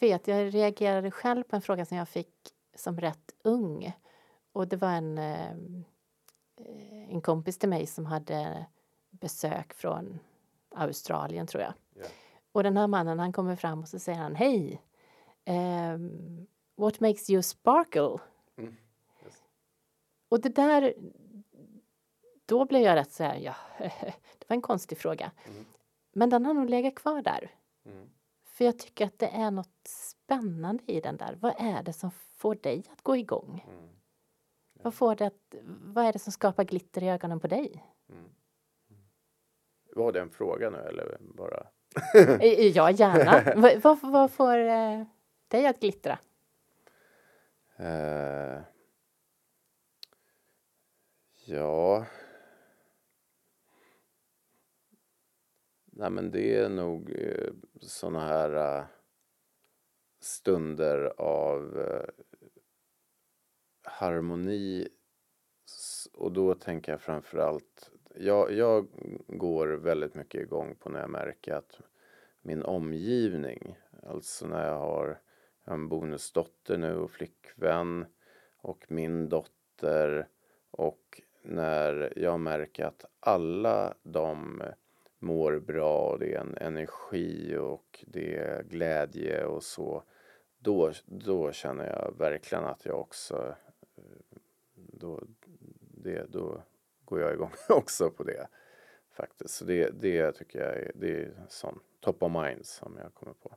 vet, 0.00 0.28
jag 0.28 0.54
reagerade 0.54 1.10
själv 1.10 1.42
på 1.42 1.56
en 1.56 1.62
fråga 1.62 1.84
som 1.84 1.96
jag 1.96 2.08
fick 2.08 2.34
som 2.74 3.00
rätt 3.00 3.34
ung. 3.42 3.92
Och 4.52 4.68
det 4.68 4.76
var 4.76 4.90
en, 4.90 5.18
eh, 5.18 5.52
en 7.08 7.20
kompis 7.20 7.58
till 7.58 7.68
mig 7.68 7.86
som 7.86 8.06
hade 8.06 8.66
besök 9.10 9.72
från 9.72 10.18
Australien, 10.70 11.46
tror 11.46 11.62
jag. 11.62 11.72
Och 12.52 12.62
den 12.62 12.76
här 12.76 12.86
mannen 12.86 13.18
han 13.18 13.32
kommer 13.32 13.56
fram 13.56 13.80
och 13.80 13.88
så 13.88 13.98
säger 13.98 14.18
han 14.18 14.34
Hej! 14.34 14.82
Um, 15.46 16.46
what 16.76 17.00
makes 17.00 17.30
you 17.30 17.42
sparkle? 17.42 18.18
Mm. 18.56 18.76
Yes. 19.24 19.42
Och 20.28 20.40
det 20.40 20.48
där 20.48 20.94
då 22.48 22.64
blev 22.64 22.82
jag 22.82 22.96
rätt 22.96 23.12
så 23.12 23.24
här, 23.24 23.36
ja, 23.36 23.54
det 24.38 24.48
var 24.48 24.54
en 24.54 24.62
konstig 24.62 24.98
fråga. 24.98 25.32
Mm. 25.46 25.64
Men 26.12 26.30
den 26.30 26.46
har 26.46 26.54
nog 26.54 26.70
legat 26.70 26.94
kvar 26.94 27.22
där. 27.22 27.50
Mm. 27.84 28.10
För 28.44 28.64
jag 28.64 28.78
tycker 28.78 29.06
att 29.06 29.18
det 29.18 29.28
är 29.28 29.50
något 29.50 29.86
spännande 29.86 30.92
i 30.92 31.00
den 31.00 31.16
där. 31.16 31.38
Vad 31.40 31.54
är 31.58 31.82
det 31.82 31.92
som 31.92 32.10
får 32.10 32.54
dig 32.54 32.84
att 32.92 33.02
gå 33.02 33.16
igång? 33.16 33.64
Mm. 33.68 33.88
Ja. 34.72 34.80
Vad, 34.84 34.94
får 34.94 35.14
det 35.16 35.26
att, 35.26 35.54
vad 35.64 36.04
är 36.04 36.12
det 36.12 36.18
som 36.18 36.32
skapar 36.32 36.64
glitter 36.64 37.02
i 37.02 37.08
ögonen 37.08 37.40
på 37.40 37.46
dig? 37.46 37.84
Mm. 38.08 38.20
mm. 38.20 39.02
Var 39.94 40.12
det 40.12 40.20
en 40.20 40.30
fråga 40.30 40.70
nu 40.70 40.78
eller 40.78 41.18
bara? 41.20 41.66
ja, 42.74 42.90
gärna. 42.90 43.54
vad, 43.82 43.98
vad 44.02 44.30
får 44.30 44.58
eh, 44.58 45.02
dig 45.48 45.66
att 45.66 45.80
glittra? 45.80 46.18
Uh, 47.80 48.60
Ja. 51.48 52.06
Nej 55.86 56.10
men 56.10 56.30
det 56.30 56.56
är 56.56 56.68
nog 56.68 57.10
eh, 57.10 57.52
såna 57.80 58.20
här 58.20 58.78
eh, 58.78 58.84
stunder 60.20 61.12
av 61.20 61.80
eh, 61.80 62.08
harmoni 63.82 64.88
och 66.12 66.32
då 66.32 66.54
tänker 66.54 66.92
jag 66.92 67.00
framförallt 67.00 67.90
jag, 68.20 68.52
jag 68.52 68.86
går 69.26 69.68
väldigt 69.68 70.14
mycket 70.14 70.40
igång 70.40 70.74
på 70.74 70.88
när 70.88 71.00
jag 71.00 71.10
märker 71.10 71.54
att 71.54 71.80
min 72.42 72.62
omgivning, 72.62 73.78
alltså 74.02 74.46
när 74.46 74.66
jag 74.66 74.78
har 74.78 75.20
en 75.64 75.88
bonusdotter 75.88 76.78
nu 76.78 76.96
och 76.96 77.10
flickvän 77.10 78.06
och 78.56 78.84
min 78.88 79.28
dotter 79.28 80.28
och 80.70 81.22
när 81.42 82.12
jag 82.16 82.40
märker 82.40 82.84
att 82.84 83.04
alla 83.20 83.94
de 84.02 84.62
mår 85.18 85.58
bra 85.58 86.10
och 86.10 86.18
det 86.18 86.34
är 86.34 86.40
en 86.40 86.56
energi 86.56 87.56
och 87.56 88.04
det 88.06 88.36
är 88.36 88.62
glädje 88.62 89.44
och 89.44 89.62
så. 89.62 90.02
Då, 90.58 90.92
då 91.06 91.52
känner 91.52 91.86
jag 91.86 92.14
verkligen 92.18 92.64
att 92.64 92.84
jag 92.86 93.00
också 93.00 93.54
eh, 93.96 94.02
då, 94.74 95.22
det, 95.80 96.26
då 96.32 96.62
går 97.08 97.20
jag 97.20 97.34
igång 97.34 97.52
också 97.68 98.10
på 98.10 98.22
det 98.22 98.48
faktiskt. 99.10 99.54
Så 99.54 99.64
det, 99.64 99.90
det 99.90 100.32
tycker 100.32 100.58
jag 100.58 100.76
är, 100.76 100.92
det 100.94 101.22
är 101.22 101.32
sån 101.48 101.80
top 102.00 102.22
of 102.22 102.32
mind 102.32 102.66
som 102.66 102.96
jag 103.02 103.14
kommer 103.14 103.34
på. 103.34 103.56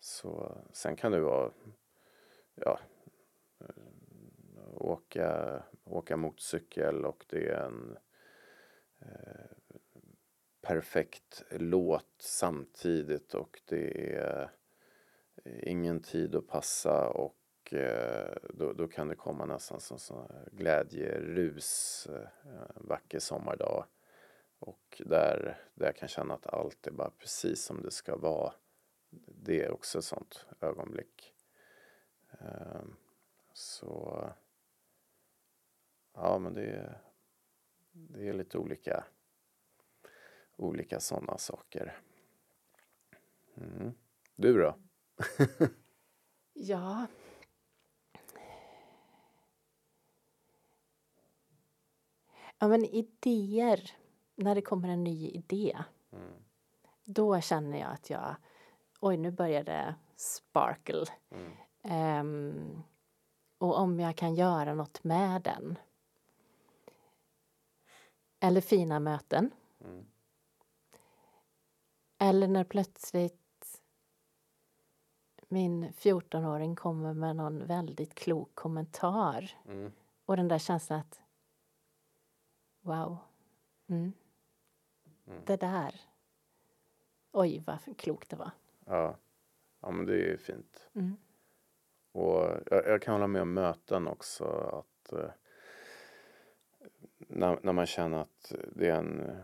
Så 0.00 0.58
sen 0.72 0.96
kan 0.96 1.12
det 1.12 1.20
vara, 1.20 1.52
ja, 2.54 2.80
eh, 3.60 3.66
åka, 4.74 5.62
åka 5.84 6.16
motorcykel 6.16 7.04
och 7.04 7.24
det 7.28 7.48
är 7.48 7.66
en 7.66 7.96
eh, 9.00 9.56
perfekt 10.60 11.42
låt 11.50 12.14
samtidigt 12.18 13.34
och 13.34 13.60
det 13.64 14.14
är 14.16 14.50
eh, 15.44 15.68
ingen 15.70 16.02
tid 16.02 16.34
att 16.34 16.46
passa 16.46 17.08
och 17.08 17.41
Eh, 17.72 18.34
då, 18.50 18.72
då 18.72 18.88
kan 18.88 19.08
det 19.08 19.14
komma 19.14 19.46
nästan 19.46 19.80
som 19.80 19.98
sån 19.98 20.32
glädjerus 20.52 22.08
en 22.42 22.88
vacker 22.88 23.18
sommardag. 23.18 23.84
Och 24.58 25.02
där, 25.06 25.60
där 25.74 25.86
jag 25.86 25.96
kan 25.96 26.08
känna 26.08 26.34
att 26.34 26.46
allt 26.46 26.86
är 26.86 26.90
bara 26.90 27.10
precis 27.10 27.64
som 27.64 27.82
det 27.82 27.90
ska 27.90 28.16
vara. 28.16 28.52
Det 29.26 29.62
är 29.62 29.70
också 29.70 29.98
ett 29.98 30.04
sånt 30.04 30.46
ögonblick. 30.60 31.34
Ehm, 32.40 32.96
så 33.52 34.24
ja, 36.14 36.38
men 36.38 36.54
det 36.54 36.64
är, 36.64 36.98
det 37.92 38.28
är 38.28 38.32
lite 38.32 38.58
olika 38.58 39.04
olika 40.56 41.00
sådana 41.00 41.38
saker. 41.38 41.98
Mm. 43.54 43.92
Du 44.36 44.58
då? 44.58 44.78
ja. 46.52 47.06
Ja 52.62 52.68
men 52.68 52.84
idéer, 52.84 53.90
när 54.36 54.54
det 54.54 54.62
kommer 54.62 54.88
en 54.88 55.04
ny 55.04 55.28
idé. 55.28 55.78
Mm. 56.12 56.32
Då 57.04 57.40
känner 57.40 57.78
jag 57.78 57.90
att 57.90 58.10
jag, 58.10 58.36
oj 59.00 59.16
nu 59.16 59.30
börjar 59.30 59.64
det 59.64 59.94
sparkle. 60.16 61.04
Mm. 61.30 62.20
Um, 62.20 62.82
och 63.58 63.78
om 63.78 64.00
jag 64.00 64.16
kan 64.16 64.34
göra 64.34 64.74
något 64.74 65.04
med 65.04 65.42
den. 65.42 65.78
Eller 68.40 68.60
fina 68.60 69.00
möten. 69.00 69.50
Mm. 69.84 70.06
Eller 72.18 72.48
när 72.48 72.64
plötsligt 72.64 73.82
min 75.48 75.92
14-åring 75.92 76.76
kommer 76.76 77.14
med 77.14 77.36
någon 77.36 77.66
väldigt 77.66 78.14
klok 78.14 78.54
kommentar. 78.54 79.50
Mm. 79.68 79.92
Och 80.24 80.36
den 80.36 80.48
där 80.48 80.58
känslan 80.58 80.98
att 81.00 81.21
wow, 82.82 83.18
mm. 83.86 84.12
Mm. 85.26 85.42
det 85.46 85.56
där. 85.56 86.00
Oj, 87.32 87.62
vad 87.66 87.96
klokt 87.98 88.30
det 88.30 88.36
var. 88.36 88.50
Ja, 88.86 89.16
ja 89.80 89.90
men 89.90 90.06
det 90.06 90.12
är 90.12 90.30
ju 90.30 90.36
fint. 90.36 90.90
Mm. 90.94 91.16
Och 92.12 92.50
jag, 92.70 92.86
jag, 92.86 93.02
kan 93.02 93.14
hålla 93.14 93.26
med 93.26 93.42
om 93.42 93.54
möten 93.54 94.08
också. 94.08 94.44
Att 94.44 95.12
eh, 95.12 95.30
när, 97.18 97.58
när 97.62 97.72
man 97.72 97.86
känner 97.86 98.18
att 98.18 98.54
det 98.74 98.88
är 98.88 98.96
en 98.96 99.36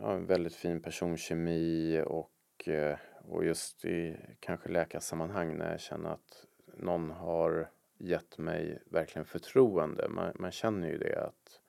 ja, 0.00 0.12
en 0.12 0.26
väldigt 0.26 0.54
fin 0.54 0.82
personkemi 0.82 2.02
och, 2.06 2.68
eh, 2.68 2.98
och 3.24 3.44
just 3.44 3.84
i 3.84 4.16
kanske 4.40 4.68
läkarsammanhang 4.68 5.56
när 5.56 5.70
jag 5.70 5.80
känner 5.80 6.10
att 6.10 6.46
någon 6.76 7.10
har 7.10 7.70
gett 7.98 8.38
mig 8.38 8.82
verkligen 8.86 9.26
förtroende. 9.26 10.08
Man, 10.08 10.32
man 10.34 10.50
känner 10.50 10.88
ju 10.88 10.98
det 10.98 11.26
att 11.26 11.60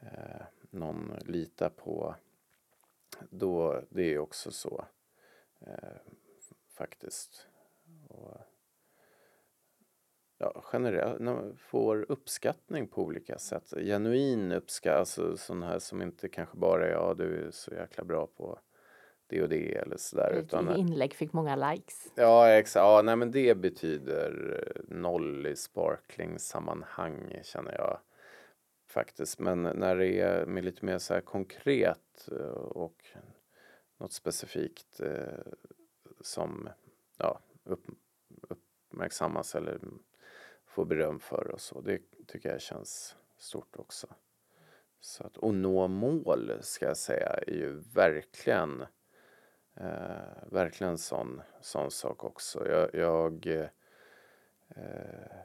eh, 0.00 0.42
någon 0.70 1.12
litar 1.24 1.68
på. 1.68 2.14
Då, 3.30 3.80
det 3.90 4.14
är 4.14 4.18
också 4.18 4.50
så 4.50 4.84
eh, 5.60 5.96
faktiskt. 6.74 7.46
Och, 8.08 8.36
ja, 10.38 10.64
generellt, 10.72 11.20
får 11.58 12.06
uppskattning 12.08 12.88
på 12.88 13.02
olika 13.02 13.38
sätt. 13.38 13.72
Genuin 13.76 14.52
uppskattning, 14.52 14.98
alltså 14.98 15.36
sån 15.36 15.62
här 15.62 15.78
som 15.78 16.02
inte 16.02 16.28
kanske 16.28 16.56
bara 16.56 16.86
är 16.86 16.92
ja 16.92 17.14
du 17.14 17.46
är 17.46 17.50
så 17.50 17.74
jäkla 17.74 18.04
bra 18.04 18.26
på 18.26 18.58
det 19.26 19.42
och 19.42 19.48
det 19.48 19.74
eller 19.74 19.96
sådär. 19.96 20.32
Ditt 20.34 20.44
utan, 20.44 20.76
inlägg 20.76 21.14
fick 21.14 21.32
många 21.32 21.56
likes. 21.56 22.12
Ja, 22.14 22.48
exakt. 22.48 22.82
Ja, 22.82 23.02
nej 23.04 23.16
men 23.16 23.30
det 23.30 23.54
betyder 23.54 24.82
noll 24.88 25.46
i 25.46 25.56
sparkling-sammanhang 25.56 27.40
känner 27.42 27.72
jag 27.72 27.98
faktiskt. 28.96 29.38
Men 29.38 29.62
när 29.62 29.96
det 29.96 30.20
är 30.20 30.46
med 30.46 30.64
lite 30.64 30.84
mer 30.84 30.98
så 30.98 31.14
här 31.14 31.20
konkret 31.20 32.28
eh, 32.32 32.60
och 32.82 33.04
något 33.96 34.12
specifikt 34.12 35.00
eh, 35.00 35.52
som 36.20 36.68
ja, 37.18 37.40
upp, 37.64 37.86
uppmärksammas 38.48 39.54
eller 39.54 39.80
får 40.66 40.84
beröm 40.84 41.20
för 41.20 41.50
och 41.50 41.60
så. 41.60 41.80
Det 41.80 42.00
tycker 42.26 42.48
jag 42.48 42.60
känns 42.60 43.16
stort 43.38 43.76
också. 43.76 44.06
Så 45.00 45.24
att, 45.24 45.36
och 45.36 45.54
nå 45.54 45.88
mål 45.88 46.52
ska 46.60 46.86
jag 46.86 46.96
säga 46.96 47.28
är 47.46 47.52
ju 47.52 47.82
verkligen 47.94 48.82
eh, 49.74 50.50
verkligen 50.52 50.98
sån, 50.98 51.42
sån 51.60 51.90
sak 51.90 52.24
också. 52.24 52.68
Jag, 52.68 52.94
jag 52.94 53.46
eh, 54.68 55.36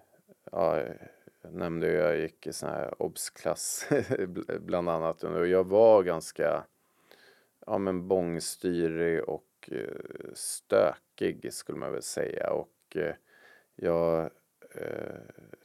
ja, 0.52 0.84
nämnde 1.50 1.88
ju 1.88 1.94
jag 1.94 2.20
gick 2.20 2.48
i 2.48 2.54
sån 2.54 2.70
här 2.70 3.02
obsklass 3.02 3.90
bland 4.60 4.90
annat 4.90 5.24
och 5.24 5.48
jag 5.48 5.64
var 5.64 6.04
ganska 6.04 6.64
ja, 7.66 7.78
men 7.78 8.08
bångstyrig 8.08 9.24
och 9.24 9.70
eh, 9.72 10.34
stökig 10.34 11.54
skulle 11.54 11.78
man 11.78 11.92
väl 11.92 12.02
säga. 12.02 12.50
Och 12.52 12.98
eh, 12.98 13.16
jag 13.76 14.30
eh, 14.76 15.20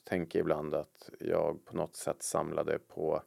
tänker 0.05 0.39
ibland 0.39 0.75
att 0.75 1.11
jag 1.19 1.65
på 1.65 1.77
något 1.77 1.97
sätt 1.97 2.23
samlade 2.23 2.79
på 2.79 3.23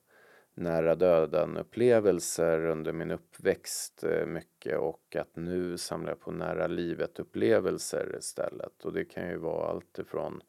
nära 0.54 0.96
döden 0.96 1.58
upplevelser 1.58 2.66
under 2.66 2.94
min 2.94 3.12
uppväxt 3.12 4.04
eh, 4.04 4.26
mycket 4.26 4.78
och 4.78 5.16
att 5.16 5.36
nu 5.36 5.78
samlar 5.78 6.10
jag 6.10 6.20
på 6.20 6.32
nära 6.32 6.68
livet 6.68 7.20
upplevelser 7.20 8.16
istället. 8.20 8.86
Och 8.86 8.94
det 8.94 9.06
kan 9.06 9.30
ju 9.30 9.38
vara 9.38 9.70
allt 9.70 10.00
ifrån 10.00 10.42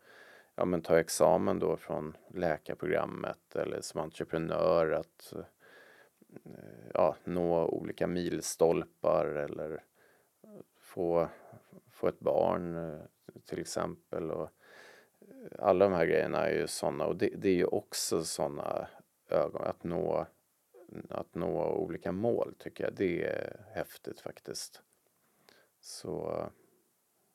ja 0.60 0.66
men 0.66 0.82
ta 0.82 0.98
examen 0.98 1.58
då 1.58 1.76
från 1.76 2.16
läkarprogrammet 2.34 3.56
eller 3.56 3.80
som 3.80 4.00
entreprenör 4.00 4.90
att 4.90 5.32
eh, 5.32 5.44
ja, 6.94 7.16
nå 7.24 7.66
olika 7.66 8.06
milstolpar 8.06 9.26
eller 9.26 9.84
få, 10.78 11.28
få 11.90 12.08
ett 12.08 12.20
barn 12.20 12.76
eh, 12.76 13.00
till 13.44 13.60
exempel 13.60 14.30
och 14.30 14.50
eh, 15.20 15.58
alla 15.58 15.84
de 15.84 15.94
här 15.94 16.06
grejerna 16.06 16.46
är 16.46 16.54
ju 16.54 16.66
sådana 16.66 17.06
och 17.06 17.16
det, 17.16 17.30
det 17.36 17.48
är 17.48 17.56
ju 17.56 17.66
också 17.66 18.24
sådana 18.24 18.88
ögon, 19.28 19.62
att 19.62 19.84
nå, 19.84 20.26
att 21.08 21.34
nå 21.34 21.64
olika 21.64 22.12
mål 22.12 22.54
tycker 22.58 22.84
jag. 22.84 22.94
Det 22.94 23.24
är 23.24 23.66
häftigt 23.74 24.20
faktiskt. 24.20 24.82
Så 25.80 26.44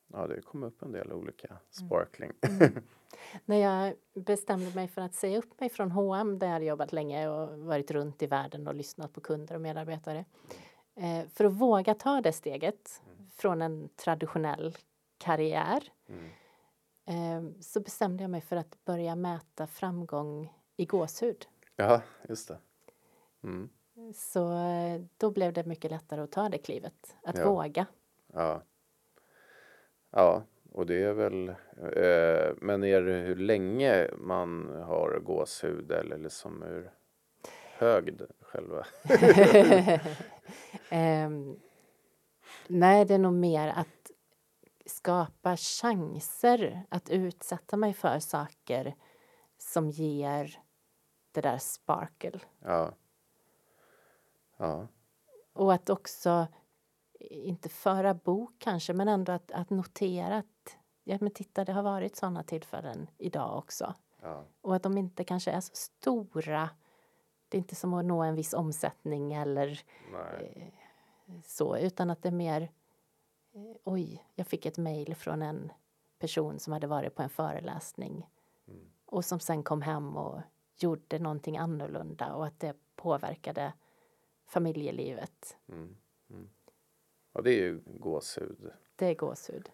ja, 0.08 0.28
det 0.28 0.42
kom 0.42 0.64
upp 0.64 0.82
en 0.82 0.92
del 0.92 1.12
olika 1.12 1.48
mm. 1.48 1.60
sparkling. 1.70 2.32
Mm. 2.42 2.84
När 3.46 3.58
jag 3.58 3.94
bestämde 4.14 4.76
mig 4.76 4.88
för 4.88 5.02
att 5.02 5.14
säga 5.14 5.38
upp 5.38 5.60
mig 5.60 5.70
från 5.70 5.92
H&M 5.92 6.40
där 6.40 6.48
jag 6.48 6.64
jobbat 6.64 6.94
länge 6.94 7.28
och 7.28 7.60
varit 7.60 7.92
runt 7.92 8.22
i 8.22 8.28
världen 8.28 8.68
och 8.68 8.76
lyssnat 8.76 9.14
på 9.14 9.22
kunder 9.22 9.56
och 9.56 9.62
medarbetare. 9.62 10.26
Eh, 10.96 11.28
för 11.30 11.46
att 11.46 11.54
våga 11.54 11.94
ta 11.94 12.22
det 12.22 12.34
steget 12.34 13.02
mm. 13.06 13.30
från 13.30 13.62
en 13.62 13.90
traditionell 13.96 14.78
karriär 15.18 15.92
mm 16.10 16.30
Ehm, 17.06 17.62
så 17.62 17.80
bestämde 17.80 18.24
jag 18.24 18.30
mig 18.30 18.42
för 18.42 18.56
att 18.56 18.86
börja 18.86 19.16
mäta 19.16 19.68
framgång 19.68 20.54
i 20.78 20.86
gåshud. 20.86 21.48
Ja, 21.76 22.02
just 22.30 22.48
det. 22.48 22.58
Mm. 23.44 23.70
Så 24.14 24.54
eh, 24.54 25.02
då 25.18 25.32
blev 25.32 25.54
det 25.54 25.64
mycket 25.64 25.92
lättare 25.92 26.22
att 26.22 26.32
ta 26.32 26.50
det 26.50 26.58
klivet, 26.58 27.16
att 27.24 27.38
Ja. 27.38 27.50
våga. 27.50 27.86
Ja. 28.34 28.64
Ja, 30.18 30.44
och 30.72 30.86
det 30.86 31.04
är 31.04 31.14
väl... 31.14 31.50
Eh, 31.80 32.54
men 32.62 32.84
är 32.84 33.02
det 33.02 33.14
hur 33.14 33.36
länge 33.36 34.10
man 34.18 34.70
har 34.84 35.20
gåshud 35.20 35.92
eller 35.92 36.18
liksom 36.18 36.62
hur 36.62 36.92
hög 37.78 38.18
det- 38.18 38.28
själva... 38.42 38.86
Ehm, 40.90 41.60
nej, 42.68 43.06
det 43.06 43.14
är 43.14 43.18
nog 43.20 43.34
mer 43.34 43.68
att 43.68 44.12
skapa 44.86 45.58
chanser 45.58 46.84
att 46.90 47.10
utsätta 47.10 47.78
mig 47.78 47.94
för 47.94 48.20
saker 48.20 48.96
som 49.58 49.90
ger 49.90 50.60
det 51.32 51.42
där 51.42 51.58
sparkle. 51.58 52.40
Ja. 52.60 52.94
Ja. 54.58 54.88
Och 55.54 55.74
att 55.74 55.90
också, 55.90 56.48
inte 57.30 57.70
föra 57.70 58.14
bok 58.14 58.54
kanske, 58.58 58.94
men 58.94 59.08
ändå 59.08 59.32
att, 59.32 59.52
att 59.52 59.70
notera 59.70 60.38
att 60.38 60.78
ja, 61.04 61.18
men 61.22 61.32
titta, 61.32 61.66
det 61.66 61.72
har 61.72 61.84
varit 61.84 62.16
sådana 62.16 62.44
tillfällen 62.44 63.10
idag 63.18 63.58
också. 63.58 63.94
Ja. 64.22 64.44
Och 64.62 64.76
att 64.76 64.84
de 64.84 64.98
inte 64.98 65.24
kanske 65.24 65.52
är 65.52 65.60
så 65.62 65.76
stora. 65.76 66.70
Det 67.50 67.58
är 67.58 67.60
inte 67.60 67.76
som 67.76 67.94
att 67.94 68.06
nå 68.06 68.24
en 68.24 68.36
viss 68.36 68.54
omsättning 68.54 69.34
eller 69.34 69.82
Nej. 70.12 70.82
så, 71.46 71.78
utan 71.78 72.10
att 72.10 72.22
det 72.22 72.30
är 72.30 72.34
mer 72.34 72.62
eh, 72.62 73.76
oj, 73.84 74.26
jag 74.36 74.48
fick 74.48 74.66
ett 74.66 74.78
mejl 74.78 75.16
från 75.16 75.42
en 75.42 75.72
person 76.20 76.60
som 76.60 76.74
hade 76.74 76.88
varit 76.88 77.16
på 77.16 77.22
en 77.24 77.30
föreläsning 77.30 78.30
Mm. 78.68 78.86
och 79.06 79.26
som 79.26 79.40
sen 79.40 79.64
kom 79.64 79.82
hem 79.82 80.18
och 80.18 80.42
gjorde 80.78 81.20
någonting 81.20 81.58
annorlunda 81.58 82.34
och 82.34 82.46
att 82.46 82.60
det 82.60 82.76
påverkade 82.96 83.74
familjelivet. 84.46 85.58
Mm. 85.70 85.98
Mm. 86.30 86.50
Ja, 87.36 87.42
det 87.42 87.52
är 87.52 87.64
ju 87.64 87.80
gåshud. 87.86 88.72
Det 88.96 89.06
är 89.06 89.16
gåshud. 89.16 89.70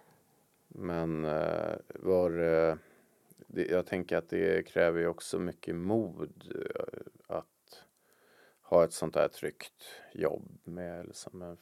Men 0.68 1.26
eh, 1.26 1.76
var 1.88 2.30
det, 2.30 2.78
det, 3.48 3.66
jag 3.66 3.86
tänker 3.86 4.18
att 4.18 4.30
det 4.30 4.68
kräver 4.68 5.00
ju 5.00 5.08
också 5.08 5.40
mycket 5.40 5.76
mod 5.76 6.54
eh, 6.56 7.36
att 7.38 7.84
ha 8.62 8.84
ett 8.84 8.94
sånt 8.94 9.14
där 9.14 9.28
tryggt 9.28 9.84
jobb 10.14 10.60
med 10.64 11.06
liksom 11.06 11.42
en, 11.42 11.58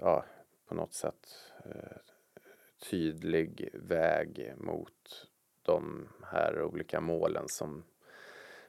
ja, 0.00 0.24
på 0.66 0.74
något 0.74 0.94
sätt 0.94 1.52
eh, 1.64 1.96
tydlig 2.90 3.70
väg 3.74 4.54
mot 4.56 5.28
de 5.62 6.08
här 6.22 6.62
olika 6.62 7.00
målen 7.00 7.48
som 7.48 7.84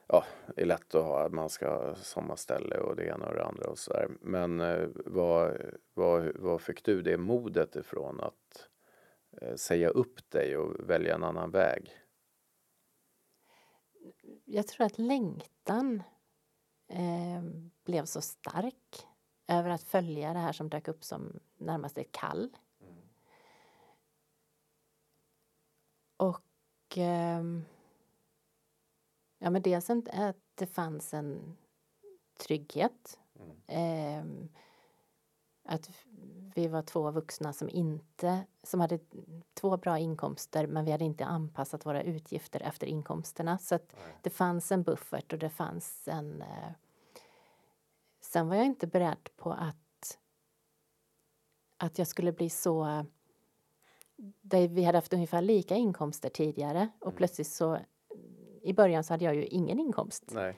ja, 0.06 0.24
är 0.56 0.64
lätt 0.64 0.94
att 0.94 1.04
ha. 1.04 1.28
Man 1.28 1.50
ska 1.50 1.68
ha 1.68 1.94
sommarställe 1.94 2.78
och 2.78 2.96
det 2.96 3.06
ena 3.06 3.26
och 3.26 3.34
det 3.34 3.44
andra 3.44 3.66
och 3.66 3.78
sådär. 3.78 4.08
Men 4.20 4.60
eh, 4.60 4.88
vad, 4.94 5.56
vad, 5.94 6.36
vad 6.36 6.60
fick 6.60 6.84
du 6.84 7.02
det 7.02 7.16
modet 7.16 7.76
ifrån 7.76 8.20
att 8.20 8.68
eh, 9.40 9.54
säga 9.54 9.88
upp 9.88 10.30
dig 10.30 10.56
och 10.56 10.90
välja 10.90 11.14
en 11.14 11.24
annan 11.24 11.50
väg? 11.50 11.96
Jag 14.44 14.66
tror 14.66 14.86
att 14.86 14.98
längtan 14.98 16.02
eh, 16.88 17.42
blev 17.84 18.04
så 18.04 18.20
stark 18.20 19.06
över 19.48 19.70
att 19.70 19.82
följa 19.82 20.32
det 20.32 20.38
här 20.38 20.52
som 20.52 20.68
dök 20.68 20.88
upp 20.88 21.04
som 21.04 21.40
närmast 21.56 21.98
ett 21.98 22.12
kall. 22.12 22.56
Och 26.16 26.42
ehm, 26.96 27.64
ja, 29.38 29.50
men 29.50 29.62
dels 29.62 29.90
att 29.90 30.36
det 30.54 30.66
fanns 30.66 31.14
en 31.14 31.56
trygghet. 32.38 33.18
Ehm, 33.66 34.48
att 35.66 35.90
vi 36.54 36.68
var 36.68 36.82
två 36.82 37.10
vuxna 37.10 37.52
som 37.52 37.68
inte, 37.68 38.46
som 38.62 38.80
hade 38.80 38.98
två 39.54 39.76
bra 39.76 39.98
inkomster 39.98 40.66
men 40.66 40.84
vi 40.84 40.90
hade 40.92 41.04
inte 41.04 41.24
anpassat 41.24 41.86
våra 41.86 42.02
utgifter 42.02 42.60
efter 42.60 42.86
inkomsterna. 42.86 43.58
Så 43.58 43.74
att 43.74 43.96
det 44.22 44.30
fanns 44.30 44.72
en 44.72 44.82
buffert 44.82 45.32
och 45.32 45.38
det 45.38 45.50
fanns 45.50 46.08
en... 46.08 46.42
Eh, 46.42 46.70
sen 48.20 48.48
var 48.48 48.56
jag 48.56 48.66
inte 48.66 48.86
beredd 48.86 49.28
på 49.36 49.52
att, 49.52 50.18
att 51.76 51.98
jag 51.98 52.08
skulle 52.08 52.32
bli 52.32 52.50
så... 52.50 53.04
Vi 54.70 54.84
hade 54.84 54.98
haft 54.98 55.12
ungefär 55.12 55.42
lika 55.42 55.74
inkomster 55.74 56.28
tidigare 56.28 56.88
och 57.00 57.16
plötsligt 57.16 57.48
så... 57.48 57.78
I 58.66 58.72
början 58.74 59.04
så 59.04 59.12
hade 59.12 59.24
jag 59.24 59.34
ju 59.34 59.44
ingen 59.44 59.78
inkomst. 59.78 60.24
Nej. 60.34 60.56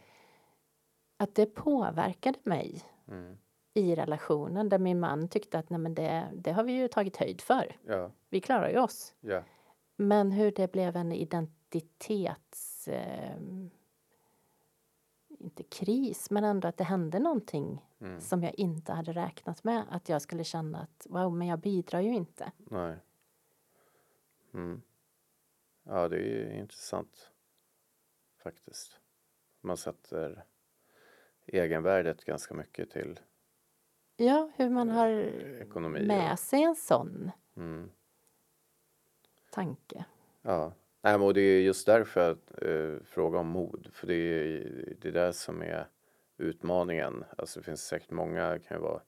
Att 1.16 1.34
det 1.34 1.46
påverkade 1.46 2.38
mig 2.42 2.82
Mm. 3.09 3.38
i 3.74 3.94
relationen 3.94 4.68
där 4.68 4.78
min 4.78 5.00
man 5.00 5.28
tyckte 5.28 5.59
att 5.59 5.70
nej 5.70 5.78
men 5.80 5.94
det, 5.94 6.28
det 6.34 6.52
har 6.52 6.64
vi 6.64 6.72
ju 6.72 6.88
tagit 6.88 7.16
höjd 7.16 7.40
för. 7.40 7.76
Ja, 7.86 8.11
Vi 8.28 8.40
klarar 8.40 8.70
ju 8.70 8.78
oss. 8.78 9.14
ja, 9.20 9.42
Men 9.96 10.30
hur 10.32 10.52
det 10.52 10.72
blev 10.72 10.96
en 10.96 11.12
identitets... 11.12 12.88
Eh, 12.88 13.36
inte 15.40 15.62
kris, 15.62 16.30
men 16.30 16.44
ändå 16.44 16.68
att 16.68 16.76
det 16.76 16.84
hände 16.84 17.18
någonting 17.18 17.84
mm. 18.00 18.20
som 18.20 18.42
jag 18.42 18.54
inte 18.54 18.92
hade 18.92 19.12
räknat 19.12 19.64
med. 19.64 19.84
Att 19.90 20.09
jag 20.09 20.22
skulle 20.22 20.44
känna 20.44 20.78
att 20.80 21.06
wow, 21.11 21.32
men 21.36 21.48
jag 21.48 21.59
bidrar 21.59 22.00
ju 22.00 22.14
inte. 22.14 22.52
nej. 22.56 22.96
Mm. 24.54 24.82
Ja, 25.82 26.09
det 26.09 26.16
är 26.16 26.20
ju 26.20 26.59
intressant 26.59 27.30
faktiskt. 28.49 29.01
Man 29.61 29.76
sätter 29.76 30.44
egenvärdet 31.46 32.24
ganska 32.24 32.55
mycket 32.55 32.90
till 32.90 33.20
Ja, 34.16 34.51
hur 34.57 34.70
man 34.70 34.90
har 34.90 35.09
ekonomi. 35.61 36.07
med 36.07 36.38
sig 36.38 36.62
en 36.62 36.76
sån 36.76 37.30
mm. 37.57 37.90
tanke. 39.51 40.05
Ja, 40.42 40.72
Nej, 41.01 41.14
och 41.14 41.34
det 41.34 41.40
är 41.40 41.61
just 41.61 41.86
därför 41.86 42.20
jag 42.20 42.38
eh, 42.70 43.03
frågar 43.05 43.38
om 43.38 43.46
mod. 43.46 43.90
För 43.92 44.07
det 44.07 44.14
är 44.14 44.94
det 45.01 45.09
är 45.09 45.12
där 45.12 45.32
som 45.32 45.62
är 45.62 45.86
utmaningen. 46.36 47.24
Alltså 47.38 47.61
det 47.61 47.64
finns 47.64 47.86
säkert 47.86 48.11
många, 48.11 48.51
det 48.53 48.59
kan 48.59 48.76
ju 48.76 48.82
vara 48.82 49.03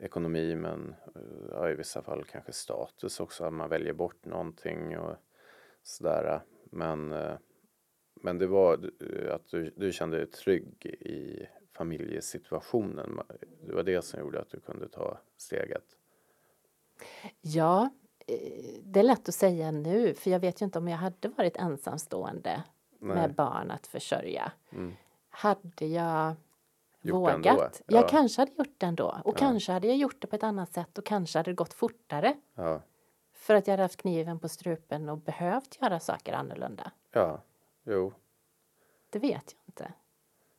ekonomi 0.00 0.54
men 0.54 0.94
eh, 1.14 1.48
ja, 1.50 1.70
i 1.70 1.74
vissa 1.74 2.02
fall 2.02 2.24
kanske 2.24 2.52
status 2.52 3.20
också. 3.20 3.44
Att 3.44 3.52
man 3.52 3.68
väljer 3.68 3.92
bort 3.92 4.24
någonting 4.24 4.98
och 4.98 5.16
sådär. 5.82 6.40
Men, 6.70 7.12
eh, 7.12 7.38
men 8.20 8.38
det 8.38 8.46
var 8.46 8.90
eh, 9.00 9.34
att 9.34 9.46
du, 9.48 9.72
du 9.76 9.92
kände 9.92 10.16
dig 10.16 10.26
trygg 10.26 10.86
i 10.86 11.46
familjesituationen. 11.72 13.20
Det 13.66 13.74
var 13.74 13.82
det 13.82 14.02
som 14.02 14.20
gjorde 14.20 14.40
att 14.40 14.50
du 14.50 14.60
kunde 14.60 14.88
ta 14.88 15.18
steget. 15.36 15.84
Ja, 17.40 17.90
eh, 18.26 18.36
det 18.82 19.00
är 19.00 19.04
lätt 19.04 19.28
att 19.28 19.34
säga 19.34 19.70
nu, 19.70 20.14
för 20.14 20.30
jag 20.30 20.40
vet 20.40 20.60
ju 20.62 20.64
inte 20.64 20.78
om 20.78 20.88
jag 20.88 20.96
hade 20.98 21.28
varit 21.28 21.56
ensamstående 21.56 22.62
Nej. 22.98 23.16
med 23.16 23.34
barn 23.34 23.70
att 23.70 23.86
försörja. 23.86 24.52
Mm. 24.72 24.92
Hade 25.28 25.86
jag 25.86 26.34
Gjort 27.00 27.14
vågat? 27.14 27.46
ändå, 27.46 27.68
Jag 27.86 28.02
ja. 28.04 28.08
kanske 28.08 28.40
hade 28.42 28.52
gjort 28.58 28.74
det 28.78 28.86
ändå. 28.86 29.20
Och 29.24 29.34
Ja. 29.34 29.38
kanske 29.38 29.72
hade 29.72 29.86
jag 29.86 29.96
gjort 29.96 30.20
det 30.20 30.26
på 30.26 30.36
ett 30.36 30.42
annat 30.42 30.72
sätt 30.72 30.98
och 30.98 31.04
kanske 31.06 31.38
hade 31.38 31.50
det 31.50 31.54
gått 31.54 31.74
fortare. 31.74 32.36
Ja, 32.54 32.80
För 33.32 33.54
att 33.54 33.66
jag 33.66 33.72
hade 33.72 33.82
haft 33.82 33.96
kniven 34.00 34.38
på 34.38 34.48
strupen 34.48 35.08
och 35.08 35.18
behövt 35.18 35.78
göra 35.82 36.00
saker 36.00 36.32
annorlunda. 36.32 36.92
ja, 37.12 37.42
jo. 37.86 38.12
Det 39.10 39.18
vet 39.18 39.54
jag 39.56 39.60
inte. 39.66 39.92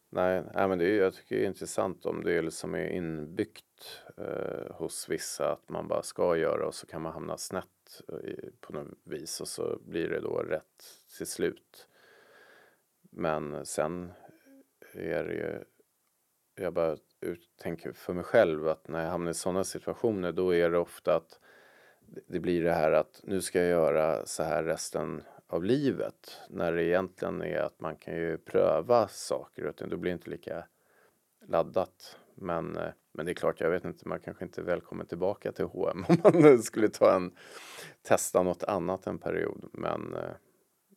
Nej, 0.10 0.44
nej 0.54 0.68
men 0.68 0.78
det 0.80 0.86
är, 0.86 1.02
jag 1.02 1.14
tycker 1.14 1.36
det 1.36 1.44
är 1.44 1.48
intressant 1.48 2.06
om 2.06 2.24
det 2.24 2.34
är 2.34 2.42
liksom 2.42 2.76
är 2.76 2.88
inbyggt 2.90 4.02
eh, 4.18 4.76
hos 4.76 5.10
vissa 5.10 5.52
att 5.52 5.70
man 5.70 5.88
bara 5.88 6.04
ska 6.04 6.38
göra 6.38 6.68
och 6.68 6.76
så 6.76 6.88
kan 6.88 7.02
man 7.02 7.14
hamna 7.14 7.38
snett 7.38 8.02
eh, 8.10 8.30
i, 8.30 8.52
på 8.62 8.74
något 8.74 8.98
vis 9.04 9.42
och 9.42 9.48
så 9.48 9.80
blir 9.86 10.10
det 10.10 10.20
då 10.20 10.38
rätt 10.40 10.84
till 11.18 11.28
slut. 11.28 11.88
Men 13.02 13.66
sen 13.66 14.12
är 14.94 15.24
det 15.24 15.34
ju, 15.34 15.64
jag 16.64 16.74
bara 16.74 16.98
ut, 17.22 17.50
tänker 17.58 17.92
för 17.92 18.14
mig 18.14 18.24
själv 18.24 18.68
att 18.68 18.88
när 18.88 19.04
jag 19.04 19.10
hamnar 19.12 19.32
i 19.32 19.34
sådana 19.34 19.64
situationer 19.64 20.32
då 20.32 20.56
är 20.56 20.70
det 20.70 20.78
ofta 20.78 21.16
att 21.16 21.40
det- 22.00 22.22
det 22.28 22.40
blir 22.40 22.64
det 22.64 22.74
här 22.74 22.92
att 22.92 23.22
nu 23.24 23.42
ska 23.42 23.60
jag 23.60 23.70
göra 23.70 24.26
så 24.26 24.44
här 24.44 24.64
resten 24.64 25.24
av 25.48 25.64
livet. 25.64 26.42
När 26.50 26.72
det 26.72 26.84
egentligen 26.84 27.42
är 27.42 27.60
att 27.60 27.80
man 27.80 27.96
kan 27.96 28.16
ju 28.16 28.38
pröva 28.38 29.08
saker 29.08 29.66
och 29.66 29.76
ting. 29.76 29.90
Då 29.90 29.98
blir 29.98 30.12
det 30.12 30.14
inte 30.14 30.30
lika 30.30 30.66
laddat. 31.48 32.18
Men, 32.36 32.78
eh, 32.78 32.92
men 33.12 33.26
det 33.26 33.32
är 33.32 33.34
klart, 33.34 33.62
jag 33.62 33.70
vet 33.70 33.86
inte, 33.86 34.08
man 34.08 34.20
kanske 34.20 34.46
inte 34.46 34.62
är 34.62 34.66
välkommen 34.66 35.08
tillbaka 35.08 35.52
till 35.52 35.66
H&M 35.66 36.06
om 36.24 36.42
man 36.42 36.64
skulle 36.64 36.90
ta 36.90 37.16
en, 37.16 37.32
testa 38.02 38.44
något 38.44 38.64
annat 38.64 39.08
en 39.08 39.20
period. 39.20 39.70
Men, 39.72 40.14
eh, 40.14 40.36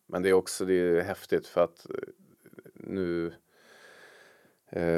men 0.07 0.21
det 0.21 0.29
är 0.29 0.33
också 0.33 0.65
det 0.65 0.73
är 0.73 1.01
häftigt 1.01 1.47
för 1.47 1.63
att 1.63 1.89
eh, 1.89 1.95
nu 2.73 3.33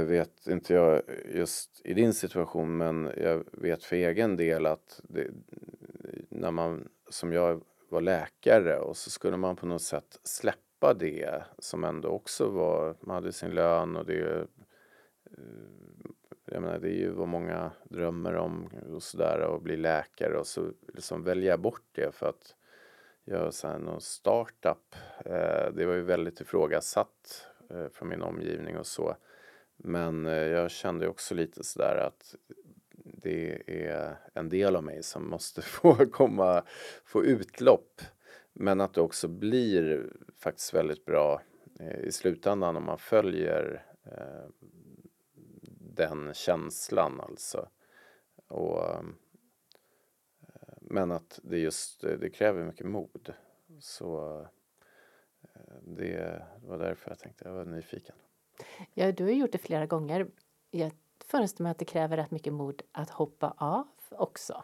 vet 0.07 0.47
inte 0.47 0.73
jag 0.73 1.01
just 1.25 1.81
i 1.83 1.93
din 1.93 2.13
situation 2.13 2.77
men 2.77 3.11
jag 3.17 3.43
vet 3.51 3.83
för 3.83 3.95
egen 3.95 4.35
del 4.35 4.65
att 4.65 5.01
det, 5.03 5.27
när 6.29 6.51
man 6.51 6.87
som 7.09 7.33
jag 7.33 7.61
var 7.93 8.01
läkare 8.01 8.79
och 8.79 8.97
så 8.97 9.09
skulle 9.09 9.37
man 9.37 9.55
på 9.55 9.65
något 9.65 9.81
sätt 9.81 10.19
släppa 10.23 10.93
det 10.93 11.43
som 11.59 11.83
ändå 11.83 12.09
också 12.09 12.49
var, 12.49 12.95
man 12.99 13.15
hade 13.15 13.31
sin 13.31 13.51
lön 13.51 13.95
och 13.95 14.05
det 14.05 14.19
eh, 14.19 14.45
jag 16.45 16.61
menar, 16.61 16.79
det 16.79 16.89
är 16.89 16.99
ju 16.99 17.09
vad 17.09 17.27
många 17.27 17.71
drömmer 17.83 18.35
om 18.35 18.69
och 18.93 19.03
sådär 19.03 19.39
och 19.39 19.61
bli 19.61 19.77
läkare 19.77 20.37
och 20.37 20.47
så 20.47 20.71
liksom 20.93 21.23
välja 21.23 21.57
bort 21.57 21.85
det 21.91 22.15
för 22.15 22.29
att 22.29 22.55
göra 23.25 23.51
så 23.51 23.67
här 23.67 23.79
någon 23.79 24.01
startup. 24.01 24.95
Eh, 25.25 25.71
det 25.73 25.85
var 25.85 25.93
ju 25.93 26.01
väldigt 26.01 26.41
ifrågasatt 26.41 27.47
eh, 27.69 27.87
från 27.87 28.09
min 28.09 28.21
omgivning 28.21 28.77
och 28.77 28.87
så. 28.87 29.15
Men 29.77 30.25
eh, 30.25 30.33
jag 30.33 30.71
kände 30.71 31.07
också 31.07 31.35
lite 31.35 31.63
sådär 31.63 31.97
att 32.07 32.35
det 33.23 33.63
är 33.87 34.17
en 34.33 34.49
del 34.49 34.75
av 34.75 34.83
mig 34.83 35.03
som 35.03 35.29
måste 35.29 35.61
få 35.61 35.95
komma, 36.05 36.63
få 37.05 37.23
utlopp. 37.25 38.01
Men 38.53 38.81
att 38.81 38.93
det 38.93 39.01
också 39.01 39.27
blir 39.27 40.11
faktiskt 40.37 40.73
väldigt 40.73 41.05
bra 41.05 41.41
eh, 41.79 41.99
i 41.99 42.11
slutändan 42.11 42.75
om 42.75 42.85
man 42.85 42.97
följer 42.97 43.85
eh, 44.05 44.49
den 45.95 46.33
känslan 46.33 47.21
alltså. 47.21 47.69
Och, 48.47 48.83
eh, 48.83 49.03
men 50.81 51.11
att 51.11 51.39
det 51.43 51.57
just 51.57 52.01
det 52.01 52.29
kräver 52.29 52.63
mycket 52.63 52.87
mod. 52.87 53.33
Så 53.79 54.39
eh, 55.41 55.75
det 55.81 56.45
var 56.61 56.77
därför 56.77 57.11
jag 57.11 57.19
tänkte 57.19 57.45
jag 57.45 57.53
var 57.53 57.65
nyfiken. 57.65 58.15
Ja, 58.93 59.11
du 59.11 59.23
har 59.23 59.31
gjort 59.31 59.51
det 59.51 59.57
flera 59.57 59.85
gånger. 59.85 60.27
Jag 60.71 60.91
föreställer 61.37 61.63
mig 61.63 61.71
att 61.71 61.79
det 61.79 61.85
kräver 61.85 62.17
rätt 62.17 62.31
mycket 62.31 62.53
mod 62.53 62.81
att 62.91 63.09
hoppa 63.09 63.53
av 63.57 63.87
också. 64.09 64.63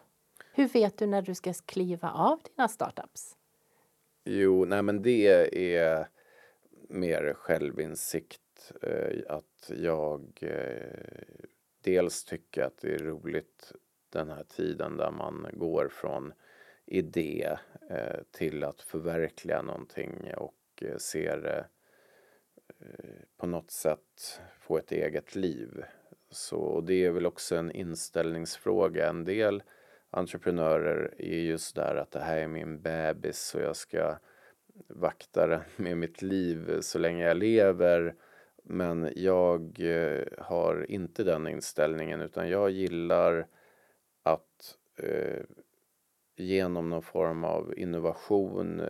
Hur 0.52 0.68
vet 0.68 0.98
du 0.98 1.06
när 1.06 1.22
du 1.22 1.34
ska 1.34 1.52
kliva 1.66 2.10
av 2.10 2.40
dina 2.42 2.68
startups? 2.68 3.36
Jo, 4.24 4.64
nej 4.64 4.82
men 4.82 5.02
det 5.02 5.26
är 5.76 6.08
mer 6.88 7.34
självinsikt 7.34 8.72
eh, 8.82 9.22
att 9.28 9.70
jag 9.76 10.38
eh, 10.40 11.44
dels 11.80 12.24
tycker 12.24 12.62
att 12.62 12.78
det 12.80 12.94
är 12.94 12.98
roligt 12.98 13.72
den 14.10 14.28
här 14.28 14.44
tiden 14.44 14.96
där 14.96 15.10
man 15.10 15.46
går 15.52 15.88
från 15.88 16.32
idé 16.86 17.56
eh, 17.90 18.20
till 18.30 18.64
att 18.64 18.80
förverkliga 18.80 19.62
någonting 19.62 20.34
och 20.36 20.82
eh, 20.82 20.96
ser 20.96 21.66
eh, 22.78 22.84
på 23.36 23.46
något 23.46 23.70
sätt 23.70 24.40
få 24.60 24.78
ett 24.78 24.92
eget 24.92 25.34
liv. 25.34 25.84
Så 26.30 26.56
och 26.56 26.84
det 26.84 27.04
är 27.04 27.10
väl 27.10 27.26
också 27.26 27.56
en 27.56 27.70
inställningsfråga. 27.70 29.08
En 29.08 29.24
del 29.24 29.62
entreprenörer 30.10 31.14
är 31.18 31.38
just 31.38 31.74
där 31.74 31.96
att 31.96 32.10
det 32.10 32.20
här 32.20 32.38
är 32.38 32.46
min 32.46 32.82
bebis 32.82 33.54
och 33.54 33.62
jag 33.62 33.76
ska 33.76 34.16
vakta 34.88 35.46
den 35.46 35.60
med 35.76 35.96
mitt 35.96 36.22
liv 36.22 36.80
så 36.80 36.98
länge 36.98 37.24
jag 37.24 37.36
lever 37.36 38.14
men 38.62 39.12
jag 39.16 39.80
eh, 39.80 40.24
har 40.38 40.90
inte 40.90 41.24
den 41.24 41.48
inställningen 41.48 42.20
utan 42.20 42.48
jag 42.48 42.70
gillar 42.70 43.46
att 44.22 44.76
eh, 44.96 45.42
genom 46.36 46.90
någon 46.90 47.02
form 47.02 47.44
av 47.44 47.74
innovation 47.78 48.82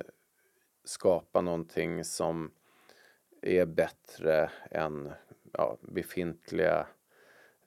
skapa 0.84 1.40
någonting 1.40 2.04
som 2.04 2.50
är 3.42 3.66
bättre 3.66 4.50
än 4.70 5.12
ja, 5.52 5.76
befintliga 5.80 6.78
eh, 6.80 6.86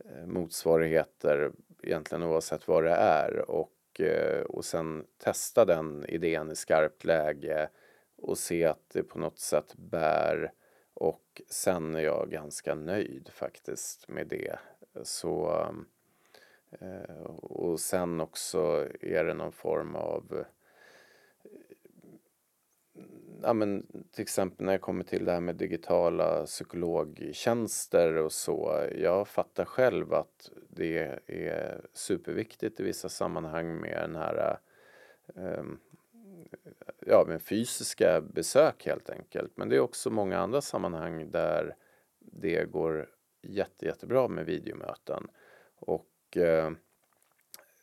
Eh, 0.10 0.26
motsvarigheter 0.26 1.52
egentligen 1.84 2.24
oavsett 2.24 2.68
vad 2.68 2.84
det 2.84 2.96
är 2.96 3.50
och, 3.50 4.02
eh, 4.02 4.42
och 4.42 4.66
sen 4.66 5.06
testa 5.18 5.66
den 5.66 6.06
idén 6.10 6.52
i 6.52 6.56
skarpt 6.56 7.04
läge 7.04 7.70
och 8.18 8.38
se 8.38 8.66
att 8.66 8.90
det 8.90 9.04
på 9.04 9.20
något 9.20 9.40
sätt 9.40 9.76
bär 9.76 10.52
och 10.94 11.42
sen 11.50 11.96
är 11.96 12.00
jag 12.00 12.30
ganska 12.32 12.76
nöjd 12.76 13.30
faktiskt 13.34 14.08
med 14.08 14.28
det. 14.28 14.60
Så, 15.04 15.66
eh, 16.80 17.26
och 17.42 17.80
sen 17.80 18.22
också 18.22 18.88
är 19.02 19.24
det 19.24 19.34
någon 19.34 19.52
form 19.52 19.96
av 19.96 20.46
ja, 23.44 23.54
men 23.54 23.86
till 24.12 24.22
exempel 24.22 24.66
när 24.66 24.74
jag 24.74 24.82
kommer 24.82 25.04
till 25.04 25.26
det 25.26 25.32
här 25.32 25.40
med 25.40 25.56
digitala 25.56 26.46
psykologtjänster 26.46 28.16
och 28.16 28.32
så. 28.32 28.88
Jag 28.98 29.28
fattar 29.28 29.66
själv 29.66 30.14
att 30.14 30.50
det 30.70 31.20
är 31.28 31.82
superviktigt 31.94 32.80
i 32.80 32.84
vissa 32.84 33.10
sammanhang 33.10 33.76
med 33.76 33.98
den 34.02 34.16
här 34.16 34.58
um, 35.36 35.80
ja, 37.00 37.26
med 37.28 37.42
fysiska 37.42 38.22
besök 38.22 38.86
helt 38.86 39.10
enkelt. 39.10 39.52
Men 39.58 39.70
det 39.70 39.76
är 39.76 39.80
också 39.80 40.10
många 40.10 40.38
andra 40.38 40.62
sammanhang 40.62 41.32
där 41.32 41.76
det 42.20 42.72
går 42.72 43.10
jätte, 43.42 43.86
jättebra 43.86 44.28
med 44.28 44.46
videomöten. 44.46 45.28
Och 45.76 46.38
eh, 46.38 46.72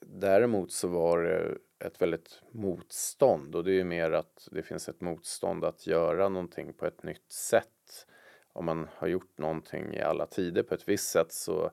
däremot 0.01 0.73
så 0.73 0.89
var 0.89 1.23
det 1.23 1.59
ett 1.81 2.03
väldigt 2.03 2.43
motstånd 2.51 3.55
och 3.55 3.65
det 3.65 3.71
är 3.71 3.75
ju 3.75 3.85
mer 3.85 4.11
att 4.11 4.49
det 4.51 4.63
finns 4.63 4.89
ett 4.89 5.01
motstånd 5.01 5.65
att 5.65 5.87
göra 5.87 6.29
någonting 6.29 6.73
på 6.73 6.87
ett 6.87 7.03
nytt 7.03 7.33
sätt. 7.33 8.07
Om 8.53 8.65
man 8.65 8.89
har 8.95 9.09
gjort 9.09 9.39
någonting 9.39 9.95
i 9.95 10.01
alla 10.01 10.27
tider 10.27 10.63
på 10.63 10.75
ett 10.75 10.89
visst 10.89 11.09
sätt 11.11 11.33
så 11.33 11.71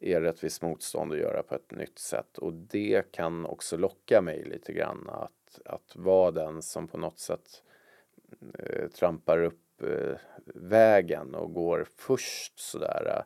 är 0.00 0.20
det 0.20 0.28
ett 0.28 0.44
visst 0.44 0.62
motstånd 0.62 1.12
att 1.12 1.18
göra 1.18 1.42
på 1.42 1.54
ett 1.54 1.70
nytt 1.70 1.98
sätt 1.98 2.38
och 2.38 2.52
det 2.52 3.12
kan 3.12 3.46
också 3.46 3.76
locka 3.76 4.22
mig 4.22 4.44
lite 4.44 4.72
grann 4.72 5.08
att 5.08 5.30
att, 5.64 5.96
vara 5.96 6.30
den 6.30 6.62
som 6.62 6.88
på 6.88 6.98
något 6.98 7.18
sätt 7.18 7.62
eh, 8.58 8.88
trampar 8.88 9.42
upp 9.42 9.82
eh, 9.82 10.16
vägen 10.54 11.34
och 11.34 11.54
går 11.54 11.86
först 11.96 12.58
sådär. 12.58 13.24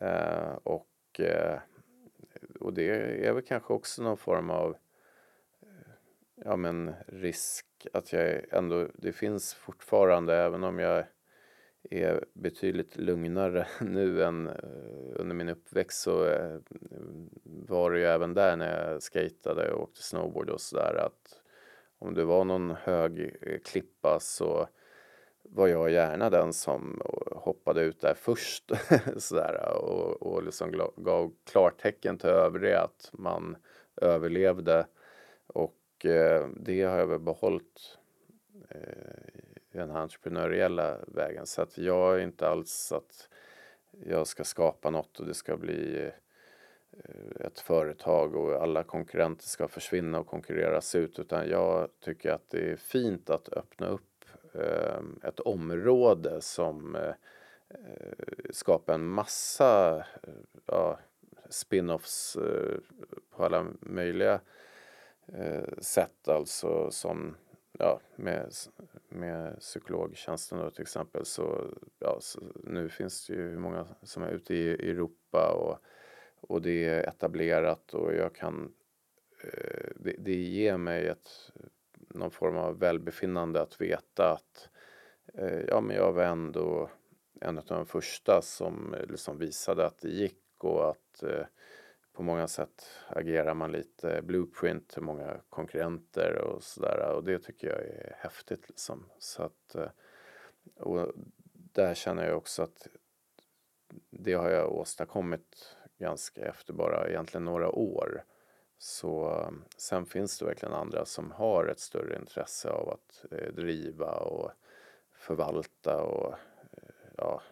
Eh, 0.00 0.52
och, 0.62 1.20
eh, 1.20 1.58
och 2.60 2.74
det 2.74 2.90
är 3.26 3.32
väl 3.32 3.42
kanske 3.42 3.72
också 3.72 4.02
någon 4.02 4.16
form 4.16 4.50
av 4.50 4.70
eh, 4.70 4.76
ja, 6.44 6.56
men 6.56 6.94
risk 7.06 7.66
att 7.92 8.12
jag 8.12 8.44
ändå, 8.50 8.88
det 8.94 9.12
finns 9.12 9.54
fortfarande, 9.54 10.36
även 10.36 10.64
om 10.64 10.78
jag 10.78 11.04
är 11.90 12.24
betydligt 12.32 12.96
lugnare 12.96 13.66
nu 13.80 14.22
än 14.22 14.46
eh, 14.48 14.54
under 15.14 15.34
min 15.34 15.48
uppväxt 15.48 16.00
så 16.02 16.26
eh, 16.26 16.58
var 17.44 17.90
det 17.90 17.98
ju 17.98 18.04
även 18.04 18.34
där 18.34 18.56
när 18.56 18.90
jag 18.92 19.02
skatade 19.02 19.72
och 19.72 19.82
åkte 19.82 20.02
snowboard 20.02 20.50
och 20.50 20.60
sådär 20.60 20.94
att 20.94 21.40
om 21.98 22.14
det 22.14 22.24
var 22.24 22.44
någon 22.44 22.70
hög 22.70 23.38
eh, 23.42 23.58
klippa 23.64 24.18
så 24.20 24.68
var 25.42 25.68
jag 25.68 25.90
gärna 25.90 26.30
den 26.30 26.52
som 26.52 27.02
hoppade 27.32 27.82
ut 27.82 28.00
där 28.00 28.14
först 28.14 28.72
sådär, 29.16 29.72
och, 29.76 30.22
och 30.22 30.42
liksom 30.42 30.92
gav 30.96 31.32
klartecken 31.50 32.18
till 32.18 32.30
övriga 32.30 32.80
att 32.80 33.10
man 33.12 33.56
överlevde. 33.96 34.86
Och 35.46 35.79
eh, 36.04 36.48
det 36.56 36.82
har 36.82 36.98
jag 36.98 37.06
väl 37.06 37.20
behållit 37.20 37.98
i 39.72 39.78
den 39.78 39.90
här 39.90 40.00
entreprenöriella 40.00 40.96
vägen. 41.06 41.46
Så 41.46 41.62
att 41.62 41.78
jag 41.78 42.14
är 42.14 42.18
inte 42.18 42.48
alls 42.48 42.92
att 42.92 43.28
jag 44.06 44.26
ska 44.26 44.44
skapa 44.44 44.90
något 44.90 45.20
och 45.20 45.26
det 45.26 45.34
ska 45.34 45.56
bli 45.56 46.10
eh, 46.92 47.46
ett 47.46 47.60
företag 47.60 48.36
och 48.36 48.62
alla 48.62 48.82
konkurrenter 48.82 49.44
ska 49.44 49.68
försvinna 49.68 50.18
och 50.18 50.26
konkurreras 50.26 50.94
ut 50.94 51.18
utan 51.18 51.48
jag 51.48 51.88
tycker 52.00 52.30
att 52.30 52.50
det 52.50 52.72
är 52.72 52.76
fint 52.76 53.30
att 53.30 53.48
öppna 53.52 53.86
upp 53.86 54.24
eh, 54.54 55.28
ett 55.28 55.40
område 55.40 56.40
som 56.40 56.96
skapar 58.50 58.94
en 58.94 59.06
massa 59.06 60.04
ja, 60.66 60.98
spin-offs 61.48 62.36
på 63.30 63.44
alla 63.44 63.66
möjliga 63.80 64.40
Eh, 65.34 65.78
sätt 65.78 66.28
alltså 66.28 66.90
som 66.90 67.36
ja, 67.78 68.00
med, 68.16 68.52
med 69.08 69.60
psykologtjänsten 69.60 70.58
då 70.58 70.70
till 70.70 70.82
exempel 70.82 71.24
så, 71.24 71.74
ja, 71.98 72.16
så 72.20 72.40
nu 72.64 72.88
finns 72.88 73.26
det 73.26 73.32
ju 73.32 73.48
hur 73.48 73.58
många 73.58 73.86
som 74.02 74.22
är 74.22 74.30
ute 74.30 74.54
i 74.54 74.70
Europa 74.90 75.52
och 75.52 75.78
och 76.40 76.62
det 76.62 76.84
är 76.84 77.08
etablerat 77.08 77.94
och 77.94 78.14
jag 78.14 78.34
kan 78.34 78.74
eh, 79.42 79.90
det, 79.96 80.14
det 80.18 80.34
ger 80.34 80.76
mig 80.76 81.06
ett, 81.06 81.52
någon 81.94 82.30
form 82.30 82.56
av 82.56 82.78
välbefinnande 82.78 83.62
att 83.62 83.80
veta 83.80 84.32
att 84.32 84.68
eh, 85.34 85.60
ja, 85.68 85.80
men 85.80 85.96
jag 85.96 86.12
var 86.12 86.24
ändå 86.24 86.90
en 87.40 87.58
av 87.58 87.64
de 87.64 87.86
första 87.86 88.42
som 88.42 88.96
liksom 89.08 89.38
visade 89.38 89.86
att 89.86 89.98
det 89.98 90.08
gick 90.08 90.64
och 90.64 90.90
att 90.90 91.22
eh, 91.22 91.46
på 92.20 92.24
många 92.24 92.48
sätt 92.48 92.84
agerar 93.08 93.54
man 93.54 93.72
lite 93.72 94.22
blueprint 94.22 94.88
till 94.88 95.02
många 95.02 95.40
konkurrenter 95.48 96.38
och 96.38 96.62
sådär 96.62 97.12
och 97.16 97.24
det 97.24 97.38
tycker 97.38 97.68
jag 97.68 97.78
är 97.78 98.16
häftigt 98.18 98.68
liksom. 98.68 99.06
Så 99.18 99.42
att, 99.42 99.74
eh, 99.74 99.90
och 100.76 101.12
där 101.52 101.94
känner 101.94 102.26
jag 102.26 102.36
också 102.36 102.62
att 102.62 102.88
det 104.10 104.32
har 104.32 104.50
jag 104.50 104.72
åstadkommit 104.72 105.76
ganska 105.98 106.48
efter 106.48 106.72
bara 106.72 107.08
egentligen 107.08 107.44
några 107.44 107.70
år. 107.70 108.24
Så 108.78 109.30
eh, 109.30 109.50
sen 109.76 110.06
finns 110.06 110.38
det 110.38 110.44
verkligen 110.44 110.74
andra 110.74 111.04
som 111.04 111.30
har 111.30 111.66
ett 111.66 111.80
större 111.80 112.16
intresse 112.16 112.70
av 112.70 112.90
att 112.90 113.24
eh, 113.30 113.52
driva 113.52 114.12
och 114.12 114.50
förvalta 115.12 116.02
och 116.02 116.32
eh, 116.72 116.94
ja, 117.16 117.42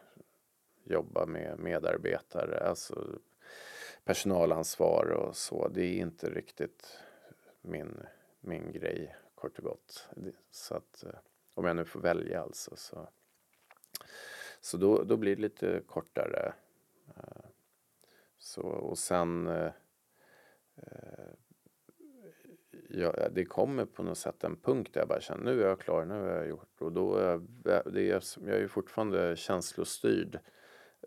jobba 0.85 1.27
med 1.27 1.59
medarbetare, 1.59 2.69
alltså 2.69 3.19
personalansvar 4.09 5.11
och 5.11 5.37
så. 5.37 5.69
Det 5.69 5.85
är 5.85 5.97
inte 5.97 6.31
riktigt 6.31 6.99
min, 7.61 8.07
min 8.41 8.73
grej 8.73 9.17
kort 9.35 9.59
och 9.59 9.65
gott. 9.65 10.09
Så 10.51 10.75
att 10.75 11.05
eh, 11.05 11.19
om 11.55 11.65
jag 11.65 11.77
nu 11.77 11.85
får 11.85 12.01
välja 12.01 12.43
alltså 12.43 12.77
så, 12.77 13.09
så 14.61 14.77
då, 14.77 15.03
då 15.03 15.17
blir 15.17 15.37
det 15.37 15.43
lite 15.43 15.83
kortare. 15.87 16.53
Eh, 17.17 17.47
så, 18.39 18.63
och 18.63 18.99
sen 18.99 19.47
eh, 19.47 19.73
Ja, 22.91 23.29
det 23.31 23.45
kommer 23.45 23.85
på 23.85 24.03
något 24.03 24.19
sätt 24.19 24.45
en 24.45 24.57
punkt 24.57 24.95
där 24.95 25.01
jag 25.01 25.09
bara 25.09 25.21
känner 25.21 25.45
nu 25.45 25.63
är 25.63 25.69
jag 25.69 25.81
klar, 25.81 26.05
nu 26.05 26.15
har 26.15 26.29
jag 26.29 26.49
gjort. 26.49 26.81
Och 26.81 26.93
då 26.93 27.17
är 27.17 27.31
jag, 27.31 27.47
det 27.93 28.11
är, 28.11 28.23
jag 28.47 28.57
är 28.57 28.61
ju 28.61 28.69
fortfarande 28.69 29.37
känslostyrd 29.37 30.39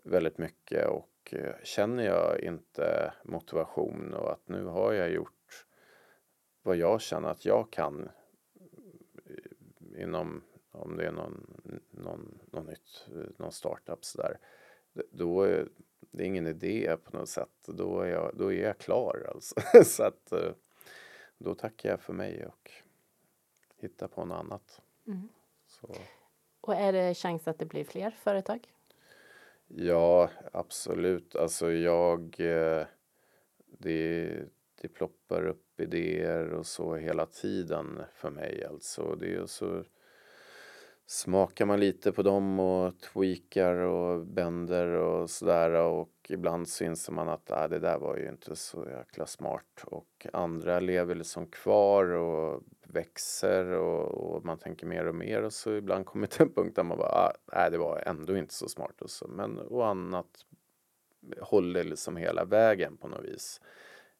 väldigt 0.04 0.38
mycket 0.38 0.88
och 0.88 1.11
eh, 1.30 1.54
känner 1.64 2.04
jag 2.04 2.40
inte 2.40 3.14
motivation 3.24 4.14
och 4.14 4.32
att 4.32 4.48
nu 4.48 4.64
har 4.64 4.92
jag 4.92 5.10
gjort 5.10 5.66
vad 6.62 6.76
jag 6.76 7.00
känner 7.00 7.28
att 7.28 7.44
jag 7.44 7.70
kan 7.70 8.08
inom 9.98 10.42
om 10.72 10.96
det 10.96 11.06
är 11.06 11.12
någon, 11.12 11.62
någon, 11.90 12.38
någon 12.50 12.66
nytt, 12.66 13.06
någon 13.36 13.52
startup 13.52 14.04
sådär. 14.04 14.38
Då 15.10 15.42
är 15.42 15.68
det 16.10 16.22
är 16.22 16.26
ingen 16.26 16.46
idé 16.46 16.96
på 17.04 17.16
något 17.16 17.28
sätt. 17.28 17.66
Då 17.66 18.00
är 18.00 18.08
jag, 18.08 18.30
då 18.34 18.52
är 18.52 18.62
jag 18.62 18.78
klar 18.78 19.28
alltså. 19.34 19.54
Så 19.84 20.02
att 20.02 20.32
eh, 20.32 20.52
då 21.38 21.54
tackar 21.54 21.90
jag 21.90 22.00
för 22.00 22.12
mig 22.12 22.46
och 22.46 22.70
hittar 23.76 24.08
på 24.08 24.24
något 24.24 24.38
annat. 24.38 24.80
Mm. 25.06 25.28
Och 26.60 26.74
är 26.74 26.92
det 26.92 27.14
chans 27.14 27.48
att 27.48 27.58
det 27.58 27.66
blir 27.66 27.84
fler 27.84 28.10
företag? 28.10 28.72
Ja, 29.76 30.30
absolut. 30.52 31.36
Alltså 31.36 31.72
jag... 31.72 32.36
Eh, 32.38 32.86
det, 33.78 34.30
det 34.82 34.88
ploppar 34.88 35.46
upp 35.46 35.80
idéer 35.80 36.52
och 36.52 36.66
så 36.66 36.96
hela 36.96 37.26
tiden 37.26 38.02
för 38.14 38.30
mig. 38.30 38.64
Alltså 38.64 39.16
det 39.20 39.34
är 39.34 39.46
så 39.46 39.84
smakar 41.06 41.66
man 41.66 41.80
lite 41.80 42.12
på 42.12 42.22
dem 42.22 42.60
och 42.60 43.00
tweakar 43.00 43.74
och 43.74 44.26
bänder 44.26 44.86
och 44.86 45.30
sådär 45.30 45.70
och 45.70 46.21
ibland 46.32 46.68
så 46.68 46.84
inser 46.84 47.12
man 47.12 47.28
att 47.28 47.50
äh, 47.50 47.68
det 47.68 47.78
där 47.78 47.98
var 47.98 48.16
ju 48.16 48.28
inte 48.28 48.56
så 48.56 48.86
jäkla 48.90 49.26
smart. 49.26 49.84
Och 49.84 50.26
andra 50.32 50.80
lever 50.80 51.14
liksom 51.14 51.46
kvar 51.46 52.04
och 52.04 52.62
växer 52.84 53.64
och, 53.64 54.34
och 54.34 54.44
man 54.44 54.58
tänker 54.58 54.86
mer 54.86 55.06
och 55.06 55.14
mer. 55.14 55.42
Och 55.42 55.52
så 55.52 55.72
ibland 55.72 56.06
kommer 56.06 56.26
till 56.26 56.42
en 56.42 56.52
punkt 56.52 56.76
där 56.76 56.82
man 56.82 56.98
bara 56.98 57.26
äh, 57.26 57.32
nej 57.52 57.70
det 57.70 57.78
var 57.78 58.02
ändå 58.06 58.36
inte 58.36 58.54
så 58.54 58.68
smart. 58.68 59.02
Och 59.02 59.10
så 59.10 59.28
men 59.28 59.58
och 59.58 59.86
annat 59.86 60.46
håller 61.40 61.84
liksom 61.84 62.16
hela 62.16 62.44
vägen 62.44 62.96
på 62.96 63.08
något 63.08 63.24
vis 63.24 63.60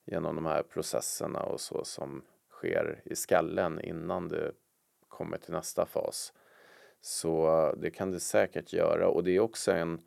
genom 0.05 0.37
de 0.37 0.47
här 0.47 0.63
processerna 0.63 1.43
och 1.43 1.61
så 1.61 1.85
som 1.85 2.23
sker 2.51 3.03
i 3.05 3.17
skallen 3.17 3.81
innan 3.81 4.29
det 4.29 4.53
kommer 5.09 5.39
till 5.39 5.53
nästa 5.53 5.87
fas. 5.87 6.33
Så 7.01 7.75
det 7.77 7.91
kan 7.91 8.11
det 8.11 8.21
säkert 8.21 8.73
göra. 8.73 9.09
Och 9.09 9.25
det 9.25 9.37
är 9.37 9.41
också 9.41 9.73
en 9.73 10.01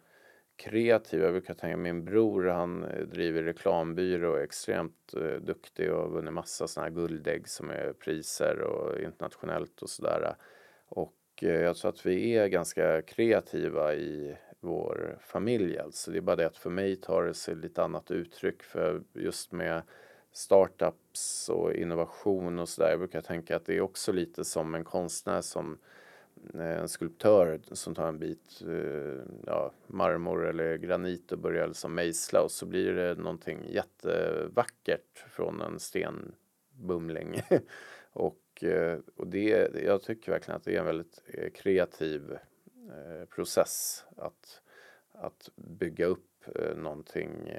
kreativ, 0.55 1.21
jag 1.21 1.31
brukar 1.31 1.53
tänka 1.53 1.77
min 1.77 2.05
bror 2.05 2.45
han 2.45 2.83
eh, 2.83 3.01
driver 3.01 3.43
reklambyrå 3.43 4.31
och 4.31 4.39
är 4.39 4.43
extremt 4.43 5.13
eh, 5.13 5.41
duktig 5.41 5.93
och 5.93 6.01
har 6.01 6.09
vunnit 6.09 6.33
massa 6.33 6.67
sådana 6.67 6.89
här 6.89 6.95
guldägg 6.95 7.49
som 7.49 7.69
är 7.69 7.93
priser 7.93 8.61
och 8.61 8.99
internationellt 8.99 9.81
och 9.81 9.89
sådär. 9.89 10.35
Och 10.87 11.15
eh, 11.41 11.61
jag 11.61 11.75
tror 11.75 11.89
att 11.89 12.05
vi 12.05 12.31
är 12.31 12.47
ganska 12.47 13.01
kreativa 13.01 13.93
i 13.93 14.37
vår 14.59 15.17
familj 15.21 15.79
alltså. 15.79 16.11
Det 16.11 16.17
är 16.17 16.21
bara 16.21 16.35
det 16.35 16.45
att 16.45 16.57
för 16.57 16.69
mig 16.69 16.95
tar 16.95 17.23
det 17.23 17.33
sig 17.33 17.55
lite 17.55 17.83
annat 17.83 18.11
uttryck 18.11 18.63
för 18.63 19.01
just 19.13 19.51
med 19.51 19.81
startups 20.31 21.49
och 21.49 21.73
innovation 21.73 22.59
och 22.59 22.69
sådär. 22.69 22.89
Jag 22.89 22.99
brukar 22.99 23.21
tänka 23.21 23.55
att 23.55 23.65
det 23.65 23.77
är 23.77 23.81
också 23.81 24.11
lite 24.11 24.45
som 24.45 24.75
en 24.75 24.83
konstnär 24.83 25.41
som 25.41 25.77
Eh, 26.53 26.79
en 26.79 26.89
skulptör 26.89 27.59
som 27.71 27.95
tar 27.95 28.07
en 28.07 28.19
bit 28.19 28.61
eh, 28.67 29.23
ja, 29.45 29.71
marmor 29.87 30.47
eller 30.47 30.77
granit 30.77 31.31
och 31.31 31.39
börjar 31.39 31.67
liksom 31.67 31.95
mejsla 31.95 32.41
och 32.41 32.51
så 32.51 32.65
blir 32.65 32.93
det 32.93 33.15
någonting 33.15 33.59
jättevackert 33.69 35.25
från 35.29 35.61
en 35.61 35.79
stenbumling. 35.79 37.41
och, 38.11 38.63
eh, 38.63 38.99
och 39.15 39.27
det, 39.27 39.71
jag 39.85 40.01
tycker 40.01 40.31
verkligen 40.31 40.57
att 40.57 40.63
det 40.63 40.75
är 40.75 40.79
en 40.79 40.85
väldigt 40.85 41.23
kreativ 41.53 42.37
process 43.29 44.05
att, 44.17 44.61
att 45.11 45.49
bygga 45.55 46.05
upp 46.05 46.45
någonting 46.75 47.53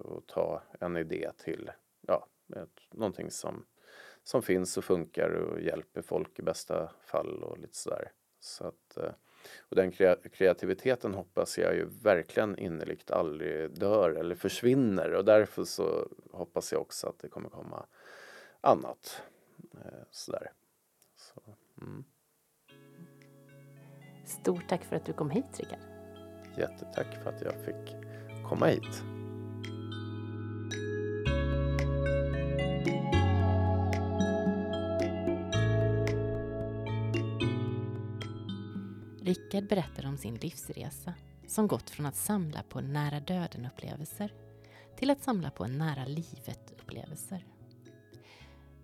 och 0.00 0.26
ta 0.26 0.62
en 0.80 0.96
idé 0.96 1.30
till 1.36 1.70
ja, 2.00 2.26
någonting 2.90 3.30
som, 3.30 3.64
som 4.22 4.42
finns 4.42 4.78
och 4.78 4.84
funkar 4.84 5.30
och 5.30 5.60
hjälper 5.60 6.02
folk 6.02 6.38
i 6.38 6.42
bästa 6.42 6.90
fall 7.00 7.42
och 7.42 7.58
lite 7.58 7.76
sådär. 7.76 8.12
Så 8.42 8.66
att, 8.66 8.96
eh, 8.96 9.12
och 9.58 9.76
den 9.76 9.92
kreativiteten 10.32 11.14
hoppas 11.14 11.58
jag 11.58 11.74
ju 11.74 11.88
verkligen 12.02 12.58
innerligt 12.58 13.10
aldrig 13.10 13.70
dör 13.70 14.10
eller 14.10 14.34
försvinner 14.34 15.14
och 15.14 15.24
därför 15.24 15.64
så 15.64 16.08
hoppas 16.32 16.72
jag 16.72 16.80
också 16.80 17.08
att 17.08 17.18
det 17.18 17.28
kommer 17.28 17.48
komma 17.48 17.86
annat. 18.60 19.22
Eh, 19.74 20.02
sådär. 20.10 20.52
Så, 21.16 21.42
mm. 21.80 22.04
Stort 24.26 24.68
tack 24.68 24.84
för 24.84 24.96
att 24.96 25.06
du 25.06 25.12
kom 25.12 25.30
hit 25.30 25.58
Rickard. 25.58 25.78
Jättetack 26.58 27.22
för 27.22 27.30
att 27.30 27.42
jag 27.42 27.54
fick 27.64 27.96
komma 28.48 28.66
hit. 28.66 29.21
Rickard 39.32 39.68
berättar 39.68 40.06
om 40.06 40.18
sin 40.18 40.34
livsresa 40.34 41.14
som 41.46 41.66
gått 41.66 41.90
från 41.90 42.06
att 42.06 42.16
samla 42.16 42.62
på 42.62 42.80
nära 42.80 43.20
döden-upplevelser 43.20 44.32
till 44.96 45.10
att 45.10 45.22
samla 45.22 45.50
på 45.50 45.66
nära 45.66 46.04
livet-upplevelser. 46.04 47.46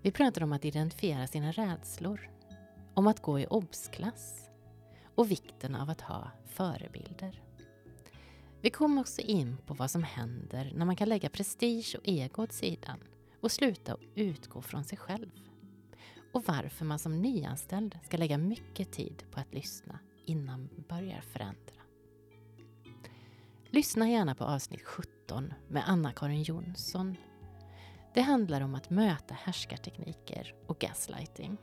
Vi 0.02 0.10
pratar 0.10 0.42
om 0.42 0.52
att 0.52 0.64
identifiera 0.64 1.26
sina 1.26 1.52
rädslor, 1.52 2.30
om 2.94 3.06
att 3.06 3.22
gå 3.22 3.40
i 3.40 3.46
obsklass 3.46 4.50
och 5.14 5.30
vikten 5.30 5.74
av 5.74 5.90
att 5.90 6.00
ha 6.00 6.30
förebilder. 6.46 7.42
Vi 8.60 8.70
kom 8.70 8.98
också 8.98 9.20
in 9.20 9.56
på 9.66 9.74
vad 9.74 9.90
som 9.90 10.02
händer 10.02 10.72
när 10.74 10.86
man 10.86 10.96
kan 10.96 11.08
lägga 11.08 11.28
prestige 11.28 11.96
och 11.98 12.08
ego 12.08 12.42
åt 12.42 12.52
sidan 12.52 12.98
och 13.40 13.52
sluta 13.52 13.96
utgå 14.14 14.62
från 14.62 14.84
sig 14.84 14.98
själv. 14.98 15.30
Och 16.32 16.44
varför 16.46 16.84
man 16.84 16.98
som 16.98 17.22
nyanställd 17.22 17.98
ska 18.04 18.16
lägga 18.16 18.38
mycket 18.38 18.92
tid 18.92 19.24
på 19.30 19.40
att 19.40 19.54
lyssna 19.54 19.98
innan 20.28 20.68
börjar 20.88 21.20
förändra. 21.20 21.74
Lyssna 23.70 24.10
gärna 24.10 24.34
på 24.34 24.44
avsnitt 24.44 24.82
17 24.82 25.54
med 25.68 25.82
Anna-Karin 25.86 26.42
Jonsson. 26.42 27.16
Det 28.14 28.20
handlar 28.20 28.60
om 28.60 28.74
att 28.74 28.90
möta 28.90 29.34
härskartekniker 29.34 30.54
och 30.66 30.78
gaslighting. 30.78 31.58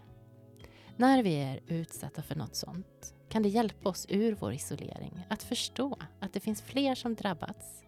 När 0.98 1.24
vi 1.24 1.36
är 1.36 1.60
utsatta 1.68 2.22
för 2.22 2.36
något 2.36 2.56
sånt 2.56 3.16
kan 3.30 3.44
det 3.44 3.50
hjälpa 3.50 3.90
oss 3.90 4.06
ur 4.10 4.36
vår 4.40 4.54
isolering 4.54 5.26
att 5.30 5.44
förstå 5.44 5.98
att 6.20 6.34
det 6.34 6.40
finns 6.40 6.62
fler 6.62 6.96
som 6.96 7.16
drabbats 7.16 7.84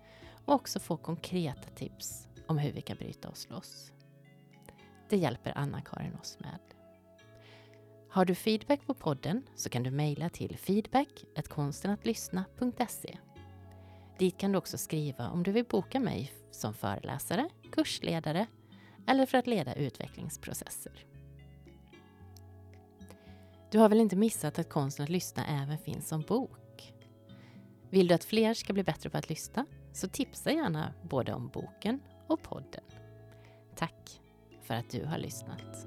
och 0.46 0.54
också 0.54 0.80
få 0.80 0.98
konkreta 0.98 1.70
tips 1.76 2.28
om 2.48 2.58
hur 2.58 2.72
vi 2.72 2.82
kan 2.82 2.98
bryta 2.98 3.30
oss 3.30 3.50
loss. 3.50 3.92
Det 5.10 5.18
hjälper 5.18 5.58
Anna-Karin 5.58 6.16
oss 6.16 6.38
med. 6.40 6.77
Har 8.18 8.26
du 8.26 8.36
feedback 8.36 8.86
på 8.86 8.94
podden 8.94 9.44
så 9.56 9.70
kan 9.70 9.84
du 9.84 9.92
mejla 9.92 10.30
till 10.30 10.58
feedback.konstenattlyssna.se 10.58 13.18
Dit 14.20 14.38
kan 14.38 14.52
du 14.52 14.58
också 14.58 14.78
skriva 14.78 15.30
om 15.30 15.44
du 15.44 15.52
vill 15.52 15.66
boka 15.66 16.00
mig 16.00 16.32
som 16.52 16.74
föreläsare, 16.74 17.50
kursledare 17.72 18.48
eller 19.08 19.26
för 19.26 19.38
att 19.38 19.48
leda 19.48 19.76
utvecklingsprocesser. 19.76 21.06
Du 23.72 23.80
har 23.80 23.90
väl 23.90 24.00
inte 24.00 24.16
missat 24.16 24.60
att 24.60 24.70
Konsten 24.70 25.04
att 25.04 25.10
lyssna 25.10 25.64
även 25.64 25.78
finns 25.78 26.08
som 26.08 26.22
bok? 26.22 26.94
Vill 27.90 28.08
du 28.08 28.16
att 28.16 28.24
fler 28.24 28.54
ska 28.54 28.74
bli 28.74 28.84
bättre 28.84 29.10
på 29.10 29.18
att 29.18 29.30
lyssna 29.30 29.66
så 29.94 30.10
tipsa 30.10 30.52
gärna 30.52 30.94
både 31.04 31.34
om 31.34 31.48
boken 31.48 32.00
och 32.28 32.44
podden. 32.44 32.84
Tack 33.76 34.22
för 34.62 34.74
att 34.74 34.90
du 34.90 35.06
har 35.06 35.18
lyssnat. 35.18 35.86